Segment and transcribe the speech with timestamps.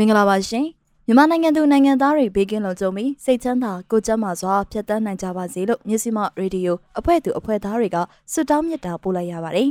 [0.00, 0.66] မင်္ဂလာပါရှင်
[1.06, 7.96] မြန်မာနိုင်ငံသူနိုင်ငံသားတွေဘေးကင်းလုံခြုံပြီးစိတ်ချမ်းသာကိုယ်ကျန်းမာစွာဖြတ်သန်းနိုင်ကြပါစေလို့မြစီမရေဒီယိုအဖွဲ့သူအဖွဲ့သားတွေက
[8.32, 9.68] ဆုတောင်းမေတ္တာပို့လိုက်ရပါတယ်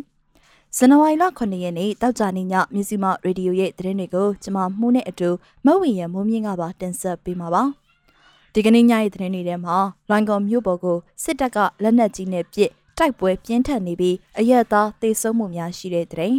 [0.77, 5.29] ဇန်နဝါရီလ9ရက်နေ့တောက်ကြနေညမြစီမရေဒီယိုရဲ့သတင်းတွေကိုကျွန်မမှုနဲ့အတူ
[5.65, 7.63] မဝီရမိုးမြင့်ကပါတင်ဆက်ပေးမှာပါ
[8.53, 9.77] ဒီကနေ့ညရဲ့သတင်းတွေထဲမှာ
[10.09, 16.33] လွိုင်ကော်မြို့ပေါ်ကိုစစ်တပ်ကလက်နက်ကြီးနဲ့ပစ်တိုက်ပွဲပြင်းထန်နေပြီးအရက်သားသေဆုံးမှုများရှိတဲ့တဲ့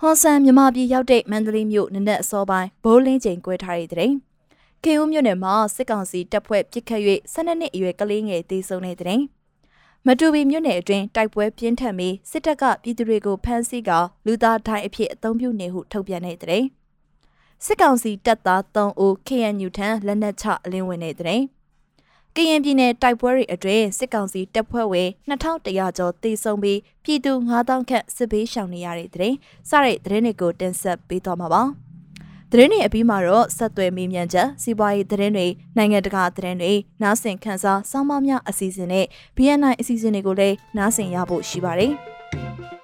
[0.00, 4.12] ဟွန်ဆန်မြမပြည်ရောက်တဲ့မန္တလေးမြို့နနက်အစောပိုင်းဘိုးလင်းချိန်ကွဲထားတဲ့တဲ့။
[4.84, 7.02] ကေဦးမြို့နယ်မှာစစ်ကောင်စီတပ်ဖွဲ့ပစ်ခတ်၍
[7.34, 9.20] 12နှစ်အရွယ်ကလေးငယ်တေဆုံးတဲ့တဲ့။
[10.06, 13.90] မတူပီမြို့နယ်အတွင်းတိုက်ပွဲပြင်းထန်ပြီးစစ်တပ်ကပြည်သူတွေကိုဖမ်းဆီးက
[14.26, 16.64] လူသားတိုင်းအဖြစ်အသုံးပြုနေဟုထုတ်ပြန်တဲ့တဲ့။
[17.64, 21.42] စစ်ကောင်စီတပ်သား3ဦး KNU ထံလက်နက်ချအလင်းဝင်တဲ့တဲ့။
[22.36, 29.34] ကရင်ပြည်နယ်တိုက်ပွဲတွေအတွင်းစစ်ကောင်စီတပ်ဖွဲ့ဝင်2100ကျော်သေဆုံးပြီးပြည်သူ9000ခန့်စစ်ဘေးရှောင်နေရတဲ့တဲ့
[29.68, 31.62] စတဲ့သတင်းတွေကိုတင်ဆက်ပေးသွားမှာပါ။
[32.50, 39.06] သတင်းတွေအပြီးမှာတော့ဆက်သွယ်မေးမြန်းချက်စီးပွားရေးသတင်းတွေနိုင်ငံတကာသတင်းတွေနားဆင်ခန်းစားစောင်းမများအစီအစဉ်နဲ့
[39.36, 41.92] BNI အစီအစဉ်တွေကိုလည်းနားဆင်ရဖို့ရှိပါတယ်။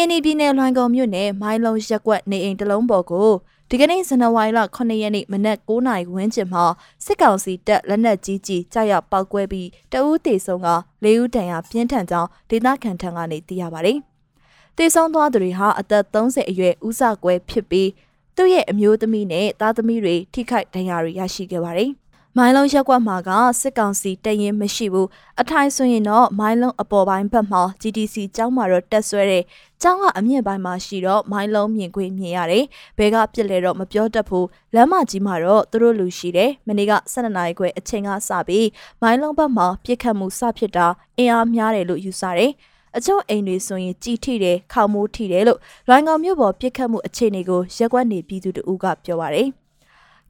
[0.00, 3.30] ကရင်ပြည်နယ်လွိုင်ကော်မြို့နယ်မိုင်းလုံးရက်ကွက်နေအိမ်တလုံးပေါ်ကို
[3.68, 6.64] ဒီကနေ့ဇန်နဝါရီလ9ရက်နေ့မနက်9:00နာရီဝန်းကျင်မှာ
[7.04, 10.68] စစ်ကောင်စီတပ်လက်နက်ကြီးကြီးကြောက်ရပောက်ကွဲပြီးတအူးတေဆုံးက
[11.04, 13.98] ၄ဦးတန်ရာပြင်းထန်ကြောင်းဒေသခံထံကနေသိရပါတယ်။
[14.76, 17.88] တေဆုံးသွားသူတွေဟာအသက်30အရွယ်ဦးစကွဲဖြစ်ပြီး
[18.36, 21.90] သူ့ရဲ့အမျိုးသမီးနဲ့သားသမီးတွေထိခိုက်ဒဏ်ရာတွေရရှိခဲ့ပါတယ်။
[22.36, 23.30] မိုင်းလုံးရက်ကွက်မှာက
[23.60, 25.08] စစ်ကောင်စီတရင်မရှိဘူး
[25.40, 29.44] အထိုင်ဆိုရင်တော့မိုင်းလုံးအပေါ်ပိုင်းဘက်မှာ GDC ကျောင်းမှာတော့တက်ဆွဲတဲ့
[29.82, 32.64] ကျောင်းကအမြင့်ပိုင်းမှာရှိတော့မိုင်းလုံးမြင်ခွင့်မြင်ရတယ်
[32.98, 38.68] ဘဲကပြစ်လဲတော့မပြောတတ်ဘူးလမ်းမကြီးမှာတော့သူတို့လူရှိတယ်မနေ့က12နာရီခွဲအချိန်ကစပြီး
[39.02, 40.86] မိုင်းလုံးဘက်မှာပြစ်ခတ်မှုစဖြစ်တာ
[41.18, 42.52] အင်အားများတယ်လို့ယူဆတယ်
[42.96, 45.58] အချို့အိမ်တွေဆိုရင်ကြီးထိတယ်ခေါမိုးထိတယ်လို့
[45.88, 49.59] လွိုင်းကောင်မြို့ပေါ်ပြစ်ခတ်မှုအခြေအနေကိုရက်ကွက်နေပြည်သူတို့ကပြောပါရယ်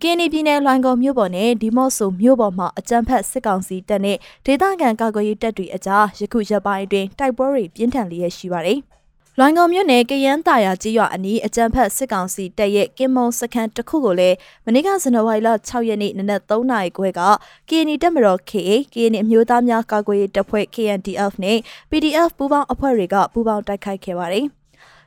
[0.03, 4.17] ကင်းနီပြည်နယ်လွိုင်ကော်မြို့ပေါ်နဲ့ဒီမော့ဆိုမြို့ပေါ်မှာအကြမ်းဖက်စစ်ကောင်စီတပ်နဲ့
[4.47, 8.79] ဒေသခံကာကွယ်ရေးတပ်တွေအကြားယခုရက်ပိုင်းအတွင်းတိုက်ပွဲတွေပြင်းထန်လျက်ရှိပါတယ်။
[9.39, 17.21] လွိုင်ကော်မြို့နယ်ကရန်တာယာကြီးရွာအနီးအကြမ်းဖက်စစ်ကောင်စီတပ်ရဲ့ကင်မုံစခန်းတစ်ခုကိုလည်းမနေ့ကဇန်နဝါရီလ6ရက်နေ့နနက်3နာရီခွဲက
[17.69, 21.59] KNI တပ်မတော် KA KNI အမျိုးသားများကာကွယ်ရေးတပ်ဖွဲ့ KNDF နဲ့
[21.91, 24.47] PDF ပူးပေါင်းအဖွဲ့တွေကပူးပေါင်းတိုက်ခိုက်ခဲ့ပါတယ်။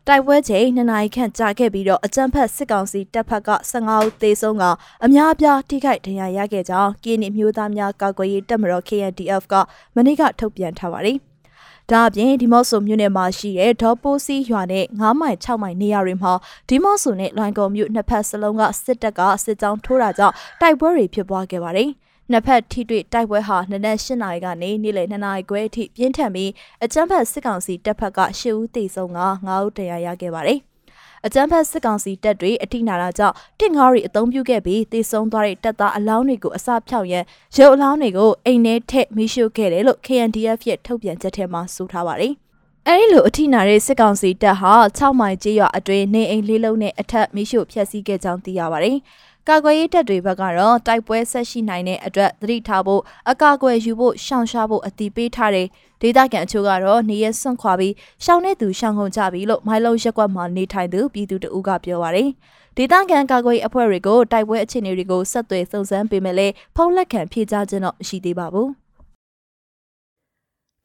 [0.08, 4.64] တိုက်ပွဲချိန်2နာရီခန့်ကြာခဲ့ပြီးတော့အကြမ်းဖက်စစ်ကောင်စီတပ်ဖက်က15ဦးသေဆုံးက
[5.06, 9.54] အများအပြားထိခိုက်ဒဏ်ရာရခဲ့ကြောင်းကင်းနီမျိုးသားများကာကွယ်ရေးတပ်မတော် KNDF က
[9.96, 11.18] မနေ့ကထုတ်ပြန်ထားပါတယ်။
[11.90, 16.34] ဒါအပြင်ဒီမော့ဆိုမြို့နယ်မှာရှိတဲ့ဒေါ်ပိုးစီရွာနဲ့9မိုင်6မိုင်နေရာတွေမှာ
[16.70, 21.90] ဒီမော့ဆိုနဲ့လွိုင်ကော်မြို့နှစ်ဖက်စလုံးကစစ်တပ်ကစစ်ကြောင်းထိုးတာကြောင့်တိုက်ပွဲတွေဖြစ်ပွားခဲ့ပါတယ်။
[22.32, 26.52] နှစ်ဖက်ထိတွေ့တိုက်ပွဲဟာနနက်၈နာရီကနေနေ့လယ်၂နာရီခွဲအထိပြင်းထန်ပြီး
[26.84, 30.60] အကြမ်းဖက်စစ်ကောင်စီတပ်ဖက်က၈ဦးသေဆုံးက9ဦးတရားရခဲ့ပါတယ်။
[31.26, 37.24] အကြမ်းဖက်စစ်ကောင်စီတပ်တွေအထိနာတာကြောင့်တစ်ငါးရီအုံပြုခဲ့ပြီးတေဆုံးသွားတဲ့တပ်သားအလောင်းတွေကိုအစဖြောက်ရန်
[37.58, 42.34] ရုပ်အလောင်းတွေကိုအိမ်ထဲထည့်မိရှုခဲ့တယ်လို့ KNDF ရဲ့ထုတ်ပြန်ချက်ထဲမှာဆိုထားပါတယ်။
[42.88, 48.98] အဲဒီလိုအထိနာတဲ့စစ်ကောင်စီတပ်ဟာ6မိုင်ကျေးရွာအတွင်းနေအိမ်လေးလုံးနဲ့အထက်မိရှုဖျက်ဆီးခဲ့ကြောင်းသိရပါတယ်။
[49.50, 55.68] ကာကွယ်ရေးတပ်တွေဘက်ကတော့တိုက်ပွဲဆက်ရှိနိုင်တဲ့အတွက်သတိထားဖို့အကာအကွယ်ယူဖို့ရှောင်ရှားဖို့အတိပေးထားတယ်
[56.02, 62.30] ဒေသခံအချို့ကတော့နေရဆွန့်ခွာပြီးရှောင်နေသူရှောင်ကုန်ကြပြီလို့မိုင်းလုံးရက်ကွက်မှာနေထိုင်သူပြည်သူတအူးကပြောပါရယ်
[62.78, 68.70] ဒေသခံကာကွယ်အဖွဲ့တွေကိုတိုက်ပွဲအခြေအနေတွေကိုဆက်သွယ်စုံစမ်းပေးမယ်လေဖုံးလက်ခံဖြေကြားခြင်းတော့မရှိသေးပါဘူး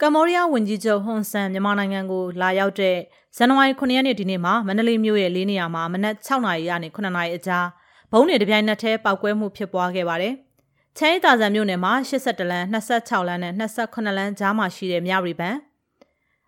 [0.00, 2.96] ကမ္ဘောဒီးယားဝန်ကြီးချုပ်ဟွန်ဆန်မြန်မာနိုင်ငံကိုလာရောက်တဲ့
[3.36, 7.66] ဇန်နဝါရီ9ရက်နေ့ဒီနေ့မှာမန္တလေးမြို့ရဲ့လေးနေရာမှာမနက်6နာရီကနေ9နာရီအကြား
[8.12, 10.34] ဘုံတွေတပြိုင်နက်တည်းပောက်ကွဲမှုဖြစ်ပွားခဲ့ပါတယ်။
[10.96, 15.56] ချမ်းရီတာဇန်မြို့နယ်မှာ82လမ်း26လမ်းနဲ့28လမ်းကြားမှာရှိတဲ့မြရီဘန်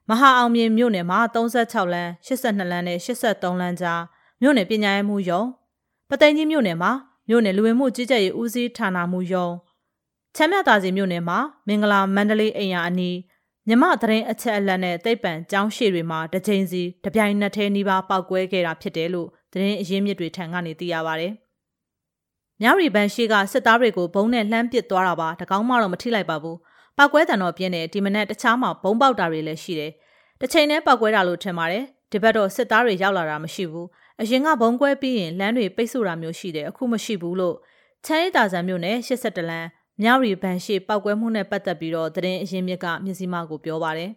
[0.09, 4.01] မဟာအောင်မြင်မြို့နယ်မှာ36လမ်း82လမ်းနဲ့83လမ်းကြား
[4.43, 5.43] မြို့နယ်ပညာရေးမှုယုံ
[6.09, 6.91] ပသိမ်ကြီးမြို့နယ်မှာ
[7.29, 9.49] မြို့နယ်လူဝင်မှုကြီးကြပ်ရေးဦးစီးဌာနမှုယုံ
[10.37, 13.17] ချမ်းမြတာစီမြို့နယ်မှာမင်္ဂလာမန္တလေးအိမ်ယာအနီး
[13.69, 21.29] မြမသတင်းအချက်အလက်နဲ့တိတ်ပံကျောင်းရှိတွေမှာတစ်ချိန်စီတပြိုင်နက်တည်းနှီးပါပောက်ကွဲခဲ့တာဖြစ်တယ်လို့သတင်းအရင်းမြစ်တွေထံကနေသိရပါဗျ။
[22.63, 26.59] မြရီဘန်ရှိကစစ်သားတွေကိုဘုံနဲ့လှမ်းပစ်သွားတာပါတကောင်းမှတော့မထိလိုက်ပါဘူး
[26.97, 29.93] ပောက်ကွဲတံတော့ပြင်းတယ်ဒီမနက်တခြားမှာဘုံပေါက်တာတွေလည်းရှိတယ်
[30.41, 33.89] တစ်ချိန်နဲ့ပောက်ကွဲတာလို့ထင်ပါတယ်ဒီဘက်တော့စစ်သားတွေရောက်လာတာမရှိဘူး
[34.21, 37.57] အရင်ကဘုံကွဲပြီးရင်လမ်းတွေပိတ်ဆို့တာမျိုးရှိတယ်အခုမရှိဘူးလို့
[38.07, 39.69] ချမ်းရည်တာဆန်မြို့နယ်82လမ်း
[40.03, 44.11] မြရီဘန်ရှိပောက်ကွဲမှုနဲ့ပတ်သက်ပြီးတော့သတင်းအရင်းမြစ်ကမျက်စိမှကိုပြောပါတယ်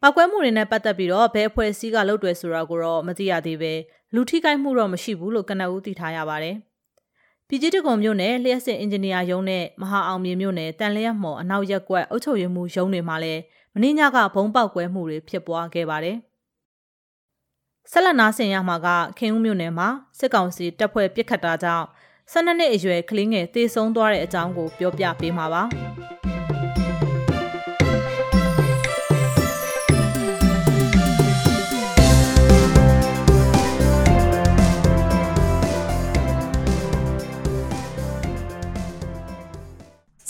[0.00, 3.72] ပောက်ကွဲမှုတွေနဲ့ပတ်သက်ပြီးတော့ဘယ်အဖွဲ့အစည်းကလုပ်တယ်ဆိုတာကိုတော့မသိရသေးပဲ
[4.14, 6.56] လူထိခိုက်မှုတော့မရှိဘူးလို့ကနအူးသိထားရပါတယ်။
[7.54, 13.40] ပြည်ကြီးတကုံမြို့နယ်လျှက်စစ်အင်ဂျင်နီယာရုံးနဲ့မဟာအောင်မြေမြို့နယ်တန်လျက်မော်အနောက်ရက်ကွက်အုပ်ချုပ်ရေးမှူးရုံးတွေမှာလည်း
[13.80, 16.16] မင်းညကဘုံပေါက်ကွဲမှုတွေဖြစ်ပွားခဲ့ပါတယ်။
[17.90, 18.88] ဆက်လက်နာဆင်ရမှာက
[19.18, 19.88] ခင်ဦးမြို့နယ်မှာ
[20.18, 21.86] စစ်ကောင်စီတပ်ဖွဲ့ပစ်ခတ်တာကြောင့်
[22.32, 25.62] 12နှစ်အရွယ်ကလေးငယ်တေဆုံးသွားတဲ့အကြောင်းကိုပြောပြပေးမှာပါ။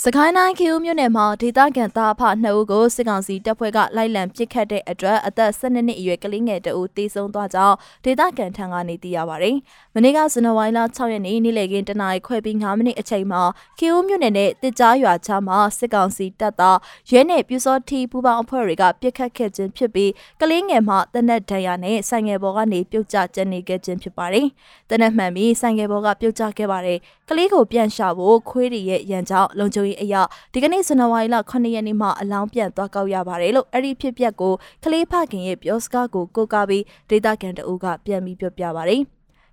[0.05, 9.55] စကိုင်းတိုင်းခေဦးမြို့နယ်မှာဒေသခံသားအဖနှစ်ဦးကိုစစ်ကောင်စီတပ်ဖွဲ့ကလိုက်လံပစ်ခတ်တဲ့အတွက်အသက်12နှစ်အရွယ်ကလေးငယ်တဦးတေဆုံးသွားကြောင်းဒေသခံထံကနေသိရပါတယ်။
[9.95, 13.41] မနေ့ကဇန်နဝါရီလ6ရက်နေ့နေ့လည်ခင်းတနာရီခွဲပြီး9မိနစ်အချိန်မှာ
[13.79, 16.77] ခေဦးမြို့နယ်နဲ့တစ်ကြားရွာချားမှာစစ်ကောင်စီတပ်သား
[17.11, 20.11] ရဲနဲ့ပြူစောထီပူပေါင်းအဖွဲ့တွေကပစ်ခတ်ခဲ့ခြင်းဖြစ်ပြီး
[20.41, 24.47] ကလေးငယ်မှတနက်ဒဏ်ရာနဲ့ဆိုင်ငယ်ပေါ်ကနေပြုတ်ကျကျနေခဲ့ခြင်းဖြစ်ပါတယ်။
[24.89, 30.21] တနက်မှန်ပြီးဆိုင်ငယ်ပေါ်ကပြုတ်ကျခဲ့ပါတယ်။ကလေးကိုပြန်ရှာဖို့ခွေးတွေရဲ့ရန်ကြောင့်လုံခြုံရေးအရာ
[30.53, 34.53] ဒီကနေ့ဇန်နဝါရီလ9ရက်နေ့မှာအလောင်းပြန်သွားကောက်ရပါတယ်လို့အဲ့ဒီဖြစ်ပျက်ကို
[34.83, 39.01] ကလေးဖခင်ရဲ့ပြောစကားကိုကိုးကားပြီးဒေတာကန်တအူးကပြန်ပြီးပြောပြပါတယ်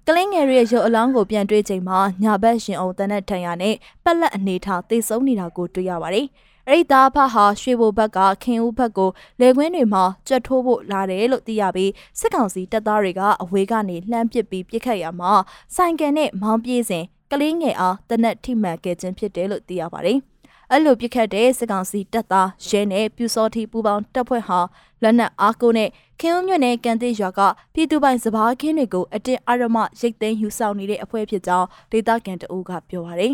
[0.07, 6.27] ကလင်းငယ်ရဲ့ရုပ်အလောင်းကိုပြန်တွေ့ချိန်မှာညာဘက်ရှင်အောင်တန်းတဲ့ထံရနဲ့ပက်လက်အနေထားသိဆုံးနေတာကိုတွေ့ရပါတယ်။
[6.69, 9.11] အဲ့ဒီသားဖဟာရွှေဘိုဘက်ကခင်ဦးဘက်ကို
[9.41, 15.33] လေကွင်းတွေမှာကြက်ထိုးဖို့လာတယ်လို့သိရပြီးစစ်ကောင်စီတပ်သားတွေကအဝေးကနေလှမ်းပစ်ပြီးပြစ်ခတ်ရမှာ
[15.77, 20.19] ဆိုင်ကယ်နဲ့မောင်းပြေးစဉ်ကလေးငယ်အားတနက်ထိမှန်ခဲ့ခြင်းဖြစ်တယ်လို့သိရပါတယ်။
[20.73, 24.61] အဲ့လိုပြစ်ခတ်တဲ့စစ်ကောင်စီတပ်သားရဲနဲ့ပြူစောထီပူပေါင်းတပ်ဖွဲ့ဟာ
[25.03, 25.89] လက်နက်အားကိုနဲ့
[26.21, 27.41] ခင်းဦးမြို့နယ်ကန်တိရွာက
[27.75, 33.33] ပြည်သူပိုင်စပားခင်းတွေကိုအတင်းအရမရိတ်သိမ်းယူဆောင်နေတဲ့အဖွဲ့ဖြစ်ကြောင်းဒေသခံတအုပ်ကပြောပါတယ်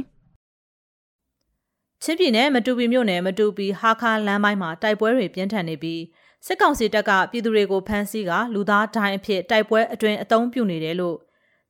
[2.03, 6.03] ချင်းပြည်နယ်မတူပီမြို့နယ်မတူပီဟာခါလမ်းပိုင်းမှာတိုက်ပွဲတွေပြင်းထန်နေပြီး
[6.47, 11.17] စစ်ကောင်စီတပ်ကပြည်သူတွေကိုဖမ်းဆီးကလူသားဒိုင်းအဖြစ်တိုက်ပွဲအတွင်အုံပြုနေတယ်လို့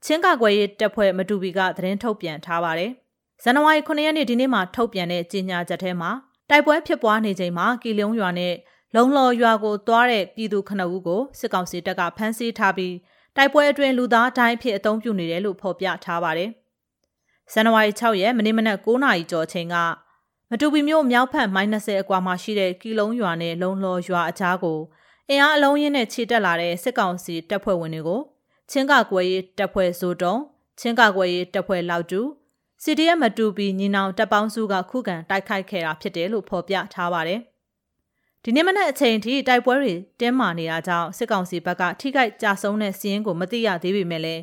[0.04, 2.92] ချင်းကကွယ်ရေးတပ်ဖွဲ့မတူပီကသတင်းထုတ်ပြန်ထားပါတယ်။
[3.42, 6.10] ဇန်နဝါရီ9ရက်နေ့ဒီနေ့မှာထုတ်ပြန်တဲ့ကြေညာချက်ထဲမှာ
[6.50, 8.54] တိုက်ပွဲဖြစ်ပွားနေချိန်မှာကီလုံရွာနဲ့
[8.94, 12.94] လုံလော်ရွာကိုသွားတဲ့ပြည်သူခဏဦးကိုစစ်ကောင်စီတပ်ကဖမ်းဆီးထားပြီး
[13.36, 16.50] တိုက်ပွဲအတွင်းလူသားတိုင်းဖြစ်အုံပြုနေတယ်လို့ဖော်ပြထားပါတယ်။
[17.52, 19.76] ဇန်နဝါရီ6ရက်မနေ့မနက်9နာရီကျော်ချိန်က
[20.50, 24.78] မတူပီမြို့မြောက်ဖက်မိုင်း20အကွာမှာရှိတဲ့ကီလုံရွာနဲ့လုံလော်ရွာအကြားကို
[25.30, 28.20] အင်အားအလုံးရင်းနဲ့ခြေတက်လာတဲ့စစ်ကောင်စီတပ်ဖွဲ့ဝင်တွေကို
[28.70, 30.34] ချင်းကကွယ်ရေးတပ်ဖွဲ့ဇိုတုံ
[30.78, 32.20] ချင်းကကွယ်ရေးတပ်ဖွဲ့လောက်တူ
[32.82, 37.40] CDF မတူပြီးညီနောင်တပ်ပေါင်းစုကခုခံတိုက်ခိုက်ခဲ့တာဖြစ်တယ်လို့ဖော်ပြထားပါတယ်။
[38.44, 44.42] ဒီနေ့မနက်အချိန်ထိတိုက်ပွဲတွေတင်းမာနေတာကြောင့်စစ်ကောင်စီဘက်ကထိခိုက်ကြဆုံးတဲ့စီးရင်ကိုမသိရသေးပေမဲ့လည်း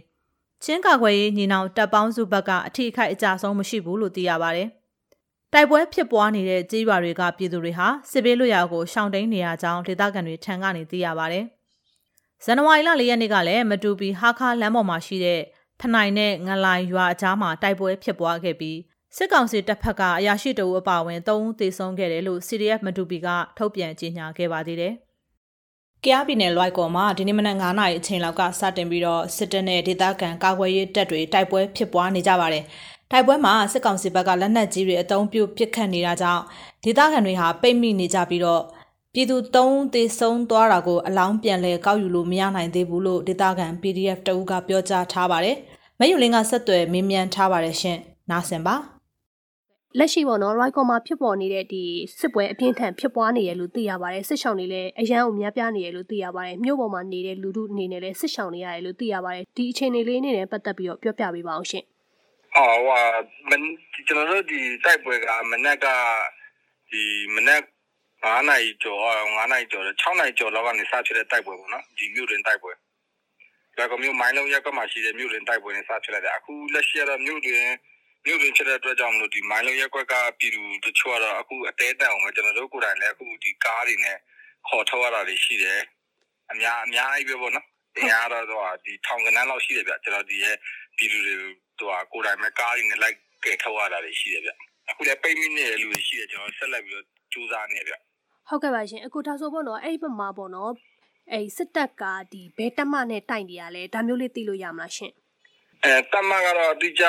[0.63, 4.69] ချင်းကာခွေရေးညီနောင်တပ်ပေါင်းစုဘက်ကအထိခိုက်အကြဆုံးမရှိဘူးလို့သိရပါတယ်။
[5.53, 11.45] တိုက်ပွဲဖြစ်ပွားနေတဲ့ကြေးရွာတွေကပြည်သူတွေဟာစစ်ဘေးလွတ်ရာကိုရှောင်တိန်နေရကြောင်းဒေသခံတွေထံကနေသိရပါတယ်။
[12.43, 15.41] ဇန်နဝါရီလ၄ရက်နေ့ကလည်းမတူပီဟာခါလမ်းပေါ်မှာရှိတဲ့
[15.83, 18.77] ဖနိုင်နဲ့ငလိုင်ရွာအကြားမှာတိုက်ပွဲဖြစ်ပွားခဲ့ပြီး
[19.17, 24.93] စစ်ကောင်စီတပ်ဖက်ကအရာရှိတအုပ်အပါအဝင်၃ဦးသေဆုံးခဲ့တယ်လို့ CDF မတူပီကထုတ်ပြန်ကြေညာခဲ့ပါသေးတယ်။
[26.03, 32.63] ကြားပြည်နယ်လွိုက်ကော်မှာဒီနေ့မနက်9:00နာရီအချိန်လောက်ကစတင်ပြီးတော့စစ်တပ်နဲ့ဒေသခံကာကွယ်ရေးတပ်တွေတိုက်ပွဲဖြစ်ပွားနေကြပါတယ်။
[33.11, 36.43] တိုက်ပွဲမှာစစ်ကောင်စီဘက်ကလက်နက်ကြီးတွေအုံပြုပစ်ခတ်နေတာကြောင့်
[36.83, 38.63] ဒေသခံတွေဟာပိတ်မိနေကြပြီးတော့
[39.13, 45.57] ပြည်သူ၃ဦးသေဆုံးသွားတာကိုအလောင်းပြန်လဲကောက်ယူလို့မရနိုင်သေးဘူးလို့ဒေသခံ PDF တအုပ်ကပြောကြားထားပါတယ်။
[45.99, 47.97] မယူလင်းကဆက်သွယ်မင်းမြန်ထားပါတယ်ရှင်။
[48.29, 48.75] နားဆင်ပါ။
[49.99, 51.83] လက်ရှိပေါ့နော် Roycom မှာဖြစ်ပေါ်နေတဲ့ဒီ
[52.19, 61.83] စစ်ပွဲအပြင်းထန်ဖြစ်ပွားနေရလို့သိရပါတယ်စစ်ဆောင်တွေလည်းအရန်ကိုများပြားနေရလို့သိရပါတယ်မြို့ပေါ်မှာနေတဲ့လူထုအနေနဲ့လည်းစစ်ဆောင်နေရတယ်လို့သိရပါတယ်ဒီအခြေအနေလေးနဲ့ပတ်သက်ပြီးတော့ပြောပြပေးပါအောင်ရှင်
[62.55, 63.01] အော်ဟို
[63.49, 63.61] မန်
[64.07, 65.87] ကျွန်တော်တို့ဒီတိုက်ပွဲကမနက်က
[66.91, 67.03] ဒီ
[67.35, 67.61] မနက်
[68.23, 68.99] 9နိုင်ကျော်
[69.35, 72.73] 9နိုင်ကျော်6နိုင်ကျော်လောက်ကနေစဖြစ်တဲ့တိုက်ပွဲပေါ့နော်ဒီမြို့တွင်တိုက်ပွဲ
[73.77, 77.67] ဒါကမြို့မိုင်းလုံးရက်ကမှရှိတဲ့မြို့တွင်တိုက်ပွဲနဲ့စဖြစ်လိုက်တယ်အခုလက်ရှိကတော့မြို့တွင်
[78.25, 84.17] မြို့တွင်ဖြစ်တဲ့အတွက်ကြောင့်မလို့ဒီမိုင်းလုံးရက်ကွက်ကပြည်သူတချို့ကတော့အခုအသေးတန်အောင်ပဲကျွန်တော်တို့ကိုယ်တိုင်လည်းအခုဒီကားတွေနဲ့
[84.67, 85.79] ခေါ်ထုတ်ရတာတွေရှိတယ်
[86.51, 87.65] အများအများကြီးပဲပေါ့နော်
[87.95, 88.43] တရားတော့
[88.85, 90.55] ဒီထောင်ကနန်းလောက်ရှိတယ်ဗျကျွန်တော်ဒီရဲ့
[90.97, 91.51] ပြည်သူတွေဟို
[92.11, 93.15] ကိုယ်တိုင်ပဲကားတွေနဲ့လိုက်
[93.45, 94.51] ကဲထုတ်ရတာတွေရှိတယ်ဗျ
[94.89, 97.93] အခုလည်းပိတ်မိနေတယ်လူတွေရှိတယ်ကျွန်တော်ဆက်လက်ပြီးတော့စူးစမ်းနေဗျ
[98.49, 100.71] ဟုတ်ကဲ့ပါရှင်အခုဒါဆိုပေါ့နော်အဲ့ဒီဘက်မှာပေါ့နော်
[101.31, 105.11] အဲ့စစ်တပ်ကဒီဘဲတက်မနဲ့တိုက်နေရလဲဒါမျိုးလေးသိလို့ရမလားရှင်
[105.83, 107.05] အဲတက်မကတော့အတိအကျ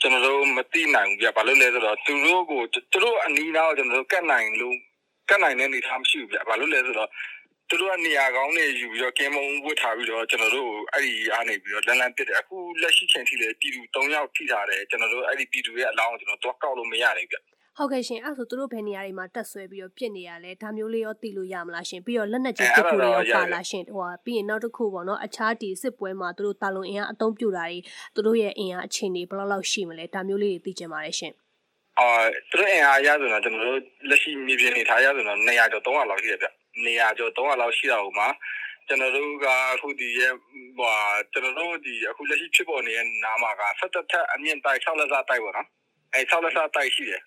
[0.00, 4.74] ကျွန်တော်တို့မသိနိုင်ဘူးဗျဘာလို့လဲဆိုတော့သူတို့ကိုသူတို့အနီးနားကိုကျွန်တော်တို့ကတ်နိုင်လို့
[5.28, 7.10] ကတ်နိုင်တဲ့အနေအထားမရှိဘူးဗျဘာလို့လဲဆိုတော့
[7.68, 17.36] သူတို့ကနေရာကောင်းနေယူပြီးတော့ကင်းမုံဝတ်ထားပြီးတော့ကျွန်တော်တို့အဲ့ဒီအားနေပြီးတော့လန်လန်ပစ်တယ်အခုလက်ရှိချိန်ထိလည်းပြည်သူ၃ယောက်ထိထားတယ်ကျွန်တော်တို့အဲ့ဒီပြည်သူရဲ့အလောင်းကိုကျွန်တော်တော့ကောက်လို့မရနိုင်ဗျ
[17.78, 27.78] ဟုတ်ကဲ့ရှင်အဲ့ဆိုသူတို့ဘယ်နေရာတွေမှာတက်ဆွဲပြီးတော့ပြစ်နေရလဲဒါမျိုးလေးရောသိလို့ရမလားရှင်ပြီးတော့လက်နက်ကြီးပစ်ဖို့ရောပါလားရှင်ဟိုပြီးရင်နောက်တစ်ခုပေါ့နော်အခြားဒီစစ်ပွဲမှာသူတို့တာလုံအင်အားအသုံးပြုတာတွေ
[28.14, 31.32] သူတို့ရဲ့အင်အားအခြေအနေဘယ်လောက်လောက်ရှိမလဲဒါမျိုးလေးတွေသိချင်ပါတယ်ရှင်
[31.98, 36.48] အော်သူတို့အင်အားရဆိုတော့ကျွန်တော်တို့လက်ရှိမြေပြင်နေထားရဆိုတော့200ကျော်300လောက်ရှိတယ်ဗျ
[36.86, 38.28] 200ကျော်300လောက်ရှိတာဟိုမှာ
[38.86, 40.32] ကျွန်တော်တို့ကအခုဒီရဲ့
[40.78, 40.94] ဟို
[41.32, 45.68] ကျွန်တော်တို့ဒီအခုလက်ရှိဖြစ်ပေါ်နေတဲ့နားမှာကဆက်တက်ထက်အမြင့်တိုက်6လက်စတိုက်ပေါ့နော်
[46.14, 47.22] အဲ6လက်စတိုက်ရှိတယ်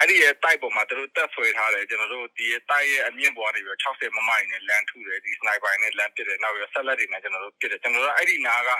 [0.00, 8.70] အဲ့ဒီရဲ့တိုက်ပေါ်မှာသူတို့တက်ဆွဲထားတယ်ကျွန်တော်တို့ဒီရဲ့တိုက်ရဲ့အမြင့်ပေါ်နေပြီး60မမိုင်နဲ့လမ်းထုတယ်ဒီစနိုက်ပါနဲ့လမ်းပစ်တယ်နောက်ပြီးဆက်လက်တွေနဲ့ကျွန်တော်တို့ပစ်တယ်ကျွန်တော်တို့အဲ့ဒီနားက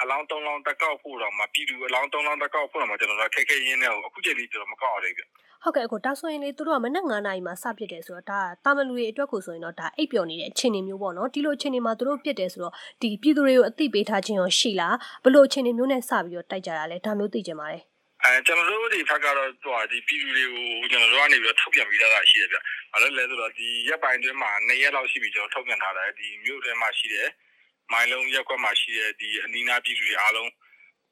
[0.00, 5.22] အလောင်း၃လောင်းတက်ကောက်ဖို့တော့မှပြည်သူအလောင်း၃လောင်းတက်ကောက်ဖို့တော့မှကျွန်တော်တို့ခက်ခဲရင်းနဲ့အခုချိန်ကြီးကျွန်တော်မကောက်အောင်လေပြ
[5.62, 17.82] ဟုတ်ကဲ့အခုဒါဆိုရင်လေသူတို့ကမနက်9နာရီမှာစပစ်တယ်ဆိုတော့ဒါတာမလူတွေအတွက်ကိုဆိုရင်တော့ဒါအိပ်ပျော်နေတဲ့အခြေအနေမျိုးပေါ့နော်ဒီလိုအခြေအနေမှာသူတို့ပစ်တယ်ဆိုတော့ဒီပြည်သူတွေကိုအသိပေးထားခြင်းရောရှိလားဘလို့အခြေအနေမျိုးနဲ့စပြီးတော့တိုက်ကြတာလဲဒါမျိုးသိကြပါတယ်
[18.24, 22.58] အဲကျွန်တော်တို့ဒီဖက်ကတော့ဟိုဒီပြည်သူတွေကိုကျွန်တော်တို့ကနေပြီးထုတ်ပြန်ပြီးသားရှိတယ်ဗျ။
[22.92, 27.28] ဘာလို့လဲဆိုတော့ဒီရက်ပိုင်းတွင်းမှာ၂ရက်လောက်ရှိပြီကျွန်တော်ထုတ်ပြန်ထားတယ်ဒီမြို့ထဲမှာရှိတယ်။
[27.92, 30.50] မိုင်းလုံးရက်ကွက်မှာရှိတဲ့ဒီအနီးနားပြည်သူတွေအားလုံး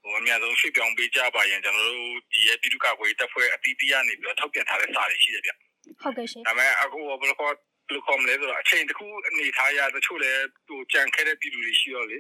[0.03, 5.53] ဟိုအများဆုံးရွှေ့ပြောင်းပေးကြပါရင်ကျွန်တော်တို့ဒီရဲ့ပြည်သူ့ကာကွယ်တပ်ဖွဲ့အတီးတီးကနေပြီးတော့ထုတ်ပြန်ထားတဲ့စာတွေရှိတယ်ဗျ။
[6.03, 7.57] ဟုတ်ကဲ့ရှင်။ဒါပေမဲ့အခုဘယ်လိုခေါ်ဘယ်
[7.95, 12.19] လိုခေါ်မလဲဆိုတော့အချိန်တစ်ခုအနေထားရတချို့လည်းဟိုကြံခဲ့တဲ့ပြည်သူတွေရှိတော့လေ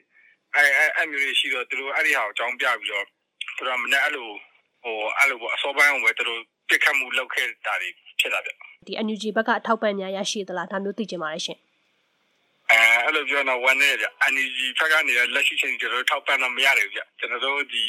[0.55, 3.07] အဲအဲအမျိုးတွေရှိတော့သူတို့အဲ့ဒီဟာကိုအကြောင်းပြပြီးတော့
[3.57, 4.29] သူတို့ကမနေ့အဲ့လို
[4.83, 7.89] ဟိုအဲ့လိုပေါ့အစောပိုင်းအောင်ပဲသူတို့ပြစ်ခတ်မှုလုပ်ခဲ့တာတွေ
[8.21, 8.51] ဖြစ်တာဗျ
[8.87, 11.59] ဒီ NUG ဘက်ကအထောက်ပံ့များရရှိသလားဒါမျိုးသိချင်ပါတယ်ရှင်
[12.71, 17.85] အဲအဲ့လိုပြောတော့ဝန်နေကြ NUG ဘက်ကနေလက်ရှိချိန်ကျွန်တော်တို့ထောက်ပံ့တော့မရတယ်ဗျကျွန်တော်တို့ဒီ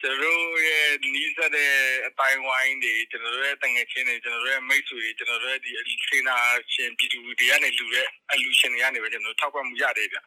[0.00, 1.72] ကျွန်တော်တို့ရဲ့နီးစပ်တဲ့
[2.06, 6.36] အတိုင်းဝိုင်းတွေကျွန်တော်တို့ရဲ့တငယ်ချင်းတွေကျွန်တော်တို့ရဲ့မိတ်ဆွေတွေကျွန်တော်တို့ရဲ့ဒီစေနာ
[6.74, 10.18] ရှင်ပြည်သူတွေကနေလူတဲ့အလူရှင်တွေကနေပဲကျွန်တော်တို့ထောက်ပံ့မှုရတယ်ဗျ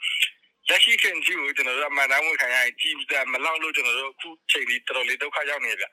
[0.69, 5.87] လက်ရှိခင်ကြီးကိုကျွန်တော်တို့အမှန်တမ်းဝင်ခံရရင်ကြီးတယ်မလောက်လို့ကျွန်တော်တို့အခုချိန်ကြီးတော်တော်လေးဒုက္ခရောက်နေကြဗျ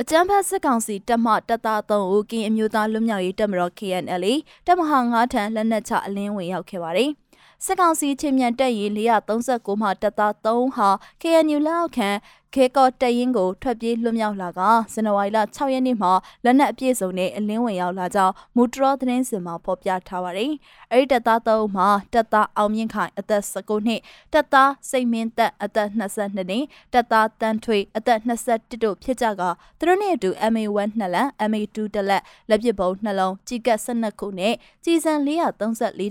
[0.00, 4.24] အကြမ်းဖက်စစ်ကောင်စီတပ်မတပ်သား3ဦးကင်းအမျိုးသားလွတ်မြောက်ရေးတပ်မတော် KNL
[4.66, 7.10] တပ်မဟာ9ထံလက်နက်ချအလင်းဝင်ရောက်ခဲ့ပါတယ်။
[7.64, 10.88] စစ်ကောင်စီချင်းမြန်တပ်ရေး439မှတပ်သား3ဦးဟာ
[11.22, 12.10] KNU လက်အောက်ခံ
[12.54, 14.60] ခဲကော့တရင်ကိုထွက်ပြေးလွတ်မြောက်လာက
[14.92, 16.12] ဇန်နဝါရီလ6ရက်နေ့မှာ
[16.44, 20.50] လက်နက်အပြည့်စုံနဲ့အလင်းဝင်ရောက်လာကြောင်းမူတရောသတင်းစင်မှာဖော်ပြထားပါတယ်။
[20.94, 24.00] အဲဒီတပ်သားသုံးမှာတပ်သားအောင်မြင့်ခိုင်အသက်19နှစ်
[24.32, 29.42] တပ်သားစိတ်မင်းသက်အသက်22နှစ်တပ်သားတန်းထွေအသက်21တို့ဖြစ်ကြက
[29.78, 35.60] သူတို့နဲ့အတူ MA1 နှစ်လက် MA2 တစ်လက်လက်ပစ်ဗုံးနှလုံးကြီးကပ်12ခုနဲ့ကြီးစံ434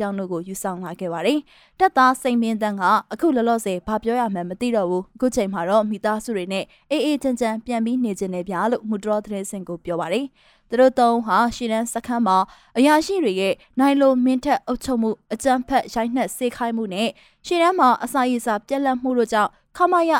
[0.01, 1.39] တောင်းတို့ကိုယူဆောင်လာခဲ့ပါတယ်။
[1.79, 10.25] တပ်သားစိတ်မင်းသက်ကအခုလောလောဆယ်ဘာပြောရမှန်းမသိတော့ဘူးအခုချိန်မှာတော့မိသားစုတွေနဲ့အေးအေးချမ်းချမ်းပြန်ပြီးနေကျင်နေပြလို့မူတရောသတင်းစင်ကိုပြောပါတယ်။
[10.73, 12.37] သူတို့သုံးဟာရှီလန်းစခန်းမှာ
[12.77, 17.09] အရာရှိတွေရဲ့နိုင်လိုမင်းထက်အုပ်ချုပ်မှုအကြမ်းဖက်ရိုက်နှက်စေခိုင်းမှုနဲ့
[17.45, 20.11] ရှီလန်းမှာအစာရည်စာပြက်လက်မှုတို့ကြောင့်ခမရ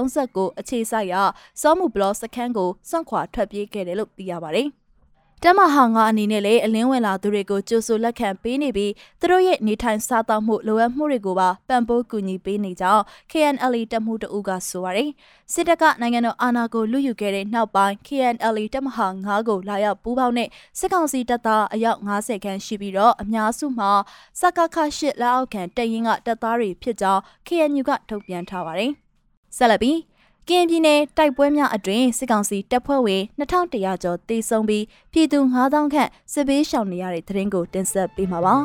[0.00, 1.14] 439အခြေစိုက်ရ
[1.60, 4.68] စောမှုဘလော့စခန်းကိုစွန့်ခွာထွက်ပြေးခဲ့တယ်လို့သိရပါတယ်။
[5.46, 15.10] တမဟာငါအနေနဲ့လည်းအလင်းဝင်လာသူတွေကိုကြိုဆိုလက်ခံပေးနေပြီးသူတို့ရဲ့နေထိုင်စားသောက်မှုလိုအပ်မှုတွေကိုပါပံ့ပိုးကူညီပေးနေကြောင်း KNL တပ်မှုတအုပ်ကဆိုပါတယ်။
[15.52, 23.90] စစ်တပ်ကနိုင်ငံတော်အာဏာကိုလူယူခဲ့တဲ့နောက်ပိုင်း KNL တပ်မဟာငါကိုလာရောက်ပူးပေါင်းတဲ့စစ်ကောင်စီတပ်သားအယောက်90ခန့်ရှိပြီးတော့အများစုမှာ
[24.40, 28.92] စကခရှစ်လက်အောက်ခံတရင်ကတပ်သားတွေဖြစ်ကြောင်း KNU ကထုတ်ပြန်ထားပါတယ်။
[29.56, 29.98] ဆက်လက်ပြီး
[30.48, 38.56] ကရင်ပြည်နယ်တိုက်ပွဲများအတွင်စစ်ကောင်စီတပ်ဖွဲ့ဝင်2100ကျော်တေဆုံးပြီးပြည်သူ9000ခန့်စစ်ဘေးရှောင်နေရတဲ့သတင်းကိုတင်ဆက်ပေးမှာပါ။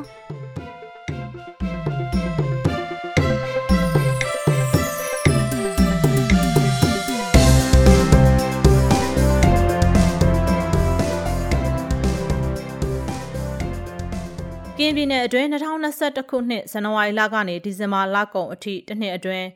[14.78, 19.48] ကင်းပြည်နယ်အတွင်း2021ခုနှစ်ဇန်နဝါရီလကနေဒီဇင်ဘာလကုန်အထိတစ်နှစ်အတွင်း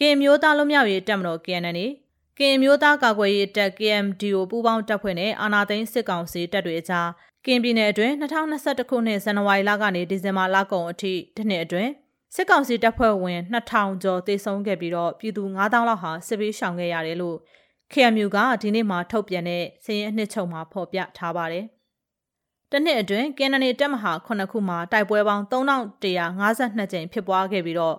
[0.00, 1.78] ကင်မျိုးသားလွတ်မြောက်ရေးတပ်မတော် KNN
[2.38, 7.08] ကင်မျိုးသားကာကွယ်ရေးတပ် KMDO ပူးပေါင်းတပ်ဖွဲ့နဲ့အာနာသိန်းစစ်ကောင်စီတပ်တွေအကြား
[7.46, 11.90] ကင်ပြည်နယ်အတွင်း2021ခုနှစ်ဇန်နဝါရီလကနေဒီဇင်ဘာလကုန်အထိတစ်နှစ်အတွင်း
[12.34, 17.36] စစ်ကောင်စီတပ်ဖွဲ့ဝင်2000ကျော်သေဆုံးခဲ့ပြီးတော့ပြည်သူ9000လောက်ဟာစစ်ဘေးရှောင်ခဲ့ရတယ်လို့
[17.92, 21.64] KMU ကဒီနေ့မှထုတ်ပြန်တဲ့စည်ရင်အနှစ်ချုပ်မှာဖော်ပြထားပါတယ်။
[22.72, 27.96] တနှစ်အတွင်းကန်နနီတပ်မဟာ9ခုမှာတိုက်ပွဲပေါင်း3152ကြိမ်ဖြစ်ပွားခဲ့ပြီးတော့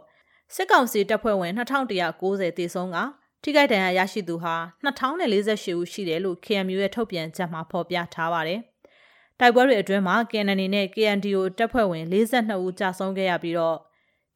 [0.55, 2.97] စစ်ကောင်စီတပ်ဖွဲ့ဝင်2190တေဆုံးက
[3.43, 8.61] ထိခိုက်ဒဏ်ရာရရှိသူဟာ2048ဦးရှိတယ်လို့ KMU ရဲ့ထုတ်ပြန်ချက်မှာဖော်ပြထားပါတယ်။
[9.39, 13.77] တိုက်ပွဲတွေအတွင်းမှာ KNN နဲ့ KNDO တပ်ဖွဲ့ဝင်42ဦးကြာဆုံးခဲ့ရပြီးတော့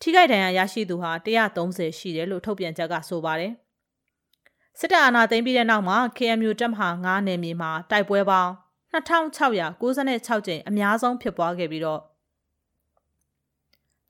[0.01, 3.53] ထိခိုက်ဒဏ်ရာရရှိသူဟာ130ရှိတယ်လို့ထုတ်ပြန်ချက်ကဆိုပါတယ်။
[4.80, 8.51] စစ်တပ်အာဏာသိမ်းပြီးတဲ့နောက်မှာ KMU တပ်မဟာ9နယ်မြေမှာတိုက်ပွဲပေါင်း
[8.94, 12.01] 2696ကြိမ်အများဆုံးဖြစ်ပွားခဲ့ပြီးတော့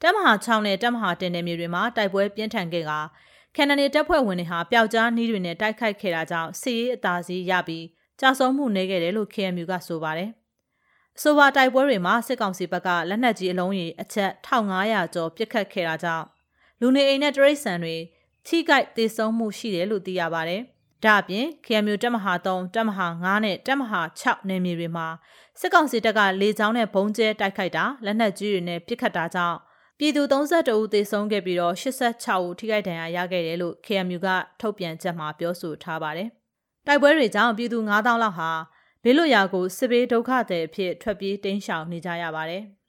[0.02, 2.92] တပ်မဟာ6နဲ့တပ်မဟာ10နယ်မြေတွေမှာတိုက်ပွဲပြင်းထန်ခဲ့က
[3.56, 7.86] ကန်နနီတပ်ဖွဲ့ဝင်တွေဟာပျောက်ကြားနှီးတွေနဲ့တိုက်ခိုက်ခဲ့တာကြောင့်စစ်ရေးအသာစီးရပြီး
[8.20, 10.30] ကြာဆုံးမှုနေခဲ့တယ်လို့ KMU ကဆိုပါတယ်။
[11.18, 16.26] အဆိုပါတိုက်ပွဲတွေမှာစစ်ကောင်စီဘက်ကလက်နက်ကြီးအလုံးကြီးအချက်1500ကျော်ပစ်ခတ်ခဲ့တာကြောင့်
[16.80, 17.96] လူနေအိမ်နဲ့တရိတ်ဆန်တွေ
[18.48, 20.62] ထိကြိုက်သေဆုံးမှုရှိတယ်လို့သိရပါတယ်။
[21.04, 25.08] ဒါ့အပြင် KMU တပ်မဟာ3တပ်မဟာ9နဲ့တပ်မဟာ6နယ်မြေတွေမှာ
[25.60, 29.58] စစ်ကောင်စီတပ်ကလေကြောင်းနဲ့ဘုံကျဲတိုက်ခိုက်တာလက်နက်ကြီးတွေနဲ့ပစ်ခတ်တာကြောင့်
[30.04, 34.28] ပြည်သူ32ဦးသေဆုံးခဲ့ပြီးတော့86ဦးထိခိုက်ဒဏ်ရာရခဲ့တယ်လို့ KMU က
[34.62, 36.30] ထုတ်ပြန်ချက်မှာပြောဆိုထားပါတယ်။
[36.88, 38.52] တိုက်ပွဲတွေကြောင့်ပြည်သူ9000လောက်ဟာ
[39.04, 42.64] ဘေးလွတ်ရာကိုစစ်ဘေးဒုက္ခသည်အဖြစ်ထွက်ပြေးတိမ်းရှောင်နေကြရပါတယ်။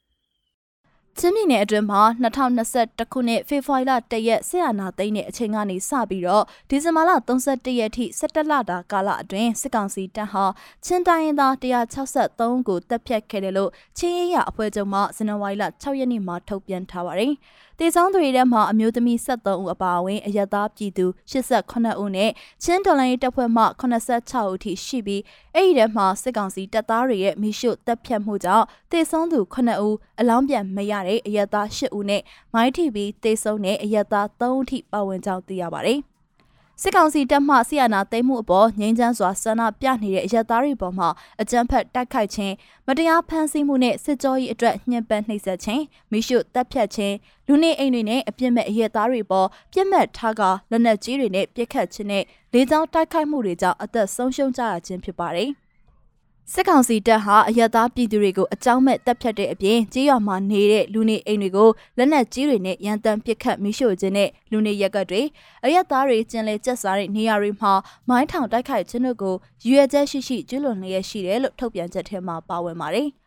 [1.19, 10.45] ချင်းပြည်နယ်အတွင်းမှာ2021ခုနှစ်ဖေဖော်ဝါရီလ1ရက်ဆီယနာသိန်းနဲ့အချိန်ကနေစပြီးတော့ဒီဇင်ဘာလ31ရက်ထိ17လတာကာလအတွင်းစစ်ကောင်စီတပ်ဟာ
[10.85, 17.33] ချင်းတိုင်းရင်းသား163ကိုတပ်ဖြတ်ခဲ့တယ်လို့ချင်းရရအဖွဲ့ချုပ်မှဇန်နဝါရီလ6ရက်နေ့မှာထုတ်ပြန်ထားပါတယ်။
[17.79, 22.31] တေဆောင်တွေထဲမှာအမျိုးသမီး73ဦးအပါအဝင်အရသားပြည်သူ89ဦးနဲ့
[22.63, 25.21] ချင်းတော်လိုင်းတပ်ဖွဲ့မှ86ဦးထိရှိပြီး
[25.55, 32.21] အဲ့ဒီထဲမှာစစ်ကောင်စီတပ်သားတွေရဲ့မိရှုတပ်ဖြတ်မှုကြောင့်တေဆောင်သူ9ဦးအလောင်းပြန်မရတဲ့အရသား10ဦးနဲ့
[32.53, 36.01] မိုင်းထိပြီးတေဆောင်တဲ့အရသား3ဦးထိပါဝင်ကြောင်းသိရပါတယ်။
[36.85, 41.09] စစ်ကောင်စီတပ်မှဆီယနာသိမ်းမှုအပေါ်ငြိမ်းချမ်းစွာဆန္ဒပြနေတဲ့အရက်သားတွေပေါ်မှာ
[41.41, 42.53] အကြမ်းဖက်တိုက်ခိုက်ခြင်း
[42.87, 47.15] မတရားဖမ်းဆီးမှုနဲ့စစ်ကြောရေးအတွက်ညှဉ်းပန်းနှိပ်စက်ခြင်းမိရှုတပ်ဖြတ်ခြင်း
[47.47, 52.23] လူနေအိမ်တွေနဲ့အပြစ်မဲ့အရက်သားတွေပေါ်ပြစ်မှတ်ထားကလက်နက်ကြီးတွေနဲ့ပစ်ခတ်ခြင်းနဲ့
[52.53, 55.51] လေကြောင်းတိုက်ခိုက်မှုတွေကြောင့်အသက်ဆုံးရှုံးကြရခြင်းဖြစ်ပါတယ်။
[56.51, 65.21] စစ်ကောင်စီတပ်ဟာအယက်သားပြည်သူတွေကိုအကြောင်းမဲ့တပ်ဖြတ်တဲ့အပြင်ကြေးရွာမှာနေတဲ့လူနေအိမ်တွေကိုလက်နက်ကြီးတွေနဲ့ရန်တမ်းပစ်ခတ်မိရှို့ခြင်းနဲ့လူနေရက်ကတ်တွေ
[65.63, 67.73] အယက်သားတွေကျင်လည်ကျက်စားတဲ့နေရာတွေမှာ
[68.09, 73.09] မိုင်းထောင်တိုက်ခိုက်ခြင်းတို့ကိုရွေချက်ရှိရှိကျွလွန်လျက်ရှိတယ်လို့ထုတ်ပြန်ချက်ထဲမှာပါဝင်ပါတယ်။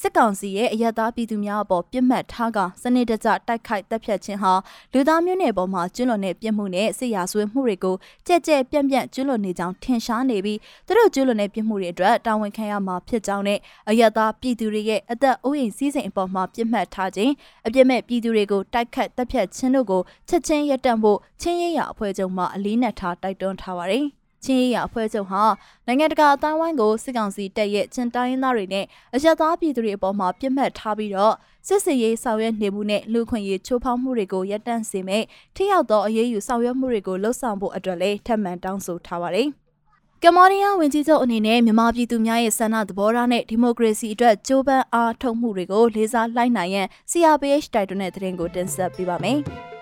[0.00, 4.52] စစ်ကောင်စီရဲ့အယက်သားပြည်သူများအပေါ်ပြစ်မှတ်ထားကစနစ်တကျတိုက်ခိုက်တပ်ဖြတ်ခြင်းဟာ
[4.92, 17.32] လူသားမျိုးနွယ်ပေါ်မှာကျွလွန်တဲ့ပြစ်မှုနဲ့စစ်ရာဇဝတ်မှုတွေကိုကြက်ကြက်ပြန့်ပြန့်ကျွလွန်နေကြောင်းထင်ရှားနေပြီးသူတို့ကျွလွန်တဲ့ပြစ်မှုတွေအတွက်တာဝန်ခံရမှာဖြစ်ကြောင်းနဲ့အယက်သားပြည်သူတွေရဲ့အသက်အိုးအိမ်စည်းစိမ်အပေါ်မှာပြစ်မှတ်ထားခြင်း
[17.66, 24.06] အပြစ်မဲ့ပြည်သူတွေကိုတိုက်ခတ်တပ်ဖြတ်ခြင်းတို့ကိုချက်ချင်းရပ်တန့်ဖို့ချင်းရရအဖွဲ့ချုပ်မှအလေးနက်ထားတိုက်တွန်းထားပါတယ်။
[24.46, 25.42] ချင်းရအဖွဲ့ချုပ်ဟာ
[25.86, 31.34] နိုင်ငံတကာအတိုင်းဝိုင်းကိုစစ်ကောင်စီတပ်ရဲ့ချင်းတိုင်းရင်းသားတွေနဲ့အရသားပြည်သူတွေအပေါ်မှာပြစ်မှတ်ထားပြီးတော့
[31.66, 35.24] စစ်စင်ရေးဆောင်ရွက်နေမှုနဲ့လူခွင့်ရေးချိုးဖောက်မှုတွေကိုရပ်တန့်စေမယ့်
[35.56, 39.48] ထိရောက်သောအရေးယူဆောင်ရွက်မှုတွေကိုလှုံ့ဆော်ဖို့အတွက်လည်းထပ်မံတောင်းဆိုထားပါတယ်။
[40.22, 49.40] ကမ္ဘောဒီးယားဝန်ကြီးချုပ်အနေနဲ့မြန်မာပြည်သူများရဲ့ဆန္ဒသဘောထားနဲ့ဒီမိုကရေစီအတွက်ကြိုးပမ်းအားထုတ်မှုတွေကိုလေးစားလိုက်နိုင်ရန် CRPH တိုက်တွန်းတဲ့သတင်းကိုတင်ဆက်ပေးပါမယ်။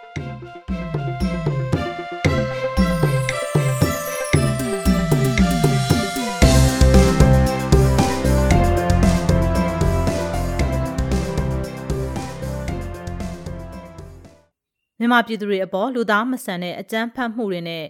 [14.99, 17.85] မြန်မာပြည်သူတွေအပေါ်လူသားမဆန်တဲ့အကြမ်းဖက်မှုတွေနဲ့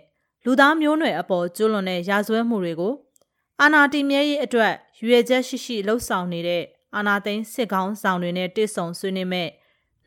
[0.45, 2.95] လူသားမျိုးနွယ်အပေါ်ကျူးလွန်တဲ့ရာဇဝတ်မှုတွေကို
[3.61, 6.63] အာဏာတည်မြဲရေးအတွက်ရွေချက်ရှိရှိလှုပ်ဆောင်နေတဲ့
[6.97, 9.49] အာဏာသိမ်းစစ်ကောင်ဆောင်တွေနဲ့တွေ့ဆုံဆွေးနွေးမဲ့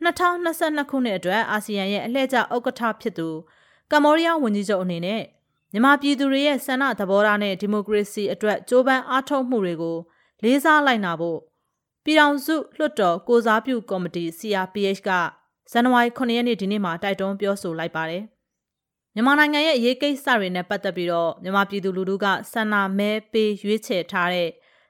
[0.04, 3.28] 2022ခုနှစ်အတွက်အာဆီယံရဲ့အလှည့်ကျဥက္ကဋ္ဌဖြစ်သူ
[3.92, 5.22] ကမ္ဘောဒီးယားဝန်ကြီးချုပ်အနေနဲ့
[5.72, 9.96] မြန်မာပြည်သူတွေရဲ့ဆန္ဒသဘောထားနဲ့ဒီမိုကရေစီအတွက်ကြိုးပမ်းအားထုတ်မှုတွေကို
[10.42, 11.38] လေးစားလိုက်နာဖို့
[12.04, 15.10] ပြည်ထောင်စုလွှတ်တော်ကိုစားပြုကော်မတီ CRPH က
[15.72, 18.22] ဇန်နဝါရီ9ရက်နေ့ဒီနေ့မှာတိုက်တွန်းပြောဆိုလိုက်ပါတယ်။
[19.14, 24.48] မြန်မာနိုင်ငံရဲ့အရေးကိစ္စတွေနဲ့ပတ်သက်ပြီးတော့မြန်မာပြည်သူလူထုကဆန္ဒမဲပေးရွေးချယ်ထားတဲ့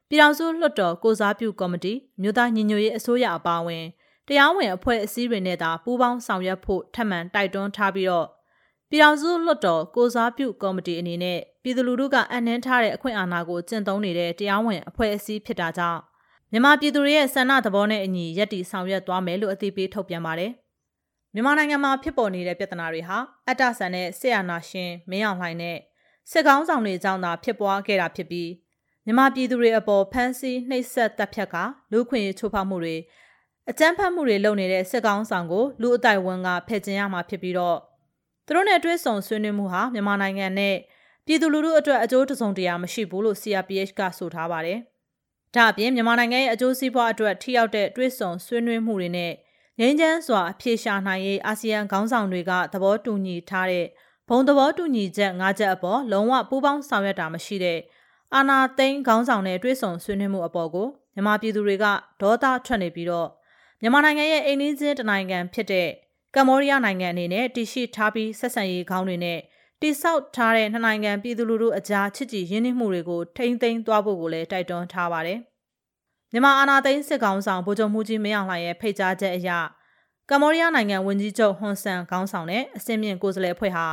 [0.09, 3.85] ပြည်ထောင်စုလွှတ်တော်ကိုစားပြုကော်မတီမြို့သားညီညွတ်ရေးအစိုးရအပါအဝင်
[4.27, 8.27] တရားဝင်အဖွဲ့အစည်းတွေနဲ့သာပူးပေါင်းဆောင်ရွက်ဖို့ထပ်မံတိုက်တွန်းထားပြီးတော့
[8.91, 16.01] ပြည်ထောင်စုလွှတ်တော်ကိုစားပြုကော်မတီအနေနဲ့ပြည်သူလူထုကအနှင်းထားတဲ့အခွင့်အာဏာကိုကျင့်သုံးနေတဲ့တရားဝင်အဖွဲ့အစည်းဖြစ်တာကြောင့်
[16.53, 20.53] မြန်မာပြည်သူတွေရဲ့ဆန္ဒသဘောနဲ့အညီရည်တည်ဆောင်ရွက်သွားမယ်လို့အသိပေးထုတ်ပြန်ပါတယ်။
[21.35, 25.79] မြန်မာနိုင်ငံမှာဖြစ်ပေါ်နေတဲ့ပြဿနာတွေဟာအတ္တဆန်တဲ့ဆေးအာနာရှင်မင်းအောင်လှိုင်နဲ့
[26.31, 28.51] စစ်ကောင်းဆောင်တွေကြောင့်သာဖြစ်ပွားခဲ့တာဖြစ်ပြီး
[29.05, 31.57] မြန်မာပြည်သူတွေအပေါ်ဖမ်းဆီးနှိပ်စက်တပ်ဖြတ်က
[31.93, 32.97] လူခွင့်ရေးချိုးဖောက်မှုတွေ
[33.71, 37.79] အကြမ်းဖက်မှုတွေလုပ်နေတဲ့စစ်ကောင်းဆောင်ကိုလူအတိုင်းဝန်ကဖယ်ကျင်ရမှာဖြစ်ပြီးတော့
[38.47, 40.77] သူတို့နဲ့တွဲဆုံဆွေးနွေးမှုဟာမြန်မာနိုင်ငံနဲ့
[41.27, 44.79] ပြည်သူလူထုအတွက်အကျိုးတစုံတရာမရှိဘူးလို့ CRPH ကဆိုထားပါတယ်။
[45.55, 49.33] ဒါအပြင်မြန်မာနိုင်ငံရဲ့အကျိုးစီးပွားအတွက်ထိရောက်တဲ့တွဲဆုံဆွေးနွေးမှုတွေနဲ့
[49.81, 53.87] ငြိမ်းချမ်းစွာအပြေရှာနိုင်ရေးအာဆီယံခေါင်းဆောင်တွေကသဘောတူညီထားတဲ့
[54.29, 57.79] ဘုံသဘောတူညီချက်၅ချက်အပေါ်လုံးဝပူးပေါင်းဆောင်ရွက်တာမရှိတဲ့
[58.35, 61.85] အာနာသိန်းခေါင်းဆောင်တဲ့တွဲဆောင်ဆွေးနွေးမှုအပေါ်ကိုမြန်မာပြည်သူတွေက
[62.21, 63.29] ဒေါသထွက်နေပြီးတော့
[63.81, 65.89] မြန်မာနိုင်ငံရဲ့အိမ်နီးချင်းတနိုင်ငံဖြစ်တဲ့
[66.35, 69.39] ကမ္ဘောဒီးယားနိုင်ငံအနေနဲ့တရှိထားပြီးဆက်ဆံရေးခေါင်းတွေနဲ့
[69.81, 75.41] တိဆောက်ထားတဲ့နှစ်နိုင်ငံပြည်သူလူထုအကြားချစ်ကြည်ရင်းနှီးမှုတွေကိုထိမ့်သိမ်းသွားဖို့ကိုလည်းတိုက်တွန်းထားပါတယ်။
[76.33, 79.51] မြန်မာအာဏာသိမ်းစစ်ကောင်ဆောင်ဗိုလ်ချုပ်မှုကြီးမင်းအောင်လှိုင်ရဲ့ဖိတ်ကြားချက်အရ
[80.31, 83.87] ကမ္ဘောဒီးယားနိုင်ငံဝန်ကြီးချုပ်ဟွန်ဆန်ခေါင်းဆောင်တဲ့အစင်းမြင့်ကိုယ်စားလှယ်အဖွဲ့ဟာ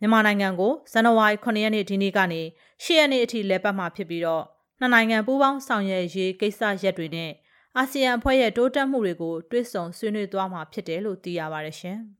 [0.00, 2.42] မြန်မာနိုင်ငံကိုဇန်နဝါရီ9ရက်နေ့ဒီနေ့ကနေ
[2.82, 4.44] 10ရက်နေ့အထိလဲပတ်မှာဖြစ်ပြီးတော့
[4.80, 7.30] နှစ်နိုင်ငံပူးပေါင်းဆောင်ရွက်ရေးကိစ္စရပ်တွေနဲ့
[7.76, 11.98] အာဆီယံအဖွဲ့ရဲ့တိုးတက်မှုတွေကိုတွဲဆောင်ဆွေးနွေးသွားမှာဖြစ်တယ်လို့သိရပါတယ်ရှင်။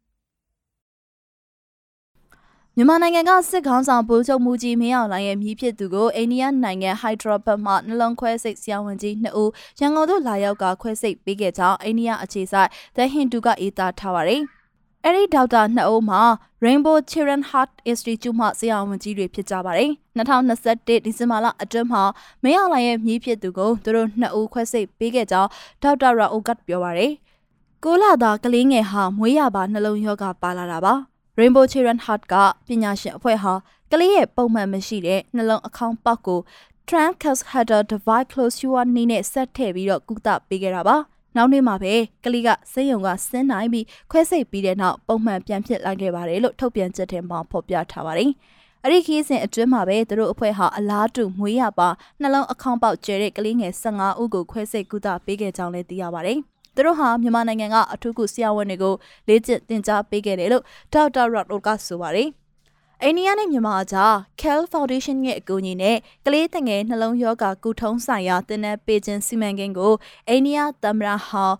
[2.80, 14.42] မြန်မာနိုင်ငံကစစ်ခေါင်းဆောင်ဗိုလ်ချုပ်မူကြီးမင်းအောင်လှိုင်ရဲ့မြီးဖြစ်သူကိုအိန္ဒိယနိုင်ငံဟိုက်ဒရာဘတ်မှနှလုံးခွဲစိတ်ဆရာဝန်ကြီး2ဦးရန်ကုန်သို့လာရောက်ကခွဲစိတ်ပေးခဲ့ကြောင်းအိန္ဒိယအခြေစိုက် The Hindu ကအေးသားထားပါတယ်။
[15.04, 16.20] အဲ့ဒီဒေါက်တာ2ဦးမှာ
[16.64, 22.02] Rainbow Children Heart Institute မှဆရာဝန်ကြီးတွေဖြစ်ကြပါတယ်။2021ဒီဇင်ဘာလအတွင်းမှာ
[22.42, 25.48] မင်းအောင်လှိုင်ရဲ့မြီးဖြစ်သူကိုသူတို့2ဦးခွဲစိတ်ပေးခဲ့ကြောင်း
[25.82, 27.12] ဒေါက်တာရာအိုကတ်ပြောပါတယ်။
[27.84, 30.94] ကိုလာသာကလေးငယ်ဟာမွေးရပါနှလုံးရောဂါပါလာတာပါ။
[31.40, 32.34] Rainbow Children Heart က
[32.66, 33.52] ပညာရှင်အဖွဲ့ဟာ
[33.92, 36.40] ကလေးရဲ့ပုံမှန်မရှိတဲ့နှလုံးအခေါင်းပေါက်ကို
[36.88, 40.96] transcatheter device closure နည်းနဲ့ဆက်ထည့်ပြီးတော့ကုသပေးခဲ့တာပါ။
[41.36, 48.30] နောက်နေ့မှာပဲကလေးကစိတ်ယုံကဆင်းနိုင်ပြီးခွဲစိတ်ပြီးတဲ့နောက်ပုံမှန်ပြန်ဖြစ်လာခဲ့ပါတယ်လို့ထုတ်ပြန်ချက်ထဲမှာဖော်ပြထားပါတယ်။
[48.84, 51.88] အဲ့ဒီခီးစဉ်အတွင်းမှာပဲသူတို့အဖွဲ့ဟာအလားတူမွေးရပါ
[52.20, 56.40] နှလုံးအခေါင်းပေါက်ကျဲတဲ့ကလေးငယ်15ဦးကိုခွဲစိတ်ကုသပေးခဲ့ကြောင်းလည်းသိရပါတယ်။
[56.74, 58.94] သူတို့ဟာမြန်မာနိုင်ငံကအထူးကုဆရာဝန်တွေကို
[59.28, 62.28] လေ့ကျင့်သင်ကြားပေးခဲ့တယ်လို့ဒေါက်တာရော့ဒ်ကဆိုပါတယ်။
[63.02, 69.92] အိန္ဒိယနဲ့မြန်မာအကြား Cal Foundation ရဲ့အကူအညီနဲ့ကလေးတငယ်နှလုံးရောဂါကုထုံးဆိုင်ရာသင်တန်းပေးခြင်းစီမံကိန်းကို
[70.28, 71.56] အိန္ဒိယသမ္မတဟောင်း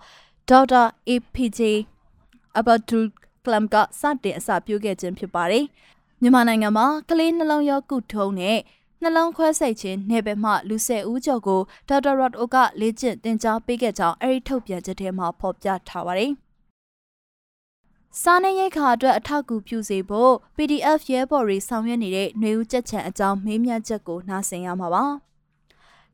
[0.48, 1.60] ဒေါက်တာ APJ
[2.58, 2.98] အဘဒူ
[3.44, 5.64] ကလမ်ကစတင်အစပြုခဲ့ခြင်းဖြစ်ပါတယ်။
[6.20, 8.58] မြန်မာနိုင်ငံမှာကလေးနှလုံးရောဂါကုထုံးနဲ့
[9.02, 16.32] နှလုံးခွဲစိတ်ခြင်းနယ်ပယ်မှလူဆယ်ဦးကျော်ကိုဒေါက်တာရော့အိုကလေ့ကျင့်သင်ကြားပေးခဲ့ကြောင်းအဲဒီထုတ်ပြန်ချက်ထဲမှာဖော်ပြထားပါတယ်။
[18.22, 25.04] စားနပ်ရိက္ခာအတွက်အထောက်အကူပြုစေဖို့ PDF ရဲဘော်တွေဆောင်ရွက်နေတဲ့ຫນွေဦးကြက်ချံအကြောင်းမေးမြန်းချက်ကိုနားဆင်ရမှာပါ။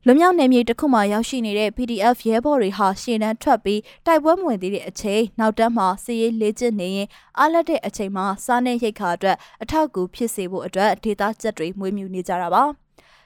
[0.09, 7.07] လွမြောက်နယ်မြေတစ်ခုမှာရောက်ရှိနေတဲ့ PDF ရဲဘော်တွေဟာရှေ့တန်းထွက်ပြီးတိုက်ပွဲမဝင်သေးတဲ့အချိန်နောက်တန်းမှာစီးရေးလေ့ကျင့်နေရင်
[7.39, 12.63] အားလက်တဲ့အချိန်မှာစားနပ်ရိက္ခာအတွက်အထောက်အကူဖြစ်စေဖို့အတွက်ဒေသချက်တွေမွေးမြူနေကြတာပါ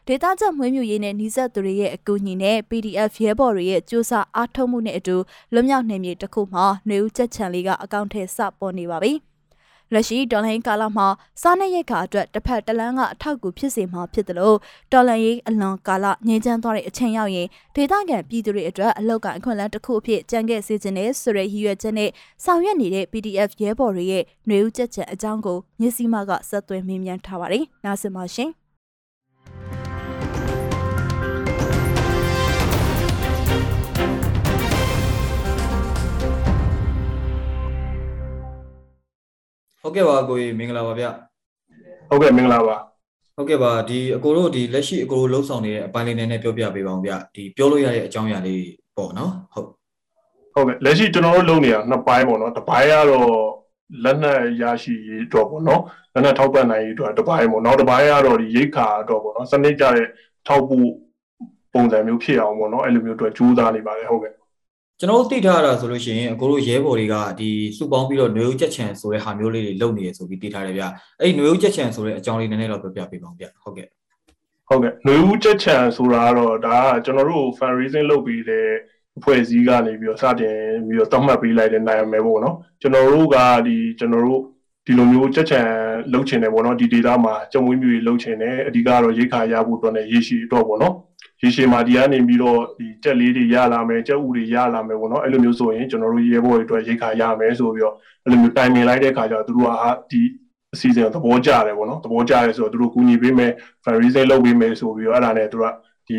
[0.07, 5.15] ဒေတာချက်မွေးမြူရေးနဲ့နှိစက်သူတွေရဲ့အကူအညီနဲ့ PDF ရဲဘော်တွေရဲ့စူးစမ်းအားထုတ်မှုနဲ့အတူ
[5.53, 9.13] လွမြောက်နယ်မြေတစ်ခုမှာຫນွေဦးချက်ချန်လေးကအကောင့်ထဲစပေါ်နေပါပြီ။
[9.93, 11.07] လက်ရှိဒေါ်လာရင်းကာလမှာ
[11.41, 14.57] စားနပ်ရိက္ခာအတွက်တစ်ဖက်တလန်းကအထောက်အကူဖြစ်စေမှာဖြစ်တယ်လို့
[14.91, 22.09] ဒေါ်လာရင်းအလွန်ကာလငြိမ်းချမ်းသွားတဲ့အချိန်ရောက်ရင်ဒေသခံပြည်သူတွေအတွက်အလောက်ကအခွင့်အလမ်းတစ်ခုအဖြစ်ကြံခဲ့စေခြင်းနဲ့ဆိုတဲ့ရည်ရွယ်ချက်နဲ့
[22.43, 28.51] ဆောင်ရွက်နေတဲ့ PDF ရဲဘော်တွေရဲ့ຫນွေဦးချက်ချက်အကြောင်းကိုမြစီမကဆက်သွယ်မေးမြန်းထားပါတယ်။နားဆင်ပါရှင်။
[39.81, 41.05] ဟုတ်ကဲ့ပါကိုကြီးမင်္ဂလာပါဗျ
[42.09, 42.77] ဟုတ်ကဲ့မင်္ဂလာပါ
[43.35, 48.63] ဟုတ်ကဲ့ပါဒီအကိုတို့ဒီလက်ရှိအကိုတို့လှုပ်ဆောင်နေတဲ့အပိုင်းလေးနည်းနည်းပြောပြပေးပါအောင်ဗျဒီပြောလို့ရတဲ့အကြောင်းအရာလေး
[48.97, 49.67] ပေါ့နော်ဟုတ်
[50.53, 53.31] ဟုတ်ကဲ့လက်ရှိကျွန်တော်တို့လုပ်နေတာနှစ်ပိုင်းပေါ့နော်တစ်ပိုင်းကတော့
[54.03, 55.81] လက်နက်ရရှိရေးအတွက်ပေါ့နော်
[56.13, 60.07] လက်နက်ထောက်ပံ့နိုင်ရေးအတွက်တစ်ပိုင်းပေါ့နောက်တစ်ပိုင်းကတော့ဒီရိတ်ခါအတွက်ပေါ့နော်စနစ်ကြတဲ့
[60.47, 60.89] ထောက်ပို့
[61.73, 64.33] ပုံစံမျိုးဖြစ်အောင်ပေါ့နော်အဲ့လိုမျိုးအတွက်ကြိုးစားနေပါတယ်ဟုတ်ကဲ့
[65.00, 70.82] ကျွန်တော်သိထားတာဆိုလို့ရှိရင်အကိုတို့ရဲဘော်တွေကဒီစုပေါင်းပြီးတော့ຫນွေဦးချက်ချံဆိုတဲ့ဟာမျိုးလေးတွေလုပ်နေရဆိုပြီးသိထားတယ်ဗျ
[71.20, 73.88] အဲ့ဒီຫနွေဦးချက်ချံဆိုတဲ့အကြောင်းလေးနည်းနည်းတော့ပြောပြပေးပါဦးဗျဟုတ်ကဲ့
[74.68, 78.68] ဟုတ်ကဲ့ຫນွေဦးချက်ချံဆိုတာကတော့ဒါကကျွန်တော်တို့ fundraising လုပ်ပြီးတဲ့
[79.18, 84.40] အဖွဲ့အစည်းကနေပြီးတော့စတင်ပြီးတော့သတ်မှတ်ပေးလိုက်တဲ့နိုင်မယ်ပေါ့နော်ကျွန်တော်တို့ကဒီကျွန်တော်တို့
[84.86, 85.60] ဒီလိုမျိုးချက်ချံ
[86.12, 90.94] လှုပ်ချင်တယ်ပေါ့နော်ဒီ data မှာကြုံဝင်းမျိုးတွေလှုပ်ချင်တယ်အဓိကတော့ရိတ်ခါရဖို့အတွက်နဲ့ရေရှည်အတွက်ပေါ့နော်
[91.42, 97.94] ရေရှည်မှာဒီကနေပြီးတော့ဒီကြက်လေးတွေရလာမယ်ကြက်ဥတွေရလာမယ်ပေါ့နော်အဲ့လိုမျိုးဆိုရင်ကျွန်တော်တို့ရဲဘော်တွေအတွက်ရိတ်ခါရမယ်ဆိုပြီးတော့
[98.24, 99.72] အဲ့လိုမျိုးတိုင်ပင်လိုက်တဲ့ခါကျတော့သူတို့က
[100.10, 100.20] ဒီ
[100.74, 103.52] အစီအစဉ်သဘောကျတယ်ပေါ့နော်သဘောကျတယ်ဆိုတော့သူတို့ကူညီပေးမယ်
[103.84, 105.74] fundraising လုပ်ပေးမယ်ဆိုပြီးတော့အဲ့ဒါနဲ့သူတို့က
[106.08, 106.18] ဒီ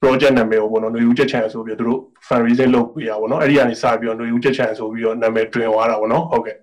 [0.00, 6.56] project နာမည်ကိုပေါ့နော်ຫນွေဦးချက်ချန်ဆိုပြီးတော့သူတို့ fundraising လုပ်ပေးရပါပေါ့နော်အဲ့ဒီကနေစပြီးတော့ຫນွေဦးချက်ချန်ဆိုပြီးတော့နာမည်တွင်သွားတာပေါ့နော်ဟုတ်ကဲ့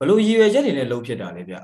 [0.00, 1.54] ဘလို့ရည်ရွယ်ချက်တွေနဲ့လုပ်ဖြစ်တာလေဗျ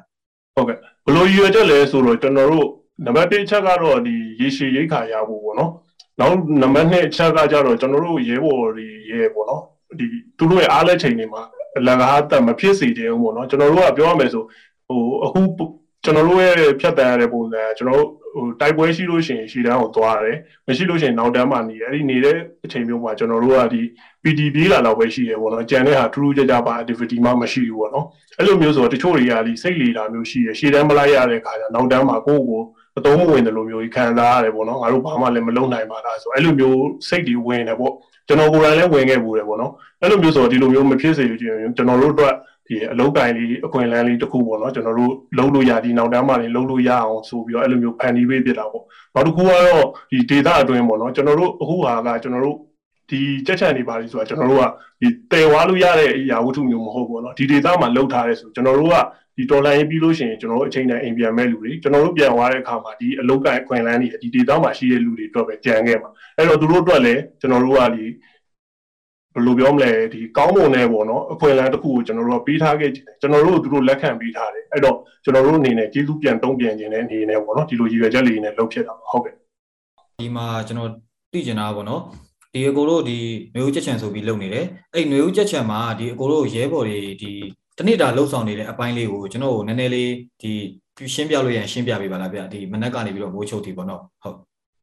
[0.54, 2.66] ဟုတ်ကဲ့ဘလို့ရည်ရွယ်ချက်လဲဆိုတော့ကျွန်တော်တို့
[3.05, 5.71] နံပါတ်1ချက်ကတော့ဒီရေရှည်ရိတ်ခါရဖို့ပေါ့နော်
[6.19, 9.63] နောက်နံပါတ်2ချက်ကကြတော့ကျွန်တော်တို့ရဲဘော်တွေရဲပေါ့နော်
[9.99, 10.05] ဒီ
[10.37, 11.41] သူတို့ရဲ့အားလက်ချိန်တွေမှာ
[11.87, 14.43] လန်ကားတက်မဖြစ်စေခြင်းပေါ့နော်ကျွန်တော်တို့ကပြောရမယ်ဆို
[14.87, 15.41] ဟိုအခု
[16.03, 23.81] ကျွန်တော်တို့ရဲ့ဖြတ်တန်းရတဲ့ပုံစံကျွန်တော်တို့ဟိုတိုက်ပွဲရှိလို့ရှိရင်ရှီတန်းကိုသွားရတယ်မရှိလို့ရှိရင်နောက်တန်းမှာနေတယ်အဲ့ဒီနေတဲ့အချိန်မျိုးမှာကျွန်တော်တို့ကဒီ
[24.23, 28.05] PD ပြေးလာတော့ပဲရှိတယ်ပေါ့နော်ကြံတဲ့ဟာထူးထူးခြားခြားပါ activity မှမရှိဘူးပေါ့နော်
[28.37, 32.61] အဲ့လိုမျိုးဆိုတော့တချို့တွေကဒီစိတ်လေတာမျိုးရှိရရှီတန်းမလိုက်ရတဲ့ခါကျနောက်တန်းမှာကိုယ့်ကို
[32.97, 37.93] အသုံးမဝင်တယ်လို့မျိုးကြီးခံစားရတယ်ပေါ့နော်ငါတို့ဘာမှလည်းမလုပ်နိုင်ပါလားဆိုအဲ့လိုမျိုးစိတ်တွေဝင်တယ်ပေါ့
[38.27, 42.33] ကျွန်တော်ကိုယ်တိုင်လည်းဝင်ခဲ့ဘူးတယ်ပေါ့နော်အဲ့လိုမျိုးဆိုတော့ဒီလိုမျိုးမဖြစ်စေချင်ကျွန်တော်တို့အတွက်
[42.67, 52.57] ဒီအလုတ်ကိုင်းလေးအခွင့်အလန်းလေးတစ်ခုပေါ့နော်ကျွန်တော်တို့လုံးလို့ရဒီနောက်တန်းမှလည်းလုံးလို့ရအောင်ဆိုပြီးတော့အဲ့လိုမျိုးဖန်တီးပေးဖြစ်တာပေါ့နောက်တစ်ခုကတော့ဒီ data အတွင်းပေါ့နော်ကျွန်တော်တို့အခုဟာကကျွန်တော်တို့
[53.10, 54.64] ဒီကြက်ချန်နေပါလိဆိုတာကျွန်တော်တို့က
[55.00, 58.96] ဒီတည်ဝါလို့ရတဲ့အရာဝတ္ထုမျိုးမဟုတ်ဘူးเนาะဒီ data မှာလောက်ထားရဲဆိုကျွန်တော်တို့က
[59.36, 68.04] ဒီတော်လိုင်းပြီးလို့ရှိရင်ကျွန်တော်တို့အချိန်တန်အိမ်ပြန်မဲ့လူတွေကျွန်တော်တို့ပြန်သွားတဲ့အခါမှာဒီအလုတ်ကိုင်ခွင်လန်းတွေဒီ data မှာရှိတဲ့လူတွေအတွက်ပဲကြံခဲ့မှာအဲ့တော့သူတို့အတွက်လည်းကျွန်တော်တို့ကဒီ
[69.34, 79.34] ဘယ်လိုပြောမလဲဒီကောင်းမွန်တဲ့ပေါ့နော်အခွင့်အလမ်းတစ်ခုကိုကျွန်တော်တို့ပေးထားခဲ့ကျွန်တော်တို့သူတို့လက်ခံပေးထားတယ်အဲ့တော့ကျွန်တော်တို့အနေနဲ့ကျေးဇူးပြန်တုံးပြန်ခြင်းတဲ့အနေနဲ့ပေါ့နော်ဒီလိုရည်ရွယ်ချက်လေးနဲ့လုပ်ဖြစ်တာပါဟုတ်ကဲ့
[80.20, 80.90] ဒီမှာကျွန်တော်
[81.32, 82.02] သိကျင်တာပေါ့နော်
[82.53, 83.17] ဒီအကိုတို့ဒီ
[83.55, 87.31] မျိုးကြက်ချံဆိုပြီးလုပ်နေတယ်အဲ့မျိုးကြက်ချံမှာဒီအကိုတို့ရဲဘော်တွေဒီ
[87.77, 90.11] တနေ့တာလှုပ်ဆောင်နေတဲ့အပိုင်းလေးကိုကျွန်တော်တို့နည်းနည်းလေး
[90.41, 90.51] ဒီ
[91.13, 94.37] ရှင်းပြလို့ရရင်ရှင်းပြပေးပါလားဗျဒီမနက်ကနေပြီးတော့မိုးချုပ်တီပေါ့နော်ဟုတ်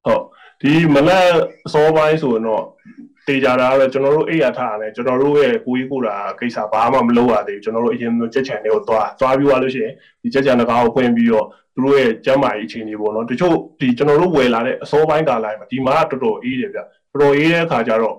[0.04, 0.22] ဟုတ်
[0.60, 1.26] ဒီမနက်
[1.66, 2.64] အစောပိုင်းဆိုရင်တော့
[3.26, 16.80] တေကြတာကတော့ကျွန်တော်တို့အိယာထားရတယ်ကျွန်တော်တို့ရဲ့ကိုကြီးကိုတာကိစ္စဘာမှမလုပ်ရသေးဘူးကျွန်တော်တို့အရင်ကကြက်ချန်တွေကိုသွားသွားပြီးသွားလို့ရှိရင်ဒီကြက်ချန်တကားကိုဖွင့်ပြီးတော့သူတို့ရဲ့ကျမ်းမာရေးအခြေအနေပေါ့နော်တချို့ဒီကျွန်တော်တို့ဝယ်လာတဲ့အစောပိုင်းကာလမှာဒီမှာတော်တော်အေးတယ်ဗျ
[17.12, 18.16] တော်တော်အေးတဲ့အခါကျတော့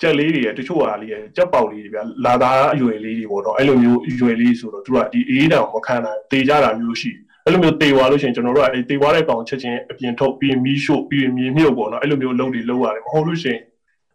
[0.00, 7.10] ကြက်လေးတွေတချို့ဟာလေးကြက်ပေါက်လေးတွေဗျလာသားအရွယ်လေးတွေပေါ့နော်အဲ့လိုမျိုးအရွယ်လေးဆိုတော့သူကဒီအေးတောင်မခံနိုင်တေးကြတာမျိုးရှိ
[7.44, 13.60] အဲ့လိုမျိုးတေသွားလို့ရှိရင်ကျွန်တော်တို့ကအဲ့တေသွားတဲ့ကောင်ချက်ချင်းအပြင်ထုတ်ပြီးမီးရှို့ပြီးမြေမြုပ်ပေါ့နော်အဲ့လိုမျိုးအလုပ်တွေလုပ်ရတယ်မဟုတ်လို့ရှိရင်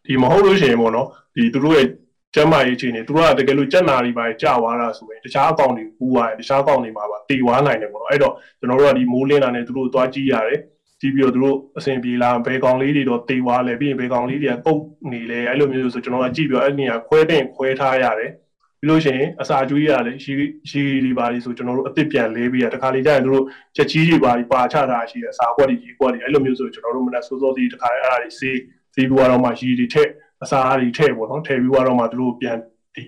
[0.06, 1.88] ဒီမဟုတ်လို့ရှိရင်ပေါ့နော်ဒီသူတို့ရဲ့
[2.36, 10.60] ကျမ်းမာရေးအခြေအနေသူတို့ကတကယ်လို့ကြက်နာတွေပါကြာသွားတာဆိုရင်တခြားအကောင့်တွေပူသွားတယ်တခြားအကောင့်တွေမှာပါတေသွားနိုင်တယ်ပေါ့နော်အဲ့တော့ကျွန်တော်တို့ကဒီမိုးလင်းတာနဲ့သူတို့သွားကြည့်ရတယ်
[11.02, 14.82] ကြည့်ပြီးတော့သူတို့အဆင်ပြေလားဘယ်ကောင်လေးတွေတော့တေသွားလဲပြီးရင်ဘယ်ကောင်လေးတွေကပုတ်
[15.12, 18.32] နေလဲအဲ့လိုမျိုးဆိုကျွန်တော်ကကြည့်ပြီးတော့အဲ့နေရာခွဲတဲ့ခွဲထားရတယ်
[18.80, 20.34] ပြီးလို့ရှိရင်အစာကျွေးရတယ်ရှိ
[20.70, 23.44] ရှိတွေပါလိဆိုကျွန်တော်တို့အစ်စ်ပြန်လေးပြီးရတခါလေကျရင်တို့
[23.76, 28.58] ချက်ချီးတွေပါပါချတာရှိတယ်အစာခွက်တွေကြီးခွက်တွေအဲ့လိုမျိုးဆိုကျွန်တော်တို့မနက်စောစောစီးတခါအဲ့ဒါတွေစေး
[28.96, 30.10] စေးပြီးတော့မှရှိတွေထက်
[30.44, 32.58] အစာအားတွေထည့်ပေါ့နော်ထည့်ပြီးတော့မှသူတို့ပြန်
[32.96, 33.04] ဒီ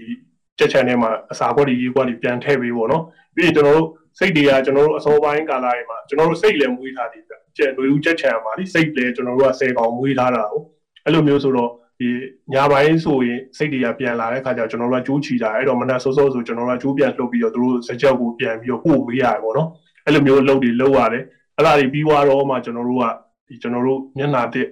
[0.58, 3.04] ချက်ချန်ထဲမှာအစာခွက်တွေကြီးခွက်တွေပြန်ထည့်ပြီးပေါ့နော်
[3.36, 3.88] ပြီးရင်ကျွန်တော်တို့
[4.20, 10.66] စိတ်တွေကကျွန်တော်တို့အစောပိုင်းကာလတွေမှာကျွန်တော်တို့စိတ်လည်းမွေးထားသေးပြကျက်လွေဦးချက်ချန်မှာဒီစိတ်လည်းကျွန်တော်တို့က10កောင်မွေးထားတာဟုတ်
[11.06, 12.10] အဲ့လိုမျိုးဆိုတော့ဒီ
[12.54, 19.70] ညာပိုင်းဆိုရင်စိတ်တွေကပြန်လာတဲ့ခါကျကျွန်တော်တို့ကကြိုးချီတာအဲ့တော့မနက်စောစောဆိုကျွန်တော်တို့ကကြိုးပြန်လှုပ်ပြီးတော့သူတို့စကြက်ကိုပြန်ပြီးတော့ပို့ပေးရတယ်ပေါ့နော်
[20.06, 21.24] အဲ့လိုမျိုးလှုပ်တွေလှုပ်ရတယ်
[21.58, 23.06] အဲ့ဒါတွေပြီးသွားတော့မှကျွန်တော်တို့က
[23.48, 24.68] ဒီကျွန်တော်တို့မျက်နာတစ်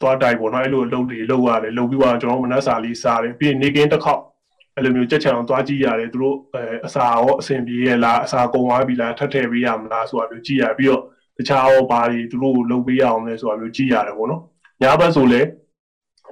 [0.00, 4.22] သွားတိုက်ပေါ့နော်အဲ့လိုလှုပ်တွေလှုပ်ရတယ်လှုပ်ပြီးတော့ကျွန်တော်မနက်စာလေးစားတယ်ပြီးရင်နေကင်းတစ်ခေါက်
[4.76, 11.02] အဲ့လိုမျိုးကြက်ချံအောင်သွားကြည့်ရတယ်သူတို့အဲအစာရောအဆင်ပြေရဲ့လားအစာကုန်သွားပြီလားထပ်ထည့်ပေးရမလားဆိုတာမျိုးကြည့်ရပြီးတော့
[11.38, 14.42] တခြားရောဘာတွေသူတို့ကိုလုပ်ပေးရအောင်လဲဆိုတာမျိုးကြည့်ရတယ်ပေါ့နော်
[14.80, 15.40] ညဘက်ဆိုလဲ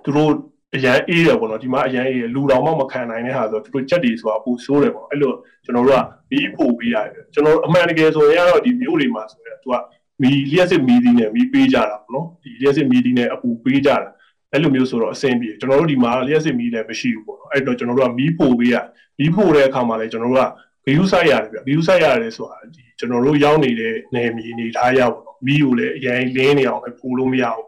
[0.04, 0.32] သူတို့
[0.74, 5.32] အရန်အေးတယ်ပေါ့နော်ဒီမှာအရန်အေးလူတော်မှမခံနိုင်တဲ့ဟာဆိုသူတို့ချက်တွေဆိုတာပူဆိုးတယ်ပေါ့အဲ့လို
[5.64, 9.74] ကျွန်တော်တို့ကမီးပို့ပေးရတယ်ကျွန်တော်အမှန်တကယ်ဆိုရင်ကတော့ဒီမျိုးတွေမှာဆိုရင်သူက
[10.22, 14.08] မီလျှက်စစ်မီဒီနဲ့မီးပေးကြတာပေါ့နော်ဒီလျှက်စစ်မီဒီနဲ့အပူပေးကြတာ
[14.52, 18.76] အဲ့လိုမျိုးဆိုတော့အဆင်ပြေကျွန်တော်တို့ဒီမှာလျှက်စစ်မီးလည်းမရှိဘူးပေါ့နော်အဲ့တော့ကျွန်တော်တို့ကမီးပို့ပေးရ
[19.18, 20.44] မီးပို့တဲ့အခါမှာလည်းကျွန်တော်တို့က
[20.84, 27.66] ဂယူးဆိုင်ရတယ်ဗျဂယူးဆိုင်ရတယ်ဆိုတာဒီကျွန်တော်တို့ရောက်နေတဲ့နယ်မြေနေထားရပေါ့နော်မီးကိုလည်းအရင်လင်းနေအောင်ပဲပို့လို့မရဘူး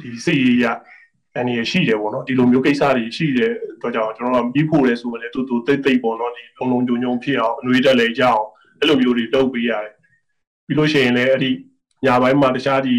[0.00, 0.66] ဒီစိတ်ရရ
[1.38, 8.44] အနေရရှိတယ်ပေါ့နော်ဒီလိုမျိုးကိစ္စတွေရှိတဲ့အတွက်ကြောင့်ကျွန်တော်တို့ပြီးဖို့လဲဆိုရင်လည်းတူတူတိတ်တိတ်ပေါ့နော်ဒီလုံလုံကြုံကြုံဖြစ်အောင်အနှွေးတက်လေကြအောင်
[8.80, 9.92] အဲ့လိုမျိုးတွေလုပ်ပေးရတယ်
[10.66, 11.50] ပြီးလို့ရှိရင်လည်းအဲ့ဒီ
[12.04, 12.96] ညာဘက်မှာတခြားဒီ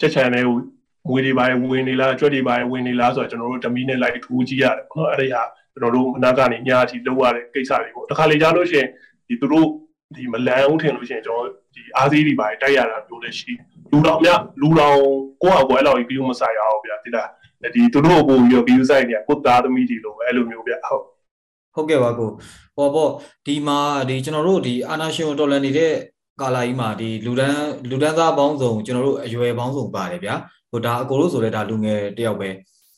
[0.00, 0.56] ချက်ချန်တွေကို
[1.08, 5.42] ငွေတွေပါဝင်နေလားကြွက်တွေပါဝင်နေလားဆိုတော့ကျွန်တော်တို့ဓမီနဲ့လိုက်ထိုးကြည့်ရတယ်ပေါ့နော်အဲ့ဒီဟာ
[5.72, 8.88] ကျွန်တော်တို့အနာကနေညအထိလုပ်ရတဲ့ကိစ္စတွေပေါ့တခါလေကြားလို့ရှိရင်
[9.28, 9.66] ဒီသူတို့
[10.16, 13.52] ဒီမလန်ဦးထင်လို့ရှိရင်ကျွန်တော်ဒီအားသေးတွေပါတိုက်ရတာမျိုးလည်းရှိ
[13.92, 14.96] လူတော်မြလူတော်
[15.42, 17.28] ကိုယ့်ဟာကိုယ်အဲ့လောက်ကြီးပြီးမဆိုင်ရအောင်ဗျာတိလား
[17.74, 21.02] ဒီသူတို့ကိုပြီးတော့ view site တွေကကိုသားသမီးတွေလိုပဲအဲ့လိုမျိုးဗျဟုတ်
[21.74, 22.30] ဟုတ်ကဲ့ပါကို
[22.76, 23.10] ဟောပေါ့
[23.46, 25.92] ဒီမှာဒီကျွန်တော်တို့ဒီအာနာရှင်တော်လန်နေတဲ့
[26.40, 30.34] ကာလာကြီးမှာဒီလူဒန်းလူဒန်းသားပေါင်းစုံကျွန်တော်တို့အရွယ်ပေါင်းစုံပါတယ်ဗျာ
[30.71, 32.49] ဟိုဒါအကိုလို့ဆိုလဲဒါလူငယ်တယောက်ပဲ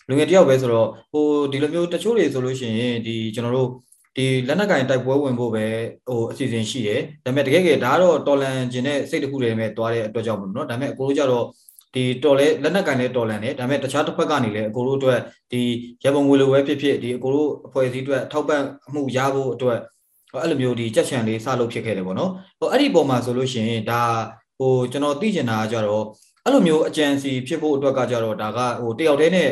[0.10, 3.70] လူငယ်တယောက်ပဲဆိုတော့ဟိုဒီလိုမျိုးတချို့တွေဆိုလို့ရှိရင်ဒီကျွန်တော်တို့
[4.18, 5.66] ဒီလက်နက်ကင်တိုက်ပွဲဝင်ဖို့ပဲ
[6.08, 11.46] ဟိုအစီအစဉ်ရှိတယ်ဒါပေမဲ့တကယ်ကဒါကတော့တော်လန်ကျင်တဲ့စိတ်တစ်ခုတည်းပဲတွားတဲ့အတွက်ကြောင့်မလို့เนาะဒါပေမဲ့အကိုတို့ကြတော့
[11.94, 15.20] ဒီတော်လဲလက်နက်ကင်လဲတော်လန်တယ်ဒါပေမဲ့တခြားတစ်ဖက်ကနေလဲအကိုတို့အတွက်
[15.52, 15.62] ဒီ
[16.04, 18.62] ရပုံငွေလိုပဲဖြစ်ဖြစ်ဒီအကိုတို့အဖွဲ့အစည်းအတွက်ထောက်ပံ့
[18.94, 19.80] မှုရဖို့အတွက်
[20.42, 24.02] အဲ့လိုမျိုးဒီကြက်ချန်လေးစလုပ်ဖြစ်ခဲ့တယ်ပေါ့နော်ဟိုအဲ့ဒီပုံမှာဆိုလို့ရှိရင်ဒါ
[24.60, 26.06] ဟိုကျွန်တော်သိချင်တာကကြတော့
[26.45, 29.51] အဲ့လိုမျိုးအကြံစီဖြစ်ဖို့အတွက်ကကြတော့ဒါကဟိုတယောက်တည်းနဲ့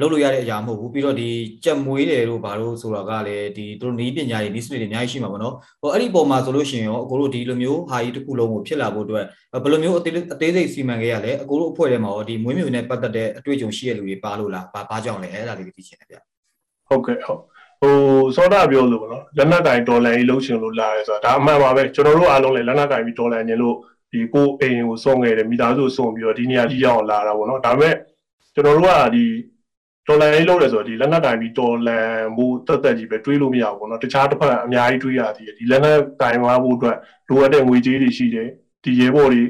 [0.00, 1.28] လုပ်လို့ရတဲ့အရာမဟုတ်ဘူးပြီးတော့ဒီ
[1.64, 9.24] ကြက်မွေးတယ်လို့ဘာလို့ဆိုတော့ကလည်းဒီသူတို့နီးပညာတွေနီးစနစ်တွေအများကြီးရှိမှာပေါ့နော်ဟိုအဲ့ဒီပုံမှာဆိုလို့ရှိရင်ရောအကိုတို့ဒီလိုမျိုးဟာကြီးတစ်ခုလုံးကိုဖြစ်လာဖို့အတွက်
[9.62, 16.16] ဘယ်လိုမျိုးအသေးအသေးစိတ်စီမံခဲ့ရလဲအကိုတို့အဖွဲ့ထဲမှာရောဒီမွေးမြူနဲ့ပတ်သက်တဲ့အတွေ့အကြုံရှိတဲ့လူတွေပါလို့လားဘာဘာကြောင့်လဲအဲ့ဒါလေးသိချင်တယ်ဗျ
[16.88, 17.40] ဟုတ်ကဲ့ဟုတ်
[17.80, 17.94] ဟို
[18.36, 23.76] စောဒပြောလို့ပေါ့နော်လက်နက်ကင်ဒေါ်လာကြီးလုံးချင်လို့လာရဲဆိုတာဒါအမှန်ပါပဲကျွန်တော်တို့အားလုံးလည်းလက်နက်ကင်ပြီးဒေါ်လာညင်လို့
[24.12, 27.94] ဒီကိုအိမ်ကိုစုံခဲ့တယ်မိသားစုစုံပြီးတော့ဒီနေရာကြီးရောက်လာတာပေါ့နော်ဒါပေမဲ့
[28.54, 29.24] ကျွန်တော်တို့ကဒီ
[30.06, 36.96] တော်လန်ရေးလုပ်ရဲဆိုတော့ဒီလက်နက်တိုင်ပြီးတော်လန်မှုတက်တက်ကြီးပဲတွေးလို့မရဘူးပေါ့နော်တခြားတစ်ဖက်အများကြီးတွေးရသေးတယ်ဒီလက်နက်တိုင်သွားဖို့အတွက်
[37.28, 38.48] လိုအပ်တဲ့ငွေကြေးတွေရှိတယ်
[38.84, 39.42] ဒီရဲဘော်တွေ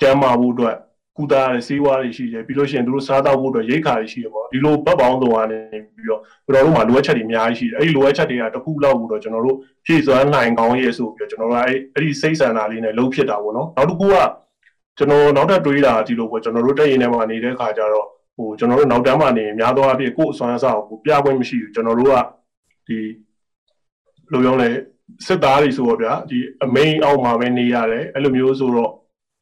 [0.00, 0.76] ကျန်းမာဖို့အတွက်
[1.18, 5.58] ကုသရတဲ့ဆေးဝါးတွေရှိတယ်ပြီးလို့ရှိရင်တို့စားတောက်ဖို့အတွက်ရိတ်ခါတွေရှိတယ်ပေါ့ဒီလိုဘက်ပေါင်းစုံကနေ
[5.94, 14.16] ပြီးတော့ကျွန်တော်တို့မှာလိုအပ်ချက်တွေအများကြီးရှိတယ်အဲ့ဒီလိုအပ်ချက်တွေကတစ်ခုလောက်ကိုတော့ကျွန်တော်တို့ဖြည့်စွမ်းနိုင်ကောင်းရဲ့ဆိုပြီးတော့ကျွန်တော်တို့အဲ့အဲ့ဒီစိတ်ဆန္ဒလေးနဲ့လုံးဖြစ်တာပေါ့နော်နောက်တစ်ခုက
[14.98, 22.16] ကျွန်တော်နောက်ထပ်တွေးတာဒီလိုပေါ့ကျွန်တော်တို့တက်ရင်ထဲမှာနေတဲ့ခါကျတော့ဟိုကျွန်တော်တို့နောက်တန်းမှာနေများသောအားဖြင့်ကိုယ်အစွမ်းအစကိုပြပွဲမရှိဘူးကျွန်တော်တို့က
[22.86, 22.98] ဒီ
[24.32, 24.70] လိုရောလဲ
[25.26, 28.92] စစ်သားတွေဆိုတော့ဗျာဒီအမိန်အောက်မှာပဲနေရတယ်အဲ့လိုမျိုးဆိုတော့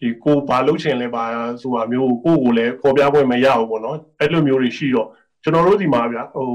[0.00, 1.24] ဒီကိုဘာလုပ်ချင်လဲပါ
[1.62, 5.08] ဆိုတာမျိုးကိုကိုကိုလည်းပေါ်ပြပွဲမရဘူးပေါ့နော်အဲ့လိုမျိုးတွေရှိတော့
[5.42, 6.48] ကျွန်တော်တို့ဒီမှာဗျာဟို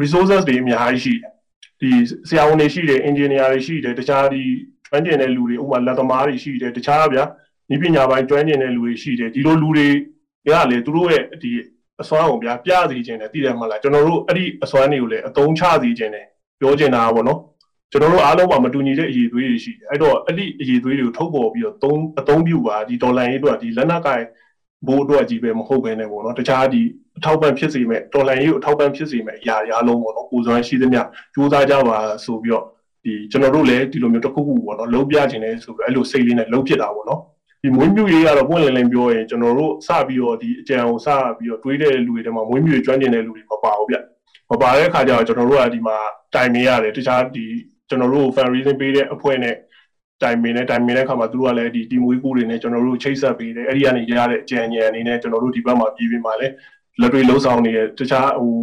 [0.00, 1.32] resources တွေအများကြီးရှိတယ်
[1.80, 1.90] ဒီ
[2.28, 4.42] ဆရာဝန်တွေရှိတယ် engineer တွေရှိတယ်တခြားဒီ
[4.86, 7.24] ကျွမ်းကျင်တဲ့လူတွေဥပမာလက်သမားတွေရှိတယ်တခြားဗျာ
[7.74, 9.88] ဤပညာပိုင်းကျွမ်းကျင်တဲ့လူတွေရှိတယ်ဒီလိုလူတွေ
[10.46, 11.50] ကလေသူတို့ရဲ့ဒီ
[12.00, 16.26] အစွမ်းကိုဗျာပြစီခြင်းတယ်သိတယ်မလားကျွန်တော်တို့အဲ့ဒီအစွမ်းတွေကိုလည်းအသုံးချစီခြင်းတယ်
[16.60, 17.40] ပြောချင်တာပေါ့နော်
[17.92, 24.24] ကျွန်တော်တို့အားလုံးမှာမတူညီတဲ့အရေးသွေးတွေရှိတယ်အဲ့တော့အဲ့ဒီအရေးသွေးတွေကိုထုတ်ပေါ်ပြီးတော့သုံးအသုံးပြုပါဒီဒေါ်လာရေးအတွက်ဒီလက်နက်ကိုင်
[24.86, 26.82] ဘိုးအတွက်ကြီးပဲမဟုတ်ဘဲနဲ့ပေါ့နော်တခြားဒီ
[27.16, 31.00] အထောက်ပံ့ဖြစ်စေမဲ့ဒေါ်လာရေးကိုအထောက်ပံ့ဖြစ်စေမဲ့အရာတွေအားလုံးပေါ့နော်ကိုယ်စွမ်းရှိသမျှ
[31.34, 32.64] စူးစမ်းကြပါဆိုပြီးတော့
[33.04, 37.20] ဒီကျွန်တော်တို့လည်းဒီလိုမျိုးတစ်ခုခုပေါ့နော်လုံးပြခြင်းလဲဆိုပြီးအဲ့လိုစိတ်လေးနဲ့လုံးဖြစ်တာပေါ့နော်
[37.62, 43.96] ဒီမွေးမြူရေးကတော့ပွင့်လင်းလင်းပြောရင်ကျွန်တော်တို့စပြီးတော့ဒီအကြံကိုစပြီးတော့တွေးတဲ့လူတွေထဲမှာမွေးမြူရေးကျွမ်းကျင်တဲ့လူတွေမပါဘူးဗျ
[44.50, 45.96] မပါတဲ့အခါကျတော့ကျွန်တော်တို့ကဒီမှာ
[46.34, 47.46] တိုင်နေရတယ်တခြားဒီ
[47.92, 49.56] ကျွန်တော်တို့ fan reason ပေးတဲ့အဖွဲ့နဲ့
[50.22, 56.54] တိုင်ပင်နဲ့တိုင်ပင်တဲ့အခါမှာသူတို့ကလည်းဒီ team ဝေးကူတွေနဲ့ကျွန်တော်တို့ချိတ်ဆက်ပေးတယ်အဲ့ဒီကနေရတဲ့အကြံဉာဏ်အနေနဲ့ကျွန်တော်တို့ဒီဘက်မှာပြည်ပြီးမှလည်း
[57.00, 58.54] လက်တွေ့လှုပ်ဆောင်နေတဲ့တခြားဟို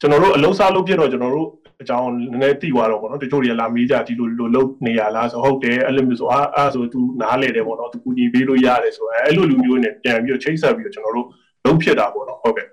[0.00, 1.48] ကျွန်တော်တို့အလုံးစားလုပ်ဖြစ်တော့ကျွန်တော်တို့
[1.82, 11.26] အကြောင်းနည်းနည်းသိသွားတော့ပေါ့နော်တချို့တွေကလာမေးကြဒီလိုလိုလုပ်နေရလားဆိုဟုတ်တယ်အဲ့လိုမျိုးဆိုအာအဲ့ဆို तू နားလေတယ်ပေါ့နော် तू ကူညီပေးလို့ရတယ်ဆိုအဲ့လိုလူမျိုးနဲ့ပြန်ပြီးတော့ချိတ်ဆက်ပြီးတော့ကျွန်တော်တို့
[11.64, 12.66] လုပ်ဖြစ်တာပေါ့နော်ဟုတ်ကဲ့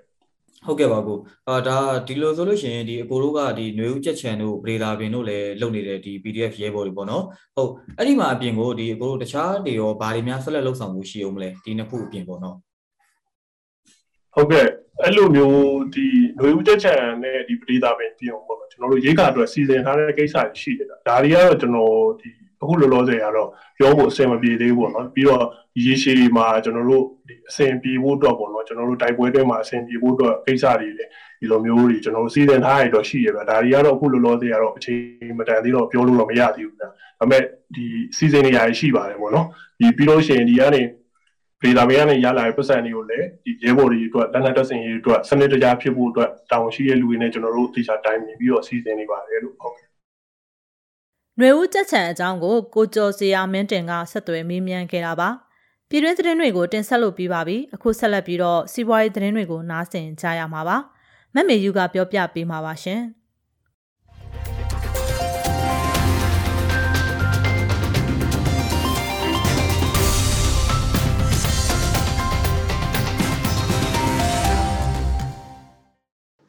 [0.67, 7.23] ဟုတ်ကဲ့ပါကိုအာဒါဒီလိုဆိုလို့ရှိရင်ဒီအကိုတို့ကဒီຫນွေဦးကြက်ချန်တို့ဗရေဒါပင်တို့လည်းလုပ်နေတဲ့ဒီ PDF ရဲဘော်တွေပေါ့နော်
[7.55, 12.57] ဟုတ်အဲ့ဒီမှာအပြင်ကိုဒီအကိုတို့တခြားတွေရောဘာတွေများဆက်လက်လုပ်ဆောင်မှုရှိအောင်မလဲဒီနှစ်ခုအပြင်ပေါ့နော်
[14.35, 14.65] ဟုတ်ကဲ့
[15.01, 15.61] အဲ့လိုမျိုး
[15.95, 16.07] ဒီ
[16.37, 22.29] ຫນွေဦးကြက်ချန်နဲ့ဒီဗရေဒါပင်ပြင်အောင်ပေါ့နော်ကျွန်တော်တို့ရေးကာအတွက်စီစဉ်ထားတဲ့ကိစ္စတွေရှိတယ်ဒါတွေကတော့ကျွန်တော်ဒီ
[22.62, 25.44] အခုလောလောဆယ်ကတော့ပြောဖို့အဆင်မပြေသေးဘူးပေါ့နော်ပြီးတော့
[25.84, 27.04] ရေရှည်မှာကျွန်တော်တို့
[27.50, 37.42] အဆင်ပြေဖို့အတွက်ပေါ့နော်ကျွန်တော်တို့တိုက်ပွဲတွေမှာအဆင်ပြေဖို့အတွက်ကိစ္စတွေလည်းဒီလိုမျိုးတွေကျွန်တော်တို့စီစဉ်ထားရတော့ရှိရပဲဒါတွေကတော့အခုလောလောဆယ်ကတော့အချိန်မတန်သေးတော့ပြောလို့တော့မရသေးဘူးဗျာဒါပေမဲ့
[37.74, 37.84] ဒီ
[38.16, 39.46] စီစဉ်နေရာရှိပါတယ်ပေါ့နော်
[39.80, 40.82] ဒီပြီးလို့ရှိရင်ဒီကနေ
[41.62, 49.87] ဒေတာဘေးကနေရလာတဲ့ပတ်စံတွေကိုလည်းဒီရဲဘော်တွေအတွက်လက်နက်တပ်ဆင်ရေးအတွက်စနစ်တကျဖြစ်ဖို့အတွက်တောင်းရှိတဲ့လူတွေနဲ့ကျွန်တော်တို့တေချာတိုင်းမြင်ပြီးတော့စီစဉ်နေပါတယ်လို့ဟုတ်ကဲ့
[51.40, 55.28] ຫນွေဦးကြက်ချံအကြောင်းကိုကိုကျော်စရာမင်းတင်ကဆက်သွယ်မေးမြန်းခဲ့တာပါ
[55.88, 60.76] ပြည်တွင်းသတင်းတွေကိုတင်ဆက်လို့ပြီးပါပြီအခုဆက်လက်ပြီးတော့စီးပွားရေးသတင်းတွေကိုနားဆင်ကြရမှာပါ
[61.34, 63.00] မက်မေယူကပြောပြပေးမှာပါရှင်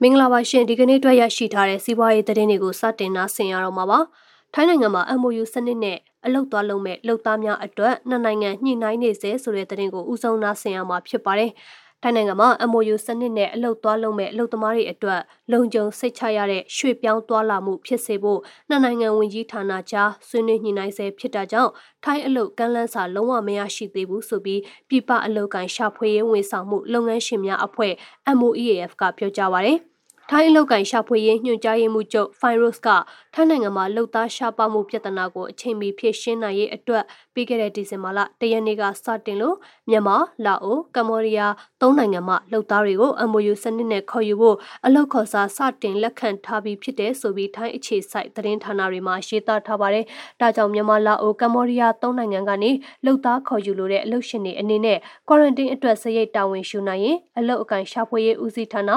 [0.01, 3.99] မင်္ဂလာပါရှင်ဒီကနေ့တွေ့ရရှိထားတဲ့စီးပွားရေးသတင်းတွေကိုစတင်နာဆင်ရတော့မှာပါ
[4.53, 11.51] ထိုင်းနိုင်ငံမှာ MOU စနစ်နဲ့အလုတ်သွားလုံးမဲ့လုပ်သားများအတွက်နှစ်နိုင်ငံညှိနှိုင်းနေစေဆိုတဲ့သတင်းကိုဦးဆုံးနာဆင်ရမှာဖြစ်ပါတယ်။
[12.01, 21.71] ထိုင်းနိုင်ငံမှာ MOU စနစ်နဲ့အလုတ်သွားလုံးမဲ့အလုတ်သမားတွေအတွက်လုံခြုံစိတ်ချရတဲ့ရွှေ့ပြောင်းသွားလာမှုဖြစ်စေဖို့နှစ်နိုင်ငံဝန်ကြီးဌာနကြားဆွေးနွေးညှိနှိုင်းဆဲဖြစ်တာကြောင့်
[22.03, 27.93] ထိုင်းအလုတ်ကမ်းလှမ်းစာလုံးဝမရရှိသေးဘူးဆိုပြီးပြည်ပအလုတ်ကန်ရှာဖွေရေးဝန်ဆောင်မှုလုပ်ငန်းရှင်များအဖွဲ့
[28.37, 29.79] MOEAF ကပြောကြားပါရယ်။
[30.31, 32.89] ထိုင်းအလောက်ကန်ရှာဖွေရေးညွှန်ကြားရေးမှူးချုပ်ဖိုင်ရိုစ်က
[33.33, 39.55] ထိုင်းနိုင်ငံမှာလုံသားရှားပါမှုပြဿနာကိုအချိန်မီဖြေရှင်းနိုင်ရေးအတွက်ပြီးခဲ့တဲ့ဒီဇင်ဘာလတရက်နေ့ကစတင်လို့
[39.89, 50.05] မြန်မာ၊လာအို၊ကမ္ဘောဒီးယားသုံးနိုင်ငံမှလုံသားတွေကို MOU စနစ်နဲ့ခေါ်ယူဖို့အလောက်ခေါ်စာစတင်လက်ခံထားပြီးဖြစ်တဲ့ဆိုပြီးထိုင်းအခြေစိုက်သတင်းဌာနတွေမှာရေးသားထားပါတယ်။
[50.41, 52.71] ဒါကြောင့်မြန်မာ၊လာအို၊ကမ္ဘောဒီးယားသုံးနိုင်ငံကနေ
[53.05, 54.97] လုံသားခေါ်ယူလို့တဲ့အလုပ်ရှင်တွေအနေနဲ့
[55.27, 58.91] quarantine အတွက်စရိတ်တာဝန်ယူနိုင်ရင်အလောက်အကန်ရှာဖွေရေးဦးစီးဌာန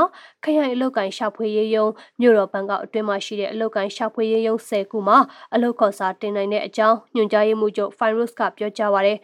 [0.44, 1.86] ခရိုင်အလောက်ကန်ရှာဖွေရေးယုံ
[2.20, 5.18] မြို့တော်ဘန်ကောက်အတွင်းမှာရှိတဲ့အလောက်ကန်ရှာဖွေရေးယုံ10ခုမှာ
[5.54, 9.18] အလောက်ခေါ်စာတင်နိုင်တဲ့အကြောင်းညွှန်ကြားရေးမှူးချုပ် Fairuz ကပြောကြားပါရယ်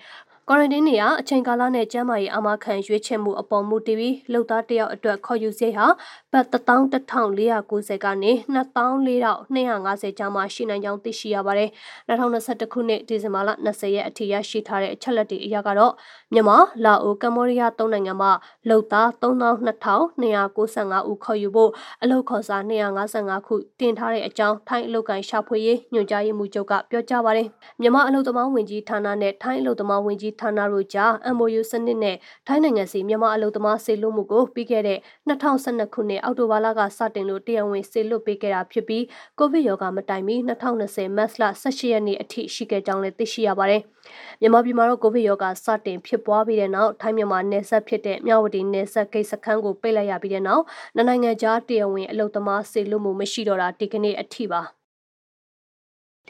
[0.50, 5.86] ကွာရန်တင်းနေရအချိန်ကာလနဲ့ကျန်းမာရေးအမခံရွေးချယ်မှုအပေါ်မူတည်ပြီးလုံသားတယောက်အတွက်ခေါ်ယူစိတ်ဟာ
[6.32, 11.70] ဘတ်11490ကနေ2450ကျားမှရှိနိုင်ကြောင်းသိရှိရပါတယ်။
[12.08, 15.92] 2021ခုနှစ်ဒီဇင်ဘာလ20ရက်အထိရရှိထားတဲ့အချက်လက်တွေအရကတော့
[16.32, 18.32] မြန်မာ၊လာအို၊ကမ္ဘောဒီးယားသုံးနိုင်ငံမှာ
[18.68, 21.70] လုံသား3295ဦးခေါ်ယူဖို့
[22.02, 27.46] အလုပ်ခေါ်စာ255ခုတင်ထားတဲ့အကြောင်းထိုင်းအလုပ်ကိုင်ရှာဖွေရေးညွှန်ကြားရေးမှူးချုပ်ကပြောကြားပါတယ်။
[27.80, 32.16] မြန်မာအလုပ်သမားဝင်ကြီးဌာနနဲ့ထိုင်းအလုပ်သမားဝင်ကြီးဌာနတို့ကြား MOU စနစ်နဲ့
[32.46, 39.04] ထိုင်းနိုင်ငံစီမြန်မာအလုပ်သမားစေလွှတ်မှုကိုပြီးခဲ့တဲ့2012ခုနှစ်အောက်တိုဘာလကစတင်လို့တရားဝင်စေလွှတ်ပေးခဲ့တာဖြစ်ပြီး
[39.38, 43.82] ကိုဗစ်ရောဂါမတိုင်မီ2020မတ်လ18ရက်နေ့အထိရှိခဲ့ကြောင်းလည်းသိရှိရပါတယ်။
[44.40, 50.64] မြန်မာပြည်မှာတော့ကိုဗစ်ရောဂါစတင်ဖြစ်ပွားပြီးတဲ့နောက်ထိုင်းမြန်မာနယ်စပ်ဖြစ်တဲ့မြဝတီနယ်စပ်ဂိတ်စခန်းကိုပိတ်လိုက်ရပြီးတဲ့နောက်
[50.96, 54.62] နိုင်ငံကြားတရားဝင်အလုပ်သမားစေလွှတ်မှုမရှိတော့တာဒီကနေ့အထိပါ။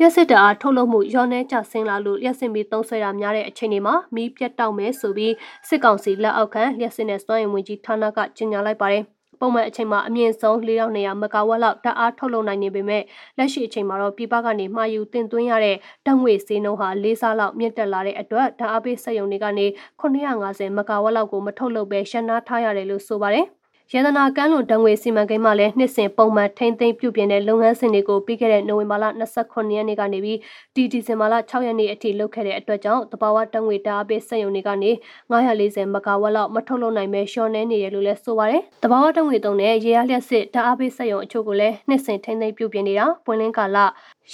[0.00, 5.34] လျှက်စစ်တအားထုတ်လုပ်မှုရောနှဲကျဆင်းလာလို့လျှက်စစ်မီသုံးဆွဲတာများတဲ့အချိန်တွေမှာမီးပြတ်တောက်မယ်ဆိုပြီး
[5.68, 9.04] စစ်ကောင်စီလက်အောက်ခံလျှက်စစ်နဲ့စွမ်းအင်ဝင်ကြီးဌာနကကြေညာလိုက်ပါတယ်။
[9.40, 13.02] ပုံမှန်အချိန်မှာအမြင့်ဆုံး4200မဂါဝက်လောက်ဓာတ်အားထုတ်လုပ်နိုင်နေပေမဲ့
[13.38, 15.76] လက်ရှိအချိန်မှာတော့ပြည်ပကနေမှာယူတင်သွင်းရတဲ့
[16.06, 19.66] ဓာတ်ငွေဈေးနှုန်းဟာ၄ဆလောက်မြင့်တက်လာတဲ့အတွက်ဓာတ်အားပေးစက်ရုံတွေကနေ
[20.00, 23.48] 950မဂါဝက်လောက်ကိုမထုတ်လုပ်ဘဲရှင်းနာထားရတယ်လို့ဆိုပါတယ်။
[23.94, 29.04] ရတနာကမ်းလွန်တံငွေစီမံကိန်းမှလည်းနှစ်စဉ်ပုံမှန်ထိမ့်သိမ်းပြုပြင်တဲ့လုပ်ငန်းစဉ်တွေကိုပြီးခဲ့တဲ့နိုဝင်ဘာလ
[29.40, 30.38] 29ရက်နေ့ကနေပြီး
[30.74, 34.90] ဒီဒီဇင်ဘာလ6ရက်နေ့အထိလုပ်ခဲ့တဲ့အတွက်ကြောင့်တဘာဝတံငွေတာအပိစက်ရုံတွေကနေ
[35.30, 43.78] 940မဂါဝက်လောက်မထုတ်လုပ်နိုင်ပဲရှော့နေနေရလို့လည်းဆိုပါတယ်။တဘာဝတံငွေတုံးနဲ့ရေအားလျက်စစ်တာအပိစက်ရုံအချို့ကိုလည်းနှစ်စဉ်ထိမ့်သိမ်းပြုပြင်နေတာပွင့်လင်းကာလ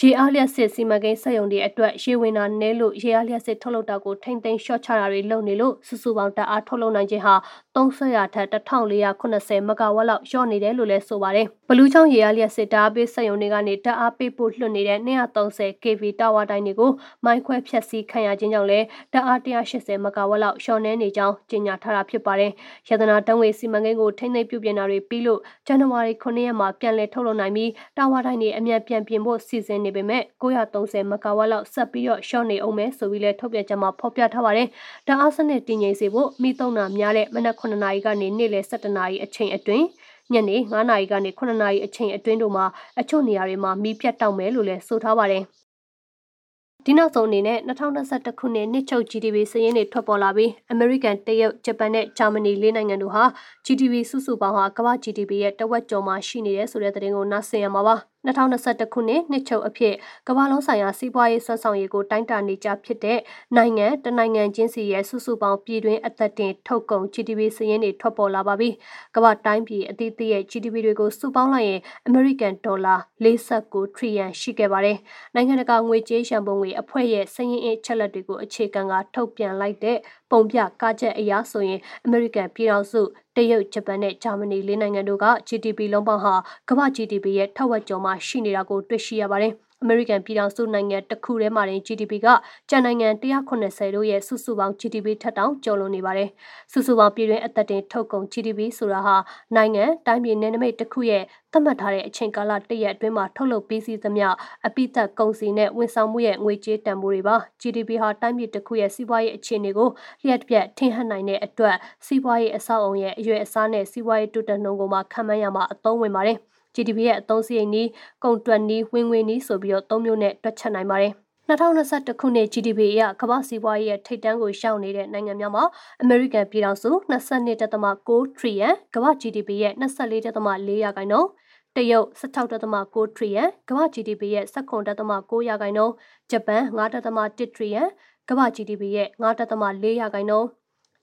[0.00, 7.34] ရေအားလျက်စစ်စီမံကိန်းစက်ရုံတွေအတွက်ရေဝင်တာနဲလို့ရေအားလျက်စစ်ထုတ်လုပ်တာကိုထိမ့်သိမ်းရှော့ချတာတွေလုပ်နေလို့စုစုပေါင်းတအားထုတ်လုပ်နိုင်ခြင်းဟာ
[7.76, 16.90] 300ထက်1480မဂါဝက်လောက်လျော့နေတယ်လို့လည်းဆိုပါတယ်။ဘလူးချောင်းရေအားလျက်စစ်တာပေးစက်ရုံတွေကနေတအားပေးဖို့လွှတ်နေတဲ့230 kV တာဝါတိုင်းတွေကို
[17.24, 22.52] မိုင်းခွဲဖြတ်စည်းခံရခြင်းကြောင့်လည်းတအား180မဂါဝက်လောက်လျော့နေနေကြောင်းကြေညာထားတာဖြစ်ပါတယ်။
[22.88, 34.68] ရတနာတန်းဝေစီမံကိန်းကိုထိမ့်သိမ်းပြုပြင်တာတွေပြီးလို့ဇန်နဝါရီ9ရက်မှာပြန်လည်ထုတ်လုပ်နိုင်ပြီးတာဝါတိုင်းတွေအမြန်ပြန်ပြင်ဖို့စီစဉ်နေပေမဲ့930မဂါဝက်လောက်ဆက်ပြီးတော့ရှော့နေအောင်မယ်ဆိုပြီးလဲထုတ်ပြန်ချက်မှာဖော်ပြထားပါတယ်။
[35.08, 39.86] တအားစနစ်တည်ငြိမ်စေဖို့မိသုံးနာများတဲ့မနက်9နာရီကနေနေ့လယ်7နာရီအချိန်အတွင်း
[40.32, 42.64] ညနေ9နာရီကနေ9နာရီအချိန်အတွင်းတို့မှာ
[43.00, 45.44] အချို့နေရာတွေမှာမီးပြတ်တောက်မယ်လို့လည်းဆိုထားပါတယ်။
[46.84, 53.24] ဒီနောက်ဆုံးအနေနဲ့2021ခုနှစ်နှစ်ချုပ် GDP စရင်းတွေထွက်ပေါ်လာပြီး American တရုတ်ဂျပန်နဲ့ဂျာမနီလေးနိုင်ငံတို့ဟာ
[53.66, 57.96] GDP စုစုပေါင်းဟာကမ္ဘာ GDP ရဲ့တဝက်ကျော်မှရှိနေတယ်ဆိုတဲ့သတင်းကိုနားဆင်ရမှာပါ။
[58.26, 59.94] 2021ခုနှစ်နှစ်ချုပ်အဖြစ်
[60.28, 63.18] ကမ္ဘာလုံးဆိုင်ရာစီးပွားရေးဆွမ်းဆောင်ရေးကိုတိုင်းတာနေကြဖြစ်တဲ့
[63.56, 68.70] နိုင်ငံတနိုင်ငံချင်းစီရဲ့စုစုပေါင်းပြည်တွင်းအသက်တင်ထုတ်ကုန် GDP စရင်းတွေထွက်ပေါ်လာပါပြီ။
[69.14, 74.98] ကမ္ဘာတိုင်းပြည်အသီးသီးရဲ့ GDP တွေကိုစုပေါင်းလိုက်ရင် American Dollar 49 trillion ရှိခဲ့ပါတယ်။
[75.34, 79.98] နိုင်ငံတကာငွေကြေးရန်ပုံငွေအဖွဲ့ရဲ့စရင်းအချက်လက်တွေကိုအခြေခံကထုတ်ပြန်လိုက်တဲ့
[80.30, 83.02] ပုံပြကားချက်အရာဆိုရင် American ပြည်ထောင်စု
[83.36, 86.34] တရုတ်ဂျပန်နဲ့ဂျာမနီလေးနိုင်ငံတို့က GDP လုံးပေါင်းဟာ
[86.68, 89.52] ကမ္ဘာ GDP ရဲ့ထက်ဝက်ကျော်မှရှိနေတာကိုတွေ့ရှိရပါတယ်။
[89.84, 92.26] American ပြည်ထောင်စုနိုင်ငံတစ်ခုထဲမှာတင် GDP က
[92.70, 96.28] ကျန်နိုင်ငံ190တို့ရဲ့စုစုပေါင်း GDP ထက်တောင်ကျော်လွန်နေပါတယ်။
[96.72, 99.16] စုစုပေါင်းပြည်တွင်းအသက်တင်ထုတ်ကုန် GDP ဆိုတာဟာ
[99.56, 101.22] နိုင်ငံတိုင်းပြည်နယ်နိမိတ်တစ်ခုရဲ့
[101.52, 104.28] သတ်မှတ်ထားတဲ့အချိန်ကာလတစ်ရက်အတွင်းမှာထုတ်လုပ်ပြီးစီးသမျှ
[104.66, 109.88] အပိသက်ကုန်စည်နဲ့ဝန်ဆောင်မှုရဲ့ငွေကြေးတန်ဖိုးတွေပါ GDP ဟာတိုင်းပြည်တစ်ခုရဲ့စီးပွားရေးအခြေအနေကို
[110.24, 111.76] လျှက်ပြက်ထင်ဟပ်နိုင်တဲ့အတွက်
[112.06, 116.38] စီးပွားရေးအဆောက်အုံရဲ့အရွယ်အစားနဲ့စီးပွားရေးတိုးတက်နှုန်းကိုမှခံမှန်းရမှာအသုံးဝင်ပါတယ်။
[116.74, 117.90] GDP ရဲ့အသုံးစရိတ်နည်း
[118.24, 121.14] ကုန်တွက်နည်းဝင်ငွေနည်းဆိုပြီးတော့သုံးမျိုးနဲ့တွက်ချက်နိုင်ပါတယ်
[121.48, 125.64] 2021ခုနှစ် GDP အရကမ္ဘာစီးပွားရေးရဲ့ထိပ်တန်းကိုရှောင်နေတဲ့နိုင်ငံများမှာ
[126.04, 131.28] American ပြည်ထောင်စု22.6 trillion ကမ္ဘာ GDP ရဲ့24.4ရာခိုင်နှုန်း
[131.76, 135.94] တရုတ်16.6 trillion ကမ္ဘာ GDP ရဲ့19.9ရာခိုင်နှုန်း
[136.30, 137.88] ဂျပန်9.1 trillion
[138.28, 140.48] ကမ္ဘာ GDP ရဲ့9.4ရာခိုင်နှုန်း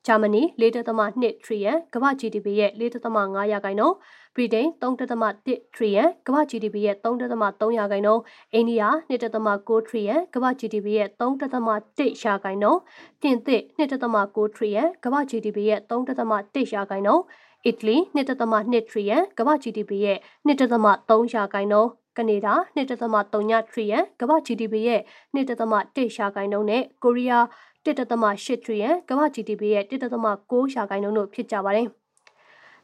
[0.08, 3.96] ဂျာမနီ4.2 trillion ကမ္ဘာ GDP ရဲ့4.5ရာခိုင်နှုန်း
[4.36, 8.22] ဗြိတိန်3.1 trillion ကမ္ဘာ GDP ရဲ့3.3ရာခိုင်နှုန်း
[8.54, 12.80] အိန္ဒိယ2.9 trillion ကမ္ဘာ GDP ရဲ့3.1ရာခိုင်နှုန်း
[13.22, 17.24] ပြင်သစ်2.9 trillion ကမ္ဘာ GDP ရဲ့3.1ရာခိုင်နှုန်း
[17.66, 25.02] အီတလီ2.2 trillion ကမ္ဘာ GDP ရဲ့2.3ရာခိုင်နှုန်းကနေဒါ1.3 trillion ကမ္ဘာ GDP ရဲ့
[25.36, 27.46] 1.1ရာခိုင်နှုန်းနဲ့ကိုရီးယား
[27.86, 31.88] 1.8 trillion ကမ္ဘာ GDP ရဲ့1.9ရာခိုင်နှုန်းတို့ဖြစ်ကြပါတယ်။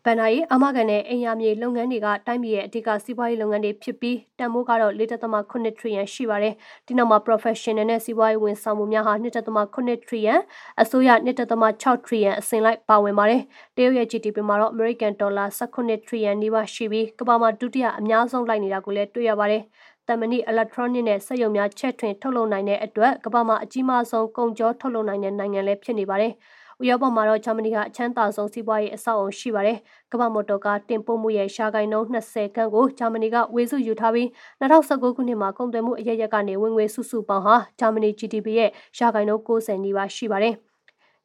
[0.06, 6.54] ဗန်နာရီအမကန်နဲ့အင်ယာမြေလုပ်ငန်းတွေကတိုင်းပြည်ရဲ့အဓိကစီးပွားရေးလုပ်ငန်းတွေဖြစ်ပြီးတန်ဖိုးကတော့4.8 trillion ရှိပါတယ်။
[6.88, 10.40] ဒီနောက်မှာ professional နဲ့စီးပွားရေးဝန်ဆောင်မှုများဟာ2.8 trillion
[10.82, 13.42] အစိုးရ2.6 trillion အစဉ်လိုက်ပါဝင်ပါတယ်။
[13.76, 19.62] တရုတ်ရဲ့ GDP မှာတော့ American dollar 18 trillion နီးပါးရှိပြီးကမ္ဘာမှာဒုတိယအများဆုံးလိုက်နေတာကိုလည်းတွေ့ရပါတယ်။
[20.10, 26.34] တမဏိ electronic နဲ့စက်ရုံများချက်ထွင်ထုတ်လုပ်နိုင်တဲ့အတွက်ကမ္ဘာမှာအကြီးမားဆုံးကုန်ကြောထုတ်လုပ်နိုင်တဲ့နိုင်ငံလည်းဖြစ်နေပါတယ်။
[26.82, 29.78] ဥရောပမှာတော့ဂျာမနီကအချမ်းသာဆုံးစီးပွားရေးအဆောက်အုံရှိပါတယ်။
[30.12, 34.28] ကမ္ဘာမော်တော်ကားတင်ပို့မှုရဲ့ရှားကိုင်းနှုန်း20ခန့်ကိုဂျာမနီကဝေစုယူထားပြီး
[34.62, 40.56] 2019ခုနှစ်မှာကုန်သွယ်မှုအရရက်ကနေဝင်ငွေစုစုပေါင်းဟာဂျာမနီ GDP ရဲ့ရှားကိုင်းနှုန်း90နီးပါးရှိပါတယ်။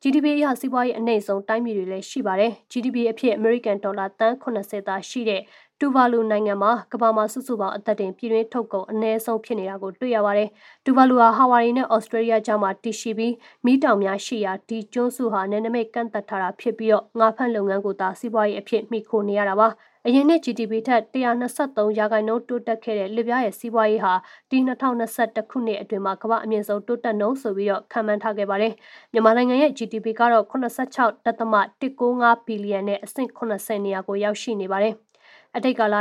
[0.02, 5.40] GDP အရစီးပွားရေးအနှိမ့်ဆုံးတိုင်းပြည်တွေလည်းရှိပါတယ်။ GDP အဖြစ် American Dollar တန်း80သာရှိတဲ့
[5.84, 10.48] တူဗာလူနိုင်ငံမှာကမ္ဘာမှာစုစုပေါင်းအသက်တင်ပြည်တွင်းထုတ်ကုန်အနည်းဆုံးဖြစ်နေတာကိုတွေ့ရပါတယ်။
[10.84, 19.68] တူဗာလူဟာဟာဝါရီနဲ့ဩစတြေးလျကြားမှာတည်ရှိပြီးမိတောင်များရှိရာဒီကျွန်းစုဟာနယ်နိမိတ်ကန့်သက်ထားတာဖြစ်ပြီးတော့ငါးဖက်လုပ်ငန်းကိုသာစီးပွားရေးအဖြစ်မှီခိုနေရတာပါ။
[20.06, 24.14] အရင်နှစ် GDP ထက်123ရာခိုင်နှုန်းတိုးတက်ခဲ့တဲ့လစ်ပြားရဲ့စီးပွားရေးဟာ
[24.50, 28.72] ဒီ2021ခုနှစ်အတွင်းမှာကမ္ဘာအမြင့်ဆုံးတိုးတက်နှုန်းဆိုပြီးတော့ခံမှန်းထားခဲ့ပါတယ်။
[29.12, 34.96] မြန်မာနိုင်ငံရဲ့ GDP ကတော့86.195ဘီလီယံနဲ့အဆင့်80နေရာကိုရောက်ရှိနေပါတယ်။
[35.56, 35.96] အတိတ်ကာလ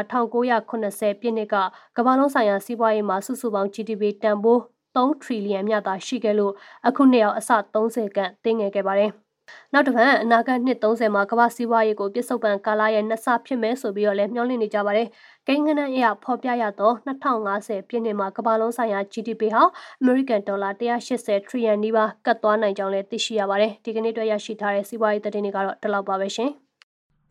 [0.54, 1.56] 1980ပြည့်နှစ်က
[1.97, 4.60] ကမ္ဘာလုံးဆိုင်ရာစီးပွားရေးမှာစုစုပေါင်း GDP တန်ဖိုး
[4.95, 6.54] 3ထရီလီယံမြသာရှိခဲ့လို့
[6.88, 9.12] အခုနှစ်အောင်အစ30ကန့်တင်းငယ်ခဲ့ပါတယ်။
[9.74, 15.08] နောက်တစ်ပတ်အနာဂတ်နှစ်30မှာကမ္ဘာစီးပွားရေးကိုပြစ္ဆုတ်ပံကာလရဲ့နှစ်ဆဖြစ်မယ်ဆိုပြီးတော့လည်းမျှော်လင့်နေကြပါတယ်။
[15.47, 19.64] ကိန်းဂဏန်းအရဖော်ပြရတော့2050ပြည့်နှစ်မှာကမ္ဘာလုံးဆိုင်ရာ GDP ဟာ
[20.02, 26.52] American Dollar 180 trillion နီးပါးကတ်သွားနိုင်ကြောင်းလည်းသိရှိရပါတယ်။ဒီကနေ့အတွက်ရရှိထားတဲ့စီးပွားရေးသတင်းတွေကတော့ဒီလောက်ပါပဲရှင်။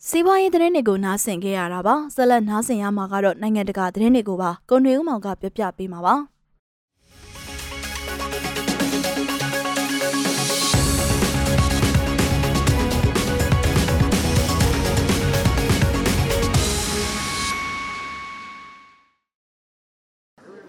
[0.08, 6.14] စီးပွားရေးသတင်းတွေကိုနားဆင်ခဲ့ရတာပါဆက်လက်နားဆင်ရမှာကတော့နိုင်ငံတကာသတင်းတွေကိုပါကိုနေဦးမောင်ကပြောပြပေးမှာပါ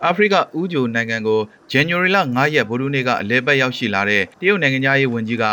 [0.06, 1.40] အာဖရိကဥဂျိုနိုင်ငံကို
[1.72, 5.46] January လ9ရက်ဗိုလ်ထူးနေ့ကအလဲပတ်ရောက်ရှိလာတဲ့တရုတ်နိုင်ငံသားရေးဝန်ကြီးက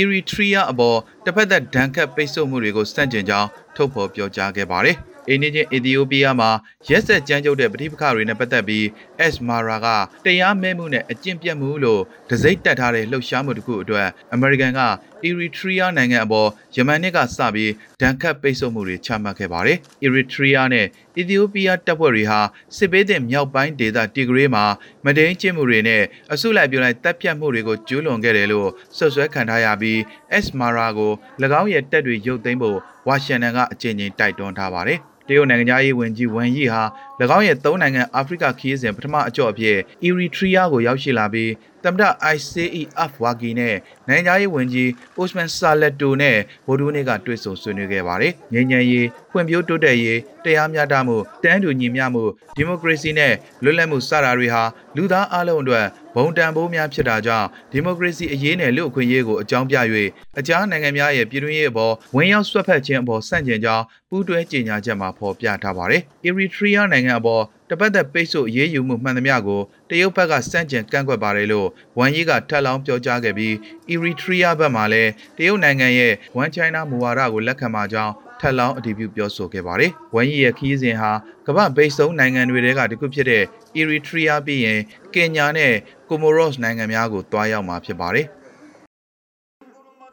[0.00, 4.96] Eritrea အပေါ်တစ်ဖက်သက်ဒဏ်ခတ်ပိတ်ဆို့မှုတွေကိုစန့်ကျင်ကြောင်းထုတ်ဖော်ပြောကြားခဲ့ပါတယ်။
[5.28, 6.50] အိန္ဒိယအီသီယိုးပီးယားမှာ
[6.88, 8.84] ရက်ဆက်ကြမ်းကြုတ်တဲ့ပဋိပက္ခတွေနဲ့ပတ်သက်ပြီး
[9.32, 9.86] S Mara က
[10.24, 14.82] တရားမဲမှုနဲ့အကျင့်ပြတ်မှုလို့ဒစိမ့်တက်ထားတဲ့လှုပ်ရှားမှုတစ်ခုအတွက်အမေရိကန်က
[15.28, 20.86] Eritrea နိုင်ငံအပေါ်ယမန်နှစ်ကစပြီးဒဏ်ခတ်ပိတ်ဆို့မှုတွေချမှတ်ခဲ့ပါတယ်။ Eritrea နဲ့
[21.16, 22.40] အီသီယိုးပီးယားတပ်ဖွဲ့တွေဟာ
[22.76, 24.64] စစ်ဘေးသင့်မြောက်ပိုင်းဒေသတီဂရေးမှာ
[25.04, 26.02] မဒိန်ကျင့်မှုတွေနဲ့
[26.32, 29.98] အစုလိုက်ပြုံလိုက်တပ်ဖြတ်မှုတွေကိုကျူးလွန်ခဲ့တယ်လို့ဆွဆွဲခံထားရပြီး
[30.44, 31.12] S Mara ကို၎
[31.60, 36.82] င်းရဲ့တပ်တွေရုပ်သိမ်းဖို့ဝါရှင်တန်ကအကြိမ်ကြိမ်တိုက်တွန်းထားပါတယ်။တရုတ်နိုင်ငံသားရေးဝန်ကြီးဝမ်ယီဟာ၎
[37.36, 41.50] င်းရဲ့သုံးနိုင်ငံအာဖရိကခီးစဉ်ပထမအကြော့အဖြစ်အီရီထရီယာကိုရောက်ရှိလာပြီး
[41.84, 42.04] သမ္မတ
[42.34, 43.76] ICE အဖ်ဝါဂီနဲ့
[44.08, 52.24] နိုင်ငံသားရေးဝန်ကြီးအိုစမန်ဆာလက်တိုနဲ့ဗိုလ်ဒူးနေကတွေ့ဆုံဆွေးနွေးခဲ့ပါတယ်။ငြိမ်းချမ်းရေးဖွံ့ဖြိုးတိုးတက်ရေးတရားမျှတမှုတန်းတူညီမျှမှု
[52.56, 54.62] ဒီမိုကရေစီနဲ့လွတ်လပ်မှုစတာတွေဟာ
[54.96, 59.76] လူသားအလုံးအတွက်ဘုံတန်ဖိုးများဖြစ်တာကြောင့်ဒီမိုကရေစီအရေးနဲ့လူ့အခွင့်အရေးကိုအကြောင်းပြ၍
[60.38, 73.54] အကြားနိုင်ငံများရဲ့ပြည်တွင်းရေးအပေါ်ဝင်ရောက်ဆွတ်ဖက်ခြင်းအပေါ်ဆန့်ကျင်ကြောင်းပူးတွဲကြေညာချက်မှာဖော်ပြထားပါတယ်။ Eritrea နိုင်ငံအပေါ်တပတ်သက်ပိတ်ဆို့ရေးယူမှုမှန်သမျှကိုတရုတ်ဘက်ကစန့်ကျင်ကန့်ကွက်ပါတယ်လို့ဝန်ကြီးကထပ်လောင်းပြောကြားခဲ့ပြီး
[73.92, 81.10] Eritrea ဘက်မှလည်းတရုတ်နိုင်ငံရဲ့ One China မူဝါဒကိုလက်ခံမှာကြောင်းထပ်လောင်းအတည်ပြုပြောဆိုခဲ့ပါတယ်။ဝန်ကြီးရဲ့ခီးစဉ်ဟာ
[81.46, 83.44] ကမ္ဘာဘိတ်ဆုံးနိုင်ငံတွေထဲကတစ်ခုဖြစ်တဲ့
[83.80, 84.80] Eritrea ပြီးရင်
[85.14, 85.72] ကင်ညာနဲ့
[86.08, 88.26] Comoros နိုင်ငံများကိုတွားရောက်မှာဖြစ်ပါတယ်။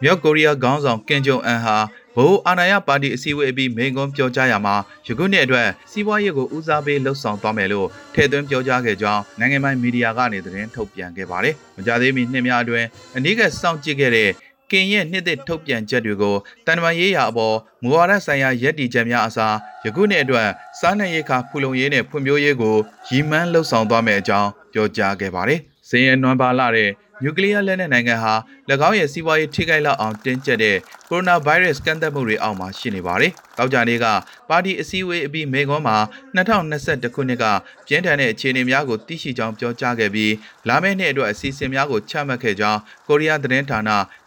[0.03, 1.77] မြောက်ကိုရီးယားခေါင်းဆောင်ကင်ဂျုံအန်ဟာ
[2.17, 4.75] ဘိုးအာဏာရပါတီအစည်းအဝေးအပြီးမိန့်ခွန်းပြောကြားရမှာ
[5.07, 14.29] ယခုနှစ်အတွက်စီးပွားရေးကိုဦးစားပေးလှုပ်ဆောင်သွားမယ်လို့ထည့်သွင်းပြောကြားခဲ့ကြောင်းနိုင်ငံပိုင်မီဒီယာကနေသတင်းထုတ်ပြန်ခဲ့ပါတယ်။မကြသေးမီနှစ်များအတွင်းအနည်းကစောင့်ကြည့်ခဲ့တဲ့
[14.71, 16.35] ကင်ရဲ့နှစ်သက်ထုတ်ပြန်ချက်တွေကို
[16.65, 19.55] တန်တမာရေးရာအပေါ်မူဝါဒဆိုင်ရာရည်တည်ချက်များအစား
[19.85, 20.47] ယခုနှစ်အတွက်
[20.79, 22.75] စားနပ်ရိက္ခာဖူလုံရေးနဲ့ဖွံ့ဖြိုးရေးကို
[23.09, 25.59] ရည်မှန်းလှုပ်ဆောင်သွားမယ့်အကြောင်းပြောကြားခဲ့ပါတယ်။
[25.89, 26.89] စင်ရနွမ်းပါလာတဲ့
[27.23, 28.33] နျူကလ িয়ার လက်နက်နိုင်ငံဟာ၎
[28.87, 30.77] င်းရဲ့စီးပွားရေးထိခိုက်လောက်အောင်တင်းကျပ်တဲ့
[31.09, 34.05] ကိုရိုနာဗိုင်းရပ်စ်ကန့်သတ်မှုတွေအောက်မှာရှိနေပါတယ်။တောက်ကြနေ့က
[34.49, 35.97] ပါတီအစည်းအဝေးအပြီးမေကွန်းမှာ
[36.35, 37.45] 2021ခုနှစ်က
[37.87, 40.33] ပြင်းထန်တဲ့အခြေအနေများကိုသိရှိကြောင်းပြောကြားခဲ့ပြီး
[40.67, 43.81] လာမယ့်နှစ်အတွက်အစီအစဉ်များကိုချမှတ်ခဲ့ကြောင်းကိုရီးယားသတင်းဌာန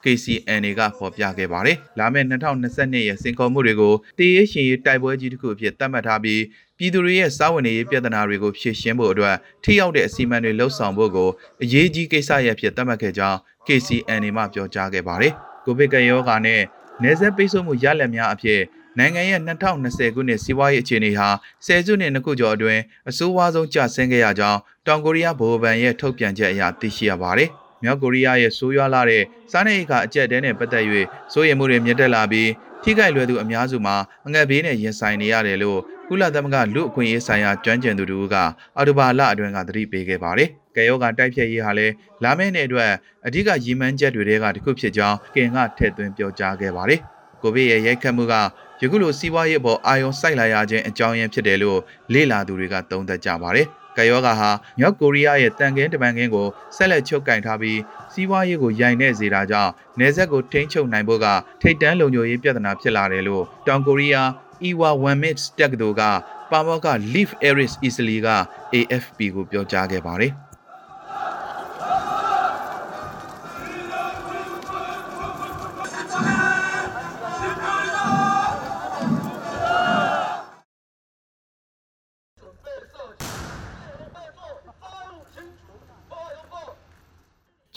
[0.04, 6.40] KCNA ကဖော်ပြခဲ့ပါတယ်။လာမယ့်2022ရဲ့စင်ခေါ်မှုတွေကိုတည်ရရှင်ရေးတိုက်ပွဲကြီးတစ်ခုအဖြစ်သတ်မှတ်ထားပြီး
[6.78, 11.30] ပြည်သူတွေရဲ့စားဝတ်နေရေးပြဿနာတွေကိုဖြေရှင်းဖို့အတွက်ထိရောက်တဲ့အစီအမံတွေလှုပ်ဆောင်ဖို့ကို
[11.62, 15.32] အရေးကြီးကိစ္စရပ်ဖြစ်သတ်မှတ်ခဲ့ကြောင်း KCNA မှပြောကြားခဲ့ပါတယ်။
[15.64, 16.60] ကိုဗစ်ကရောဂါနဲ့
[17.02, 18.60] နေဆက်ပိတ်ဆို့မှုရလဒ်များအဖြစ်
[18.98, 21.28] နိုင်ငံရဲ့2020ခုနှစ်စီးပွားရေးအခြေအနေဟာ
[21.66, 27.48] ဆယ်စုနှစ်နှစ်ခုကျော်အတွင်းအဆိုးဝါးဆုံးကျဆင်းခဲ့ရကြောင်းတောင်ကိုရီးယားဗဟိုဘဏ်ရဲ့ထုတ်ပြန်ချက်အရသိရှိရပါတယ်။
[27.82, 29.22] မြောက်ကိုရီးယားရဲ့ဆိုးရွားလာတဲ့
[29.52, 30.84] စားနပ်ရိက္ခာအကျပ်တဲနဲ့ပတ်သက်၍
[31.32, 32.50] စိုးရိမ်မှုတွေမြင့်တက်လာပြီး
[32.82, 33.96] ထိခိုက်လွယ်သူအများစုမှာ
[34.26, 38.36] အငတ်ဘေးနဲ့ရင်ဆိုင်နေရတယ်လို့ ကုလသမဂ္ဂလူ့အခွင့်အရေးဆိုင်ရာကျွမ်းကျင်သူတို့က
[38.76, 41.92] အော်တိုဘာလအတွင်းကသတိပေးခဲ့ပါတယ်။ကယောဂတိုက်ဖြတ်ရေးဟာလည်း
[42.24, 42.90] လာမယ့်နှစ်အတွက်
[43.26, 47.00] အဓိကရည်မှန်းချက်တွေထဲကတစ်ခုဖြစ်ကြောင်းကင်ကထည့်သွင်းပြောကြားခဲ့ပါတယ်။
[47.42, 48.34] ကိုဗစ်ရဲ့ရိုက်ခတ်မှုက
[48.82, 51.78] ယခုလိုစီးပွားရေးပေါ်အာရုံစိုက်လာရခြင်းအကြောင်းရင်းဖြစ်တယ်လို့
[52.12, 56.46] လေ့လာသူတွေကသုံးသပ်ကြပါတယ်။ကယောဂါဟာမြောက်ကိုရီးယားရဲ့တန်ကင်းတပန်ကင်းကို
[56.76, 57.80] ဆက်လက်ချုပ်ကင်ထားပြီး
[58.12, 61.26] စီးပွားရေးကိုရိုင်နေစေတာကြောင့်နေဆက်ကိုထိန်းချုပ်နိုင်ဖို့က
[61.62, 64.28] ထိတ်တန်းလုံခြုံရေးပြဿနာဖြစ်လာတယ်လို့တောင်ကိုရီးယား
[64.70, 66.02] Iwa Wamit တက္ကသိုလ်က
[66.50, 68.28] ပါမောက Leaf Aris Easily က
[68.74, 70.32] AFP ကိုပြောကြားခဲ့ပါတယ်။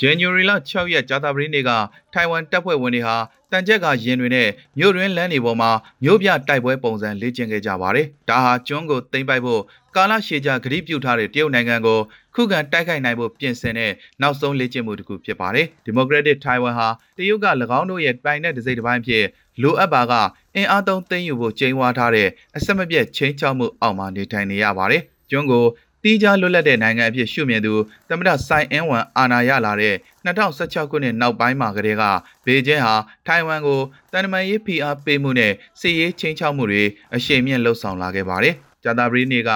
[0.02, 1.72] January လ6ရက်ကြာသပတေးနေ့က
[2.14, 3.16] ထိုင်ဝမ်တပ်ဖွဲ့ဝင်တွေဟာ
[3.52, 5.72] တန်ကြက်ကရင်တွေနဲ့မြို့တွင်းလမ်းတွေပေါ်မှာ
[6.04, 9.62] မြို့ပြတိုက်ပွဲပုံစံလေ့ကျင့်ခဲ့ကြပါတယ်။ဒါဟာကျွန်းကိုသိမ်းပိုက်ဖို့
[9.96, 12.00] ကာလရှည်ကြာဂရုပြုထားတဲ့တရုတ်နိုင်ငံကို
[12.36, 13.92] ခုခံတိုက်ခိုက်နိုင်ဖို့ပြင်ဆင်တဲ့
[14.22, 17.48] နောက်ဆုံးလေ့ကျင့်မှုတစ်ခုဖြစ်ပါတယ်။ Democratic Taiwan ဟာတရုတ်က၎
[17.80, 19.26] င်းတို့ရဲ့ပိုင်တဲ့ဒစိမ့်တစ်ပိုင်းဖြစ်
[19.62, 20.14] လိုအပ်ပါက
[20.56, 25.66] အင်အားသုံးသိမ်းယူဖို့ချိန်ဝါထားတဲ့အဆက်မပြတ်ချင်းချောက်မှုအောက်မှာနေထိုင်နေရပါတယ်။ကျွန်းကို
[26.04, 27.74] တီးခြားလွတ်လပ်တဲ့နိုင်ငံအဖြစ်ရှုမြင်သူ
[28.10, 29.96] သမ္မတဆိုင်အင်းဝမ်အာဏာရလာတဲ့
[30.26, 32.04] 2016ခုနှစ်နောက်ပိုင်းမှာကတည်းက
[32.46, 32.96] ဘေကျင်းဟာ
[33.28, 33.82] ထိုင်ဝမ်ကို
[34.12, 36.84] တန်တမာရေးဖိအားပေးမှုနဲ့စစ်ရေးချင်းချောက်မှုတွေ
[37.16, 39.52] အရှိန်မြင့်လှုပ်ဆောင်လာခဲ့ပါတယ်။ဂျာတာဘရီနေ့က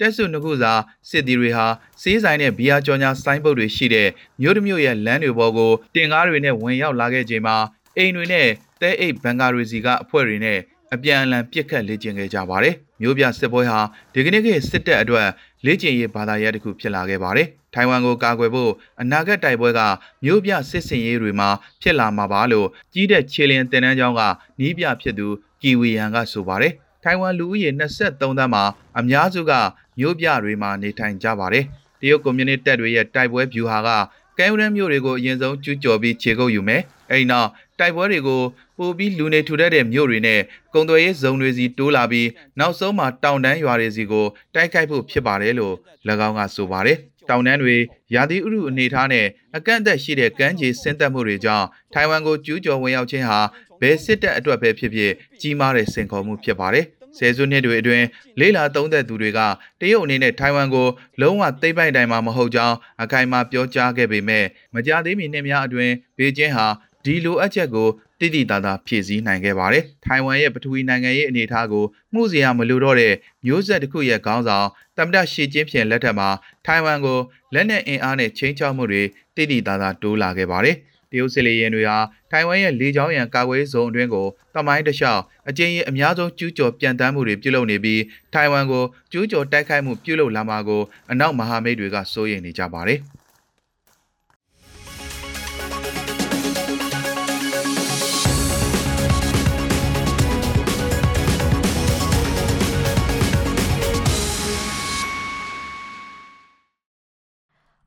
[0.00, 0.72] တက်စုနှစ်ခုစာ
[1.10, 1.66] စစ်သည်တွေဟာ
[2.02, 4.08] စီးဆိုင်တဲ့ဘီယာကြော်ညာဆိုင်းပုတ်တွေရှိတဲ့
[4.40, 7.56] မြို့တစ်မြို့ရဲ့လမ်းတွေပေါ်ကိုတင်ကားတွေနဲ့ဝင်ရောက်လာခဲ့ချိန်မှာ
[7.96, 8.48] အိမ်တွေနဲ့
[8.80, 10.58] တဲအိတ်ဘန်ကာရီစီကအဖွဲ့တွေနဲ့
[10.94, 13.80] အပြန်အလှန်ပြစ်ခတ်လေ့ကျင့်ခဲ့ကြပါတယ်။မျိုးပြစစ်ပွဲဟာ
[14.12, 15.28] ဒီကနေ့ကစစ်တပ်အတွက်
[15.64, 19.80] လေ့ကျင့်ရေးဘာသာရပ်တစ်ခုဖြစ်လာခဲ့ပါတယ်။ထိုင်ဝမ်ကိုကာကွယ်ဖို့အနာဂတ်တိုက်ပွဲက
[20.24, 21.48] မျိုးပြစစ်စင်ရေးတွေမှာ
[21.82, 24.22] ဖြစ်လာမှာပါလို့ကြီးတဲ့ခြေလျင်တင်နန်းကျောင်းက
[24.60, 25.26] နီးပြဖြစ်သူ
[25.62, 26.72] ကီဝီယန်ကဆိုပါတယ်။
[27.02, 28.64] ထိုင်ဝမ်လူဦးရေ23သန်းမှာ
[28.98, 29.52] အများစုက
[29.98, 31.64] မျိုးပြတွေမှာနေထိုင်ကြပါတယ်။
[32.00, 33.90] တရုတ်ကွန်မြူနစ်တပ်တွေရဲ့တိုက်ပွဲဗျူဟာက
[34.38, 38.42] ကဲဝရန်မြို့တွေကိုအရင်ဆုံးကျူးကျော်ပြီးခြေကုပ်ယူမယ်။အဲဒီနောက်တိုက်ပွဲတွေကို
[38.78, 40.40] ပိုပြီးလူနေထူထပ်တဲ့မြို့တွေနဲ့
[40.74, 45.74] ကုံသွယ်ရေးဇုံတွေစီတိုးလာပြီးနောက်ဆုံးမှာတောင်တန်းရွာတွေစီကိုတိုက်ခိုက်ဖို့ဖြစ်ပါတယ်လို့၎
[46.28, 46.98] င်းကဆိုပါတယ်။
[47.28, 47.76] တောင်တန်းတွေ
[48.14, 53.40] ရာသီဥတုအနေထားနဲ့အကန့်အသတ်ရှိတဲ့ကမ်းခြေဆင်းသက်မှုတွေကြောင့်ထိုင်ဝမ်ကိုကျူးကျော်ဝင်ရောက်ခြင်းဟာ
[53.80, 56.86] ဘယ်စစ်တပ်အတွက်ပဲဖြစ်ဖြစ်ကြီးမားတဲ့စင်ခေါ်မှုဖြစ်ပါတယ်။
[57.18, 58.06] ဆယ်စုနှစ်တွေအတွင်း
[58.40, 59.40] လေးလာသုံးသက်သူတွေက
[59.80, 60.88] တရုတ်အနေနဲ့ထိုင်ဝမ်ကို
[61.20, 64.44] လုံးဝသိမ်းပိုက်တိုင်မှာမဟုတ်ကြောင်းအခိုင်အမာပြောကြားခဲ့ပေမဲ့
[64.74, 66.66] မကြသေးမီနှစ်များအတွင်းဘေကျင်းဟာ
[67.04, 67.88] ဒီလိုအပ်ချက်ကို
[68.20, 73.14] တိတိတသာဖြည့်ဆည်းနိုင်ခဲ့ပါတယ်။ထိုင်ဝမ်ရဲ့ပထဝီနိုင်ငံရေးအနေအထားကိုမှုစရာမလိုတော့တဲ့
[73.46, 76.28] မျိုးဆက်တစ်ခုရဲ့ခေါင်းဆောင်တမ္မတရှီကျင်းဖြင်လက်ထက်မှာ
[76.66, 77.18] ထိုင်ဝမ်ကို
[77.54, 79.02] လက်နက်အင်အားနဲ့ချင်းချောက်မှုတွေ
[79.36, 80.76] တိတိတသာတိုးလာခဲ့ပါတယ်။
[81.10, 81.98] တရုတ်စစ်လေယာဉ်တွေဟာ
[82.30, 88.02] ထိုင်ဝမ်ရဲ့လေကြောင်းရန်ကာကွယ်ရေးဇုံအတွင်းကိုတမိုင်းတလျှောက်အကျဉ်းကြီးအများဆုံးကျူးကျော်ပြန်တမ်းမှုတွေပြုလုပ်နေပြီး
[88.34, 93.00] ထိုင်ဝမ်ကိုကျူးကျော်တိုက်ခိုက်မှုပြုလုပ်လာမှာကိုအနောက်မဟာမိတ်တွေကစိုးရိမ်နေကြပါတယ်။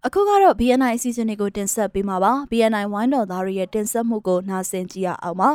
[0.10, 5.50] အခုကတော့ BNI အစီအစဉ်တွေကိုတင်ဆက်ပေးမှာပါ BNI ဝိုင်းတော်သားတွေရဲ့တင်ဆက်မှုကိုနားဆင်ကြည့်ရအောင်ပါ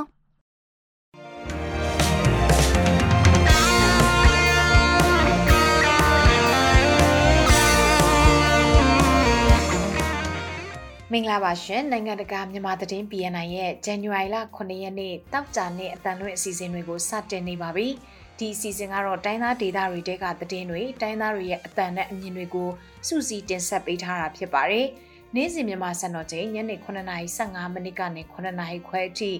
[11.13, 17.89] မင်္ဂလာပါရှင်နိုင်ငံတကာမြန်မာသတင်း BNI ရဲ့ January လ9ရက်နေ့တောက်ကြနေ့အတန်လွင့်အစီအစဉ်တွေကိုစတင်နေပါပြီ။
[18.43, 22.71] ဒီအစီအစဉ်ကတော့တိုင်းသားဒေသတွေတဲကသတင်းတွေတိုင်းသားတွေရဲ့အတန်နဲ့အမြင်တွေကို
[23.09, 24.87] စုစည်းတင်ဆက်ပေးထားတာဖြစ်ပါတယ်။
[25.35, 29.31] နေ့စဉ်မြန်မာစံတော်ချိန်ညနေ9:15မိနစ်ကနေ9:00ခွဲအထိ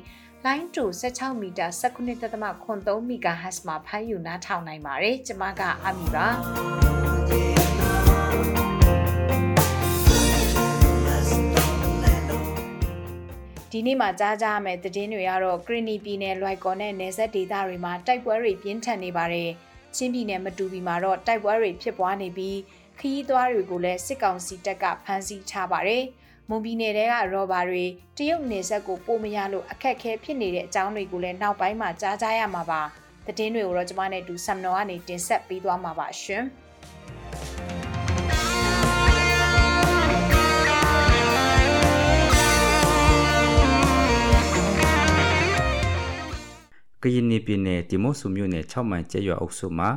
[0.45, 6.27] လိုင်းတူ16မီတာ19.3 MHz မှာဖမ်းယူနားထောင်နိုင်ပါတယ်။ကျွန်မကအမီပါ။
[13.75, 19.51] ဒီနေ့မှာကြားကြရမယ့်သတင်းတွေကတော့ကရီနီပြည်နယ်လွိုက်ကော်နဲ့နယ်စပ်ဒေသတွေမှာတိုက်ပွဲတွေပြင်းထန်နေပါတယ်။
[19.97, 22.59] ချင်းပြည်နယ်မတူပီမှာတော့တိုက်ပွဲတွေဖြစ်ပွားနေပြီး
[22.99, 26.03] ခရီးသွားတွေကိုလည်းစစ်ကောင်စီတပ်ကဖမ်းဆီးထားပါတယ်။
[26.49, 27.85] မွန်ပြည်နယ်ကရော်ဘာတွေ
[28.17, 32.83] တရုတ်နယ်စပ်ကိုပို့မရလို့အခက်အခဲဖြစ်နေတဲ့အကြောင်းတွေကိုလည်းနောက်ပိုင်းမှာကြားကြရမှာပါ။
[33.27, 36.45] သတင်းတွေကိုတော့ကျွန်မနဲ့တူဆမ်နော်ကနေတင်ဆက်ပေးသွားမှာပါရှင်။
[47.03, 49.89] ကရင်ပြည်နယ်ဒီမို့ဆူမြို့နယ်6မိုင်ကျဲရွာအုပ်စုမှာ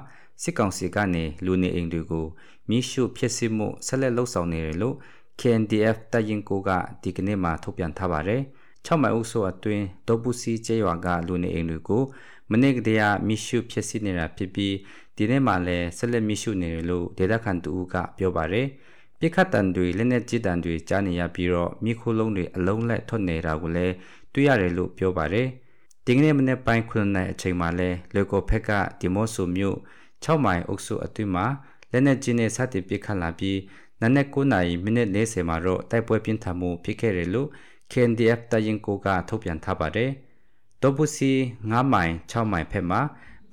[0.42, 2.26] စစ်ကောင်စီကနေလူနေအိမ်တွေကို
[2.70, 4.96] မိရှုဖျက်ဆီးမှုဆက်လက်လှုပ်ဆောင်နေတယ်လို့
[5.40, 6.70] KNDF တရင်ကိုက
[7.02, 8.42] ဒီကနေ့မှထုတ်ပြန်ထားပါတယ်။
[8.86, 12.04] 6မိုင်အုပ်စုအတွင်းဒေါပူစီကျဲရွာကလူနေအိမ်တွေကို
[12.52, 14.76] မနေ့ကတည်းကမိရှုဖျက်ဆီးနေတာဖြစ်ပြီး
[15.18, 18.68] ဒီနေ့မှလည်းဆက်လက်မိရှုနေတယ်လို့ဒေသခံတူကပြောပါတယ်။
[19.20, 23.94] ပြစ်ခတ်တန်တွေလက်နက်ကြီးတန်တွေကြားနေရပြီးတော့မိခိုးလုံးတွေအလုံးလက်ထွက်နေတာကိုလည်း
[24.34, 25.48] တွေ့ရတယ်လို့ပြောပါတယ်။
[26.08, 29.78] ဒီကနေ့မနေ့ပိုင်း9နာရီအချိန်မှာလဲလေကိုဖက်ကဒီမော့ဆူမြို့
[30.24, 31.46] 6မိုင်အုပ်စုအတွင်းမှာ
[31.92, 33.60] လက်နက်ကြီးနဲ့စတင်ပစ်ခတ်လာပြီး
[34.02, 37.50] နနက်9နာရီမိနစ်40မှာတော့တိုက်ပွဲပြင်းထန်မှုဖြစ်ခဲ့တယ်လို့
[37.92, 40.10] KNDF တရင်ကိုကထုတ်ပြန်ထားပါတယ်။
[40.82, 41.32] ဒေါ်ပူစီ
[41.66, 43.02] 9မိုင်6မိုင်ဖက်မှာ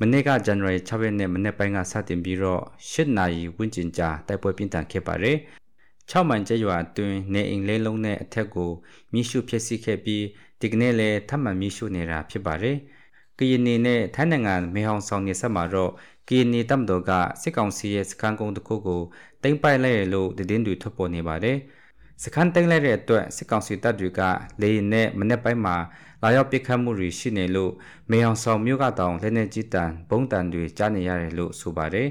[0.01, 5.39] မနေ့ကဇန်နဝါရီ6ရက်နေ့မနေ့ပိုင်းကစတင်ပြီးတော့8နာရီဝန်းကျင်ကြာတိုက်ပွဲပြင်းထန်ခဲ့ပါတယ်။
[6.11, 8.71] 6မိုင်ကျရွာအတွင်းနေအိမ်လေးလုံးနဲ့အထက်ကို
[9.13, 10.25] မိရှုဖြစ်စီခဲ့ပြီး
[10.63, 12.77] ဒီကနေ့လည်းထပ်မံမြရှုနေတာဖြစ်ပါတယ်။
[13.39, 15.91] ကရင်နေနဲ့ထိုင်းနိုင်ငံမေဟောင်ဆောင်နေဆက်မှာတော့
[16.29, 17.11] ကရင်နေတပ်မတော်က
[17.43, 19.03] စစ်ကောင်စီရဲ့စခန်းကုန်းတစ်ခုကို
[19.43, 21.57] တင်ပိုက်လိုက်လို့တည်င်းတွေထွက်ပေါ်နေပါတယ်။
[22.23, 24.21] စခန်းသိမ်းလိုက်တဲ့အတွက်စစ်ကောင်စီတပ်တွေက
[24.61, 25.77] လေရင်နဲ့မနေ့ပိုင်းမှာ
[26.23, 27.73] လာရောက်ပစ်ခတ်မှုတွေရှိနေလို့
[28.11, 32.09] မေအောင်ဆောင်မြို့ကတောင်လက်နေကြီးတန်ဘုံတန်တွေကြားနေရတယ်လို့ဆိုပါတယ်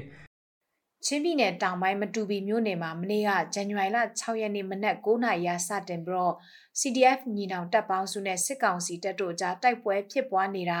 [1.06, 6.34] ချင်းပြည်နယ်တောင်ပိုင်းမတူပီမြို့နယ်မှာမနေ့ကဇန်နဝါရီလ6ရက်နေ့မနက်9:00နာရီစတင်ပြီးတော့
[6.80, 10.80] CDF ညီနောင်တပ်ပေါင်းစုနဲ့စစ်ကောင်စီတပ်တို့ကြားတိုက်ပွဲဖြစ်ပွားနေတာ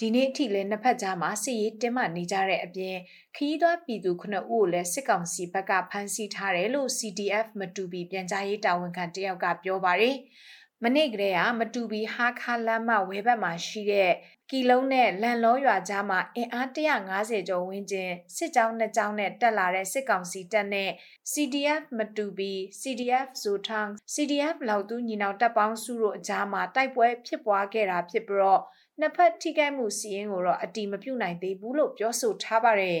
[0.00, 2.96] ဒီနေ့အထိလည်းနှစ်ဖက်ကြားမှာစစ်ရေးတင်းမာနေကြတဲ့အပြင်
[3.36, 10.16] ခရီးသွားပြည်သူ9ဦးကိုလည်းစစ်ကောင်စီဘက်ကဖမ်းဆီးထားတယ်လို့ CDF မတူပီပြန်ကြားရေးတာဝန်ခံတယောက်ကပြောပါတယ်
[10.84, 14.12] မနေ့ကတည်းကမတူပီဟာခါလမ်းမဝဲဘက်မှာရှိတဲ့
[14.54, 20.90] ကီလုံးနဲ့လန်လောရွာကြားမှာအင်အား150ကျော်ဝန်းကျင်စစ်ကြောင်းနှစ်ကြောင်းနဲ့တက်လာတဲ့စစ်ကောင်စီတပ်နဲ့
[21.32, 28.62] CDF မတူပီ CDF ဇိုထောင်း CDF လောက်တူညီနောင်တပ်ပေါင်းစုတို့အကြားမှာတိုက်ပွဲဖြစ်ပွားခဲ့တာဖြစ်ပြီးတော့
[29.00, 33.00] နှစ်ဖက်ထိခိုက်မှုစီးရင်ကိုတော့အတိမပြုတ်နိုင်သေးဘူးလို့ပြောဆိုထားပါတယ်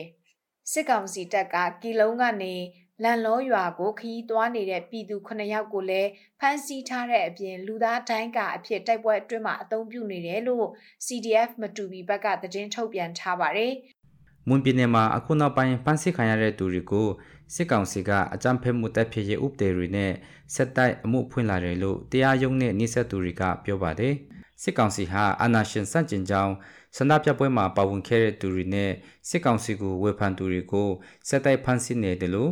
[0.72, 2.54] စစ်ကောင်စီတပ်ကကီလုံးကနေ
[3.02, 10.66] လန်လောရွာကိုခရီးသွားနေတဲ့ပြည်သူ9ယောက်ကိုလည်းဖမ်းဆီးထားတဲ့အပြင်လူသားတိုင်းကအဖြစ်တိုက်ပွဲအတွင်းမှာအသုံးပြုနေတယ်လို့
[11.06, 13.72] CDF မတူဘီဘက်ကသတင်းထုတ်ပြန်ထားပါတယ်။
[14.48, 17.08] မွန်ပြည်နယ်မှာအခုနောက်ပိုင်းဖမ်းဆီးခံရတဲ့သူတွေကို
[17.54, 20.12] စစ်ကောင်စီကအကြမ်းဖက်မှုတပ်ဖြစ်ရေးဥပဒေတွေနဲ့
[20.54, 24.14] ဆက်တိုက်အမှုဖွင့်လာတယ်လို့တရားရုံးနဲ့နှိစက်သူတွေကပြောပါတယ်။
[24.62, 26.54] စစ်ကောင်စီဟာအာဏာရှင်စန့်ကျင်ကြောင်း
[26.96, 28.90] ဆန္ဒပြပွဲမှာပါဝင်ခဲ့တဲ့သူတွေနဲ့
[29.28, 30.88] စစ်ကောင်စီကိုဝေဖန်သူတွေကို
[31.28, 32.50] ဆက်တိုက်ဖမ်းဆီးနေတယ်လို့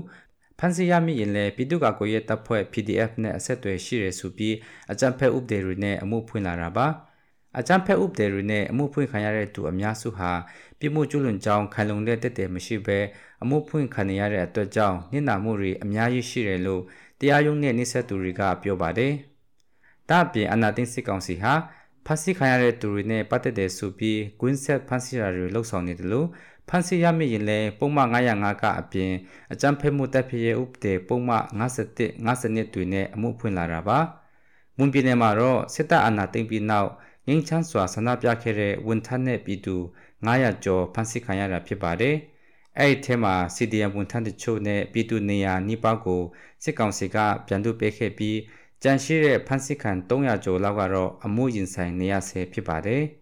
[0.63, 4.57] ဖန်စီရမိရင်လည်းပြည်သူ့ကာကွယ်ရေးတပ်ဖွဲ့ PDF နဲ့အဆက်အသွယ်ရှိရဆိုပြီး
[4.93, 6.87] အကြံဖက်ဥပဒေတွေနဲ့အမှုဖွင့်လာတာပါ
[7.59, 10.31] အကြံဖက်ဥပဒေတွေနဲ့အမှုဖွင့်ခံရတဲ့သူအများစုဟာ
[10.79, 12.99] ပြည်မှုကျူးလွန်ကြောင်းခံလုံတဲ့တက်တယ်မရှိဘဲ
[13.43, 16.83] အမှုဖွင့်ခံရတဲ့အတွက်ကြောင့်နှိနာမှုတွေအများကြီးရှိတယ်လို့
[17.21, 19.13] တရားရုံးနဲ့နှိဆက်သူတွေကပြောပါတယ်။
[20.09, 21.55] ဒါ့အပြင်အနာသိစစ်ကောင်စီဟာ
[22.07, 26.29] ဖမ်းဆီးခံရတဲ့သူတွေနဲ့ပတ်သက်တဲ့ဆိုပြီးကွင်းဆက်ဖမ်းဆီးတာတွေလှုပ်ဆောင်နေတယ်လို့
[26.73, 29.13] ဖမ်းဆီးရမိရင်လည်းပုံမှန်905ကအပြင်
[29.53, 33.99] အကြမ်းဖက်မှုတပ်ဖြစ်ရေးဥပဒေပုံမှန်51 52တွင်နဲ့အမှုဖွင့်လာတာပါ
[34.77, 36.91] မွန်ပြည်နယ်မှာတော့စစ်တပ်အာဏာသိမ်းပြီးနောက်
[37.27, 39.77] ငင်းချမ်းစွာဆန္ဒပြခဲ့တဲ့ဝန်ထမ်းနဲ့ပြည်သူ
[40.27, 42.17] 900ကျော်ဖမ်းဆီးခံရတာဖြစ်ပါတယ်
[42.79, 46.23] အဲ့ဒီထဲမှာ CDM ဝန်ထမ်းတချို့နဲ့ပြည်သူနေရာနှိပောက်ကို
[46.65, 47.17] စစ်ကောင်စီက
[47.47, 48.39] ပြန်ထုတ်ပေးခဲ့ပြီး
[48.83, 53.05] ကြန့်ရှိတဲ့ဖမ်းဆီးခံ300ကျော်လောက်ကတော့အမှုရင်ဆိုင်နေရဆဲဖြစ်ပါတယ်။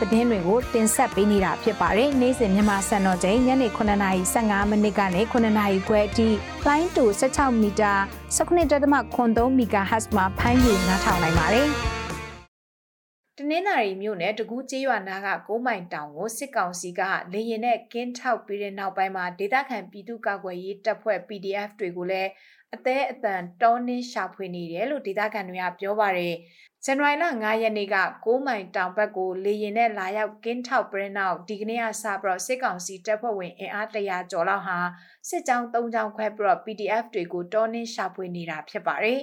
[0.00, 6.28] သတင်းတွေကိုတင်ဆက်ပေးနေတာဖြစ်ပါတယ်။နေ့စဉ်မြန်မာစံတော်ချိန်ညနေ9:15မိနစ်ကနေ9:00ခွဲအထိ
[6.66, 7.94] လိုင်းတူ16မီတာ
[8.36, 11.68] 19.3 MHz မှာဖမ်းယူနားထောင်နိုင်ပါတယ်။
[13.38, 17.00] တနင်္သာရီမြို့နယ်တကူးကျေးရွာနာက6မိုင်တောင်ကိုစစ်ကောင်စီက
[17.32, 22.30] လေရင်နဲ့ကင်းထောက်ပြီးတဲ့နောက်ပိုင်းမှာဒေသခံပြည်သူ့ကာကွယ်ရေးတပ်ဖွဲ့ PDF တွေကိုလည်း
[22.74, 26.34] အသေးအတန်တောင်းနှင်းရှာဖွေနေတယ်လို့ဒေသခံတွေကပြောပါတယ်
[26.84, 34.78] ဇန်နဝါရီလ9ရက်နေ့က6မိုင်တောင်ဘက်ကိုလေရင်နဲ့လာရောက်ကင်းထောက်ပရင်နောက်ဒီကနေ့ကစပြီးတော့စစ်ကောင်စီတပ်ဖွဲ့ဝင်အင်အား100ကျော်လောက်ဟာ
[35.28, 39.20] စစ်ကြောင်း3ကြောင်းခွဲပြီးတော့ PDF တွေကိုတောင်းနှင်းရှာဖွေနေတာဖြစ်ပါတယ်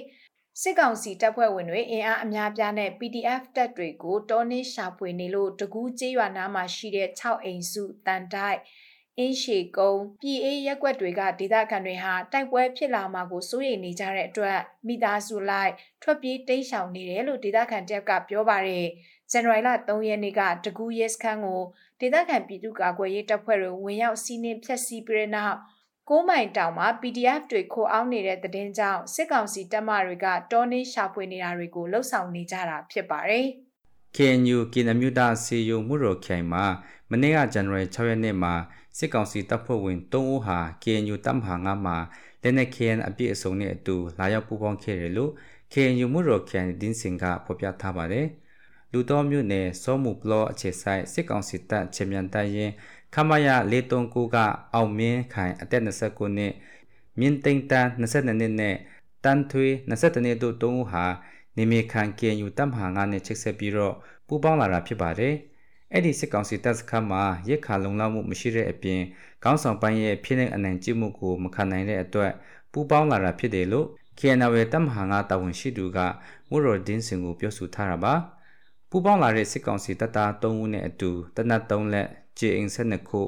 [0.62, 8.58] စစ်ကောင်စီတပ်ဖွဲ့ဝင်တွေအင်အားအများပြားနဲ့ PDF တပ်တွေကိုတောင်းနှင်းရှာဖွေနေလို့တကူးကျေးရွာနားမှာရှိတဲ့6အိမ်စုတန်တိုက်
[9.18, 18.86] အင်းရှေကုန်းပြည်အေးရက်ွက်တွေကဒေသခံတွေဟာတိုက်ပွဲဖြစ်လာမှာကိုစိုးရိမ်နေကြတဲ့အတွက်မိသားစုလိုက်ထွက်ပြေးတိမ်းရှောင်နေတယ်လို့ဒေသခံတယောက်ကပြောပါတယ်။
[19.30, 21.62] ဇန်နဝါရီလ3ရက်နေ့ကတကူးရဲစခန်းကို
[22.00, 25.56] ဒေသခံပြည်သူ့ကာကွယ်ရေးတပ်ဖွဲ့တွေဝင်ရောက်စီးနင်းဖျက်ဆီးပြီးတဲ့နောက်
[26.08, 33.46] ကိုးမိုင်တောင်မှာ PDF တွေခိုးအောင်နေတဲ့တဲ့တင်ကြောင့်စစ်ကောင်စီတပ်မတွေကတောနေရှာဖွေနေတာတွေကိုလှုပ်ဆောင်နေကြတာဖြစ်ပါတယ်။
[34.16, 36.64] KNU ကင်နမြူတာစီယုံမှုရောခိုင်မှာ
[37.10, 38.54] မနေ့ကဇန်နဝါရီ6ရက်နေ့မှာ
[38.98, 41.96] စစ်ကောင်စီတပ်ဖွဲ့ဝင်3ဦးဟာ KNU တပ်မဟာ9မှာ
[42.42, 45.32] လက်နက် KN အပြည့်အစုံနဲ့အတူလာရောက်ပူးပေါင်းခဲ့တယ်လို့
[45.72, 48.26] KNU မှုရောခန်ဒင်းစင်ကဖော်ပြထားပါတယ်။
[48.92, 52.70] လူတော်မျိုးနဲ့စောမှုပလောအခြေဆိုင်စစ်ကောင်စီတပ်ချေမြန်တိုင်ရင်
[53.14, 54.36] ခမရ439က
[54.74, 56.52] အောင်မင်းခိုင်အသက်29နှစ်
[57.18, 58.76] မြင့်သိမ့်တန်း22နှစ်နဲ့
[59.24, 61.04] တန်ထွေး22နှစ်တို့3ဦးဟာ
[61.56, 63.94] နေမခန် KNU တပ်မဟာ9နဲ့ချိတ်ဆက်ပြီးတော့
[64.26, 65.34] ပူးပေါင်းလာတာဖြစ်ပါတယ်။
[65.92, 69.00] အဲ့ဒီစစ်ကောင်စီတပ်စခန်းမှာရက်ခါလုံလောက်မှုမရှိတဲ့အပြင်
[69.44, 72.32] ကောင်းဆောင်ပိုင်းရဲ့ဖြစ်တဲ့အနိုင်ကျင့်မှုကိုမခံနိုင်တဲ့အတွက်
[72.72, 73.86] ပူးပေါင်းလာတာဖြစ်တယ်လို့
[74.18, 75.98] KNL တပ်မဟာငါတာဝန်ရှိသူက
[76.50, 78.14] ဝရိုဒင်းစင်ကိုပြောဆိုထားတာပါ
[78.90, 82.08] ပူးပေါင်းလာတဲ့စစ်ကောင်စီတပ်သား3ဦးနဲ့အတူတနတ်3လက်
[82.38, 83.22] ဂျေအင်ဆက်2ခု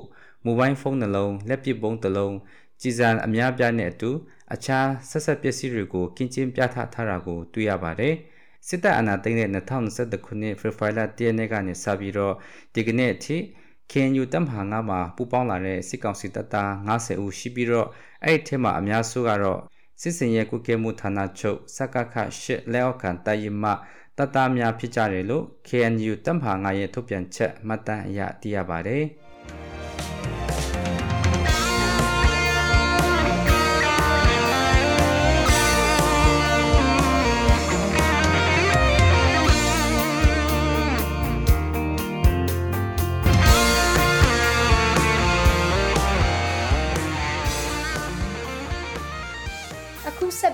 [0.45, 2.37] မိုဘိုင်းဖုန်းနှလုံးလက်ပစ်ပုံးတစ်လုံး
[2.81, 4.11] ကြည်စံအများပြားနဲ့အတူ
[4.55, 8.15] အခြားဆက်ဆက်ပစ္စည်းတွေကိုကင်းကျင်းပြသထားတာကိုတွေ့ရပါတယ်။
[8.69, 12.35] စစ်တပ်အာဏာသိမ်းတဲ့2021ခုနှစ်ဖေဖော်ဝါရီလ1ရက်နေ့ကနေစပြီးတော့
[12.75, 13.37] ဒီကနေ့အထိ
[13.91, 17.89] KNU တပ်မဟာ9မှာပူးပေါင်းလာတဲ့စစ်ကောင်စီတပ်သား90ဦးရှိပြီးတော့
[18.25, 19.61] အဲ့ဒီထဲမှာအများစုကတော့
[20.01, 23.65] စစ်စင်ရဲကုကဲမှုဌာနချုပ်စကခရှစ်လက်အောက်ခံတိုင်မ
[24.17, 29.05] တပ်သားများဖြစ်ကြတယ်လို့ KNU တပ်မဟာ9ရဲ့ထုတ်ပြန်ချက်မှတ်တမ်းအရသိရပါတယ်။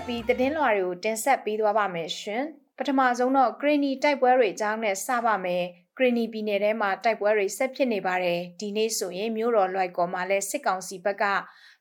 [0.07, 2.43] ပြီးသတင်းလွှာတွေကိုတင်ဆက်ပေးသွားပါမယ်ရှင်
[2.77, 5.63] ပထမဆုံးတော့ဂရီနီတိုက်ပွဲတွေအကြောင်းနဲ့စပါမယ်
[5.97, 11.23] ဂရီနီပြည်နယ်ထဲမှာတိုက်ပွဲတွေဆက်ဖြစ်နေပါတယ်ဒီနေ့ဆိုရင်မြို့တော်လွိုက်ကော်မှာလည်းစစ်ကောင်စီဘက်က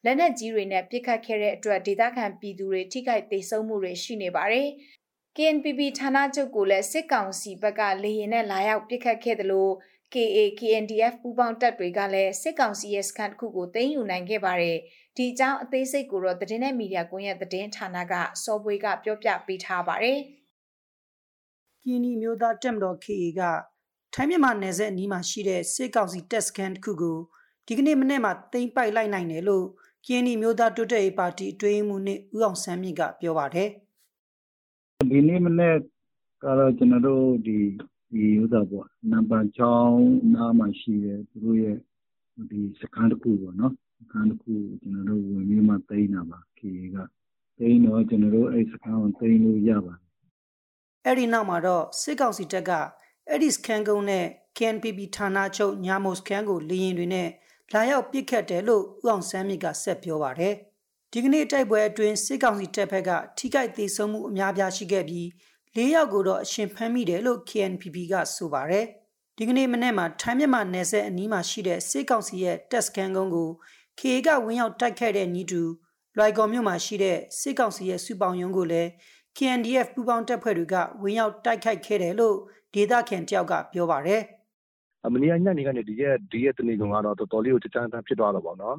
[0.04, 4.68] လက်နက်ကြီးတွေနဲ့ပစ်ခတ်ခဲ့တဲ့အတွက်ဒေသခံပြည်သူတွေထိခိုက်ဒေဆုံးမှုတွေရှိနေပါတယ်
[5.36, 9.72] KNPP ဌာနချုပ်ကိုလည်းစစ်ကောင်စီဘက်ကလေရင်နဲ့လာရောက်ပစ်ခတ်ခဲ့တယ်လို့
[10.14, 14.78] KA KNDF ပူးပေါင်းတပ်တွေကလည်းစစ်ကောင်စီရဲ့စခန်းတစ်ခုကိုသိမ်းယူနိုင်ခဲ့ပါတယ်။
[15.16, 18.12] ဒီအကြောင်းအသေးစိတ်ကိုတော့သတင်းနဲ့မီဒီယာကွန်ရက်သတင်းဌာနက
[18.44, 20.18] စောပွေးကပြောပြပေးထားပါတယ်။
[21.82, 23.42] ကီနီမျိုးသားတက်မတော် KA က
[24.14, 27.18] ထိုင်းမြန်မာနယ်စပ်အနီးမှာရှိတဲ့စစ်ကောင်စီတက်စကန်တစ်ခုကို
[27.66, 29.66] ဒီကနေ့မနေ့မှာသိမ်းပိုက်လိုက်နိုင်တယ်လို့
[30.04, 33.68] ကီနီမျိုးသားတိုးတက်ရေးပါတီအတွင်းမှုနဲ့ဦးအောင်ဆန်းမြင့်ကပြောပါတယ်။
[35.10, 35.74] ဒီနေ့မနေ့
[36.42, 37.58] ကတော့ကျွန်တော်တို့ဒီ
[38.12, 39.48] ဒီဥစ္စာပေါ့နံပါတ်
[39.90, 41.76] 6နားမှာရှိတယ်သူတို့ရဲ့
[42.50, 46.96] ဒီစခန်းတစ်ခုပေါ့နော် စခန်းတစ်ခုကျွန်တော်တို့ဝင်ပြီးမှသိမ်းတာပါ KA က
[47.58, 50.02] သိမ်းတော့ကျွန်တော်တို့အဲ့စခန်းကိုသိမ်းလို့ရပါတယ်
[51.04, 52.70] အဲ့ဒီနောက်မှာတော့စစ်ကောင်စီတပ်က
[53.28, 54.26] အဲ့ဒီစခန်းကုန်းနဲ့
[54.56, 57.28] KNPP ဌာနချုပ်ညာမိုစခန်းကိုလေရင်တွေနဲ့
[57.72, 60.54] လာရောက်ပစ်ခတ်တယ်လို့ဦးအောင်ဆန်းမြင့်ကဆက်ပြောပါတယ်
[61.12, 65.26] ဒီကနေ့တိုက်ပွဲအတွင်းစစ်ကောင်စီတပ်ဖက်ကထိခိုက်ဒေဆုံးမှုအများပြားရှိခဲ့ပြီး
[65.76, 68.86] ၄ယောက်ကိုတော့အရှင်ဖမ်းမိတယ်လို့ KNPP ကဆိုပါတယ်
[69.36, 73.50] ဒီကနေ့မနေ့မှာထိုင်းမြန်မာနယ်စပ်အနီးမှာရှိတဲ့စစ်ကောင်စီရဲ့တက်စကန်ကုန်းကို
[74.00, 75.62] KA ကဝင်ရောက်တိုက်ခိုက်တဲ့ညီတူ
[76.16, 78.88] လွိုင်ကော်မြို့မှာရှိတဲ့စစ်ကောင်စီရဲ့စုပေါင်းရုံးကိုလည်း
[79.36, 82.36] KNDF ပူးပေါင်းတပ်ဖွဲ့တွေကဝင်ရောက်တိုက်ခိုက်ခဲ့တယ်လို့
[82.74, 84.22] ဒေသခံတယောက်ကပြောပါတယ်
[85.14, 88.78] မနေ့ညနေကနေဒီရက်ဒီရက်တနေ့ကောင်ကတော့တော်တော်လေးကိုကြမ်းတမ်းဖြစ်သွားတော့ဗောနော်အ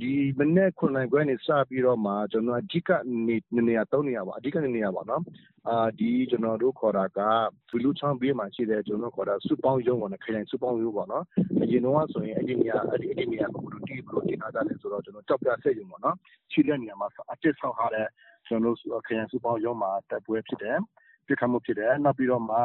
[0.00, 2.90] ဒီမနေ့9နိုင်ခွဲနေစပြီးတော့မှကျွန်တော်အဓိက
[3.26, 3.36] နေ
[3.68, 5.22] နေရာ3နေရာပါအဓိကနေနေရာပါနော်
[5.68, 7.20] အာဒီကျွန်တော်တို့ခေါ်တာက
[7.68, 11.24] ဖူလူချောင်းဘေးမှာရှိတဲ့ကျွန်တော်ခေါ်တာစုပေါင်းရုံးပေါ့နော်ခရိုင်စုပေါင်းရုံးပေါ့နော်
[11.62, 16.16] အရင်တော့ဆိုရင်အဲ့ဒီနေရာအဲ့ဒီအဲ့ဒီနေရာကိုတို့တီးပြီးတော့တင်ထားကြတယ်ဆိုတော့ကျွန်တော်ကြောက်ပြဆက်ရုံပေါ့နော်
[16.52, 18.06] ရှိတဲ့နေရာမှာအတစ်ဆောက်ထားတဲ့
[18.46, 20.78] ကျွန်တော်တို့ခရိုင်စုပေါင်းရုံးမှာတပ်ပွဲဖြစ်တယ်
[21.26, 22.56] ပြစ်ခတ်မှုဖြစ်တယ်နောက်ပြီးတော့မှ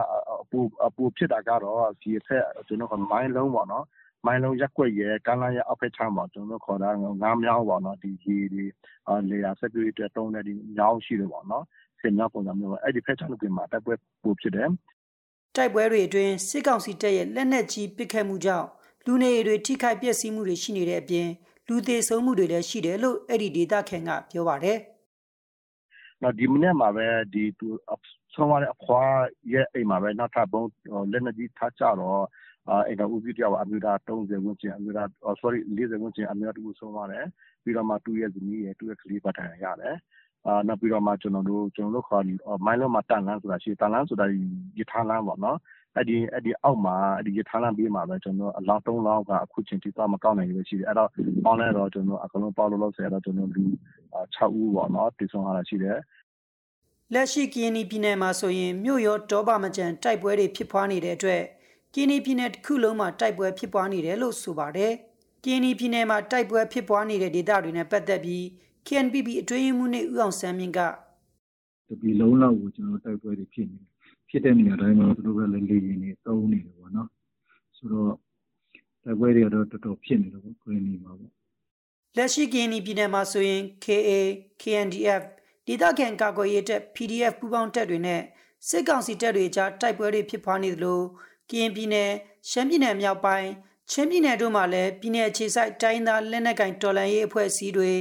[0.42, 3.86] အပူအပူဖြစ်တာကတော့ဒီအထက်ကျွန်တော်ကမိုင်းလုံးပေါ့နော်
[4.26, 6.90] မိုင်းလုံးရက်ွက်ရဲကမ်းလာရအောက်ဖက်ချမ်းပေါ့ကျွန်တော်ခေါ်တာ
[7.22, 8.64] ငားမြောင်းပေါ့နော် ဒီဒီဒီ
[9.30, 11.66] လေယာစက်တွေတက်တုံးတဲ့ဒီမြောင်းရှိတယ်ပေါ့နော်
[12.00, 14.70] ဆင်မြောင်းပုံစံမျိုးအဲ့ဒီဖက်ချမ်းတွေမှာတက်ပွဲပူဖြစ်တယ်
[15.56, 18.68] တိုက်ပွဲတွေအတွင်း စစ်ကောင်စီတပ်ရဲ့ လက်နက်ကြီးပစ်ခတ်မှုကြောင့်
[19.06, 21.28] လူနေတွေ ထိခိုက်ပျက်စီးမှုတွေ ရှိနေတဲ့အပြင်
[21.68, 24.78] လူသေးဆုံးမှုတွေလည်း ရှိတယ်လို့ အဲ့ဒီဒေသခံက ပြောပါတယ်
[26.22, 27.68] နော်ဒီမနေ့မှာပဲဒီသူ
[28.34, 29.14] ဆုံးသွားတဲ့အဖွား
[29.54, 30.64] ရဲ့အိမ်မှာပဲ နောက်ထပ်ဘုံ
[31.12, 32.24] လက်နက်ကြီးထားကြတော့
[32.70, 35.08] အာအဲ့တော့ဦးစီးတရားအမျိုးသား30ဝန်းကျင်အမျိုးသား
[35.42, 37.26] sorry 40ဝန်းကျင်အမျိုးသားတူဆုံးသွားတယ်
[37.64, 39.96] ပြီးတော့မှသူ့ရဲ့ဇနီးရဲ့သူ့ရဲ့ကလေးပတ်ထိုင်ရတယ်
[40.46, 42.24] အာနောက်ပြီးတော့မှကျွန်တော်တို့ကျွန်တော်တို့ခေါ်
[42.66, 44.26] မိုင်းလုံးမှာတန်လန်းဆိုတာရှိတန်လန်းဆိုတာ
[44.80, 45.58] ရထားလန်းပေါ့နော်
[45.96, 51.10] အဲ့ဒီအဲ့ဒီအောက်မှာအဲ့ဒီရထားလမ်းဘေးမှာပဲကျွန်တော်အလောင်း၃လောင်းကအခုချိန်ထိသွားမကောက်နိုင်ရရှိတယ်အဲ့တော့
[51.46, 53.64] ပေါင်းလဲတော့ကျွန်တော်အကုန်လုံးပေါလို့လို့ဆိုရတော့ကျွန်တော်လူ
[54.18, 55.98] 6ဦးပေါ့နော်တည်ဆုံးလာတာရှိတယ်
[57.14, 61.42] လက်ရှိကရင်ပြည်နယ်မှာဆိုရင်မြို့ရောတောပါမကြံတိုက်ပွဲတွေဖြစ်ပွားနေတဲ့အတွက်
[61.94, 64.94] ကရင်ပြည်နယ်တစ်ခုလုံးမှာတိုက်ပွဲဖြစ်ပွားနေတယ်လို့ဆိုပါတယ်
[65.44, 68.44] ကရင်ပြည်နယ်မှာတိုက်ပွဲဖြစ်ပွားနေတဲ့ဒေသတွေနဲ့ပတ်သက်ပြီး
[68.88, 70.80] KNPP အတွင်းမှုနဲ့ဥအောင်ဆန်းမြင့်က
[72.02, 73.88] ဒီလုံးလောက်ကိုကျွန်တော်တိုက်ပွဲတွေဖြစ်နေတယ်
[74.30, 77.10] ဖြစ်တဲ့နေရာတိုင်းမှာသူတို့ကလည်းလေရင်တွေတုံးနေတယ်ပေါ့နော်
[77.78, 78.14] ဆိုတော့
[79.04, 81.32] တိုက်ပွဲတွေကတော့တော်တော်ဖြစ်နေတယ်ပေါ့ခရင်နေမှာပေါ့
[82.18, 84.12] လက်ရှိကရင်ပြည်နယ်မှာဆိုရင် KA
[84.62, 85.24] KNDF
[85.68, 88.22] ဒေသခံကာကွယ်ရေးတပ် PDF ပူးပေါင်းတပ်တွေနဲ့
[88.70, 91.02] စစ်ကောင်စီတပ်တွေကြားတိုက်ပွဲတွေဖြစ်ပွားနေသလို
[91.50, 92.12] ကရင်ပြည်နယ်
[92.50, 93.50] ရှမ်းပြည်နယ်မြောက်ပိုင်း
[93.92, 97.92] ချင်းပြည်နယ်တို့မှာလည်းပြည်내အခြေစိုက်တိုင်းသားလက်နက်ကင်တော်လှန်ရေးအဖွဲ့အစည်းတွေ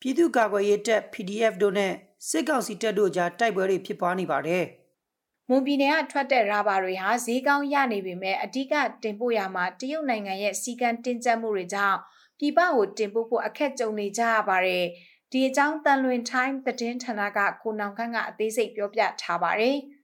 [0.00, 1.92] ပြည်သူ့ကာကွယ်ရေးတပ် PDF တို့နဲ့
[2.28, 4.64] စစ်ကောင်စီတပ်တို့ကြားတိုက်ပွဲတွေဖြစ်ပွားနေပါတယ်။
[5.48, 11.98] မွန်ပြည်နယ်ကထွက်တဲ့ရာဘာတွေဟာဈေးကောင်းရနေပေမဲ့အဓိကတင်ပို့ရမှာတရုတ်နိုင်ငံရဲ့စီကံတင်ကျပ်မှုတွေကြောင့်
[12.38, 14.84] ပြည်ပကိုတင်ပို့ဖို့အခက်ကြုံနေကြရပါတယ်။
[15.32, 19.76] ဒီအကြောင်းတန်လွင်ထိုင်းသတင်းဌာနကကိုနောင်ခန့်ကအသေးစိတ်ပြောပြထားပါတယ်။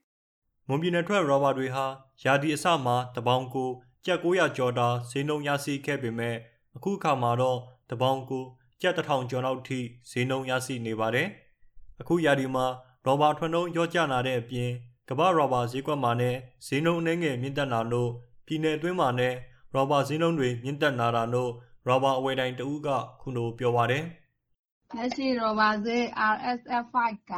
[0.67, 1.85] မွန်ပြည်နယ်ထွက်ရောဘာတွေဟာ
[2.23, 3.69] ယာဒီအစမှာတပေါင်ကို
[4.05, 6.35] ကျပ်900ကျော်တာဈေးနှုန်းရရှိခဲ့ပေမဲ့
[6.75, 7.59] အခုအခါမှာတော့
[7.89, 8.43] တပေါင်ကို
[8.81, 11.27] ကျပ်1000ကျော်လောက်ထိဈေးနှုန်းရရှိနေပါတယ်။
[12.01, 12.65] အခုယာဒီမှာ
[13.05, 14.69] ရောဘာထွန်းနှုံးရော့ကျလာတဲ့အပြင်
[15.09, 16.35] ကမ္ဘာရောဘာဈေးကွက်မှာနဲ့
[16.65, 18.09] ဈေးနှုန်းအနှဲငယ်မြင့်တက်လာလို့
[18.45, 19.33] ပြည်내အတွင်းမှာနဲ့
[19.73, 21.51] ရောဘာဈေးနှုန်းတွေမြင့်တက်လာတာလို့
[21.87, 22.87] ရောဘာအဝယ်တိုင်းတဦးက
[23.21, 24.03] ခုလိုပြောပါတယ်။
[24.97, 26.03] လက်ရှိရောဘာဈေး
[26.33, 26.95] RSF5
[27.31, 27.33] က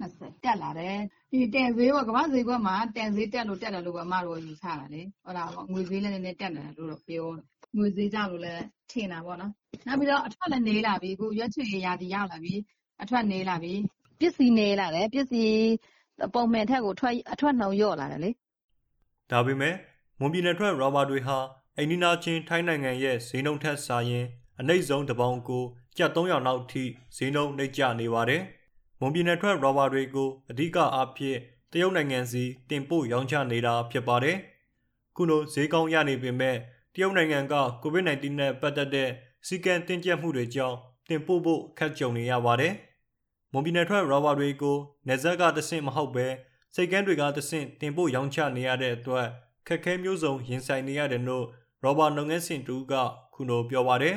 [0.00, 0.96] 1020 တက်လာတယ်
[1.30, 7.26] ဒီတင်ဈေးပေါ့ကမ္ဘာဈေးကွက်မှာတင်ဈေးတက်လို့ တက်တယ်လို့ပဲ အမတို့ယူဆတာလေဟုတ်လားပေါ့ငွေဈေးလည်း နည်းနည်းတက်လာတယ်လို့တော့ ပြော
[7.76, 9.52] ငွေဈေးကြောင့်လို့လည်း ထင်တာပေါ့နော်
[9.86, 12.54] နောက်ပြီးတော့ အထွက်လည်းနေလာပြီ အခု ရွက်ချွေရာဒီရောက်လာပြီ
[13.02, 13.72] အထွက်နေလာပြီ
[14.20, 15.58] ပစ္စည်းနေလာတယ် ပစ္စည်း
[16.34, 18.30] ပုံမှန်ထက်ကိုထွက်အထွက်နှုံလျော့လာတယ်လေ
[19.30, 19.74] ဒါပေမဲ့
[20.20, 21.38] မွန်ပြည်နယ်ထွက်ရောဘာတွေဟာ
[21.78, 24.26] အိန္ဒိနာချင်း ထိုင်းနိုင်ငံရဲ့ ဈေးနှုန်းထက်စာရင်
[24.60, 25.64] အနှိမ့်ဆုံးတစ်ပေါင်ကို
[25.96, 26.84] ကျပ်300နောက်ထိ
[27.16, 28.42] ဈေးနှုန်းနှိမ့်ကျနေပါတယ်။
[29.00, 31.38] မွန်ပြည်နယ်ထွက်ရောဘာတွေကိုအဓိကအားဖြင့်
[31.72, 34.36] တရုတ်နိုင်ငံစီတင်ပို့ရောင်းချနေတာဖြစ်ပါတယ်။
[35.16, 36.56] ခုလိုဈေးကောင်းရနေပေမဲ့
[36.94, 39.08] တရုတ်နိုင်ငံက COVID-19 နဲ့ပတ်သက်တဲ့
[39.46, 40.76] စီကံတင်ကျပ်မှုတွေကြောင့်
[41.08, 42.72] တင်ပို့ဖို့အခက်ကြုံနေရပါတယ်။
[43.52, 44.76] မွန်ပြည်နယ်ထွက်ရောဘာတွေကို
[45.08, 46.26] နေဇက်ကတဆင့်မဟုတ်ပဲ
[46.74, 49.26] စိတ်ကန်းတွေကတဆင့်တင်ပို့ရောင်းချနေရတဲ့အတွက်
[49.66, 51.44] ခက်ခဲမျိုးစုံရင်ဆိုင်နေရတယ်လို့
[51.82, 52.92] ရောဘာလုပ်ငန်းစဉ်တူက
[53.34, 54.16] ခုလိုပြောပါတယ်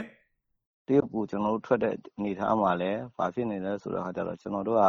[0.88, 4.84] တရုတ်ကို ကျွန်တော်တို့ ထွက်တဲ့ အနေထားမှာလည်း ဘာဖြစ်နေလဲ ဆိုတော့ဟာကြတော့ကျွန်တော်တို့က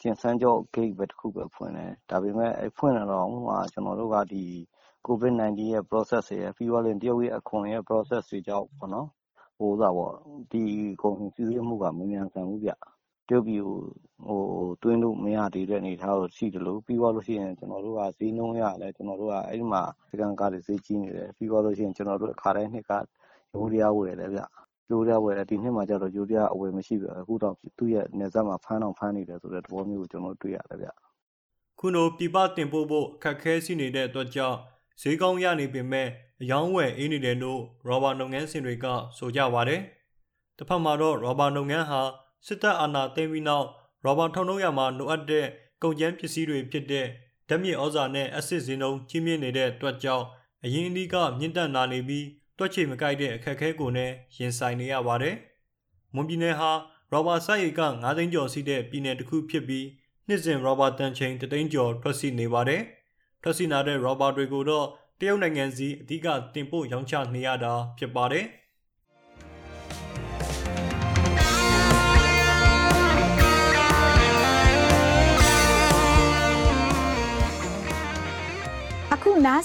[0.00, 4.44] ကျင်စန်းကြော gate ပဲတစ်ခုပဲ ဖွင့်တယ် ဒါပေမဲ့အဲဖွင့်လာတော့ဟိုကျွန်တော်တို့က ဒီ
[5.06, 9.08] COVID-19 ရဲ့ process တွေရဲ့ပြီးတော့လည်းတရုတ်ရဲ့ အခွန်ရဲ့ process တွေကြောင့်ပေါ့နော်
[9.58, 10.14] ဟိုသာပေါ့
[10.52, 10.62] ဒီ
[11.02, 12.70] ကုန်စည်စည်းမှုက မမြန်ဆန်ဘူးဗျ
[13.28, 13.78] တရုတ်ပြည်ကို
[14.26, 14.40] ဟို
[14.82, 22.92] တွင်းလို့ မရသေးတဲ့ အနေအထားကိုရှိတယ်လို့ပြီးသွားလို့ရှိရင် ကျွန်တော်တို့က ဈေးနှုန်းရလဲကျွန်တော်တို့က အဲ့ဒီမှာစကန်ကားတွေ ဈေးကြီးနေတယ် ပြီးသွားလို့ရှိရင် ကျွန်တော်တို့အခါတိုင်းနှစ်က
[23.54, 24.40] ရိုးရားဝယ်တယ်ဗျ
[24.90, 30.88] ရိုးရားဝယ်တယ် ဒီနှစ်မှာကျတော့ရိုးရားအဝယ်မရှိဘူးအခုတော့သူ့ရဲ့နေဆက်မှာ ဖမ်းအောင်ဖမ်းနေတယ်ဆိုတဲ့ သဘောမျိုးကို ကျွန်တော်တွေ့ရတယ်ဗျ
[31.78, 34.58] ခုလို ပြပတင်ပို့ဖို့ခက်ခဲရှိနေတဲ့အတွက်ကြောင့်
[35.00, 36.08] ဈေးကောင်းရနေပေမဲ့
[36.42, 38.86] အယောင်းဝယ်အေးနေတယ်လို့ရောဘာလုပ်ငန်းရှင်တွေက
[39.18, 39.80] ဆိုကြပါတယ်။
[40.56, 42.00] တစ်ဖက်မှာတော့ရောဘာလုပ်ငန်းဟာ
[42.46, 43.66] စစ်တပ်အာဏာသိမ်းပြီးနောက်
[44.04, 45.46] ရောဘာထုံထုတ်ရမှာ လိုအပ်တဲ့
[45.82, 47.06] ကုန်ကျန်းပစ္စည်းတွေဖြစ်တဲ့
[47.48, 50.24] ဓာတ်မြေဩဇာနဲ့ အက်ဆစ်ဈေးနှုန်း ကြီးမြင့်နေတဲ့အတွက်ကြောင့်
[50.64, 52.26] အရင်အနည်းက မြင့်တက်လာနေပြီး
[52.58, 55.34] တွက်ချေမကိုက်တဲ့အခက်အခဲကိုလည်းရင်ဆိုင်နေရပါတယ်။
[56.14, 56.70] မွန်ပြည်နယ်ဟာ
[57.12, 59.86] ရောဘာစိုက်ရိတ်က9သိန်းကျော်ရှိတဲ့ပြည်နယ်တစ်ခုဖြစ်ပြီး
[60.28, 62.82] နှစ်စဉ်ရောဘာတန်ချိန်3သိန်းကျော်ထွက်ရှိနေပါတယ်။
[63.42, 64.86] ထွက်ရှိလာတဲ့ရောဘာတွေကိုတော့
[65.20, 68.44] တရုတ်နိုင်ငံစီအဓိကတင်ပို့ရောင်းချနေရတာဖြစ်ပါတယ်။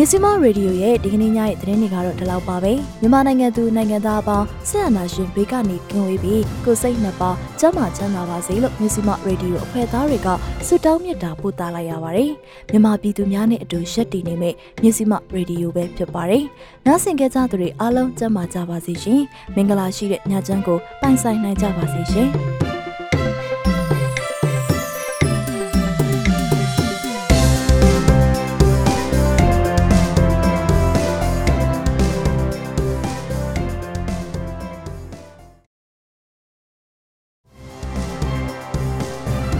[0.00, 10.28] မြစီမရေဒီယိုရဲ့ဒီကနေ့ညရဲ့သတင်းတွေကတော့ဒီလောက်ပါပဲမြန်မာနိုင်ငံသူနိုင်ငံသားအပေါင်းဆက်အနာရှင်ဘေးကနေကင်းဝေးပြီးကိုစိတ်နှစ်ပါးကျန်းမာချမ်းသာပါစေလို့မြစီမရေဒီယိုအဖွဲ့သားတွေက
[10.66, 12.30] ဆုတောင်းမေတ္တာပို့သလိုက်ရပါတယ်
[12.70, 16.44] မြန်မာပြည်သူများနဲ့အတူရက်တည်နေမဲ့မြစီမရေဒီယိုပဲဖြစ်ပါတယ်
[16.86, 19.22] နားဆင်ကြကြသူတွေအားလုံးကျန်းမာကြပါစေရှင်
[19.54, 22.30] မင်္ဂလာရှိတဲ့ညချမ်းကိုပိုင်ဆိုင်နိုင်ကြပါစေရှင်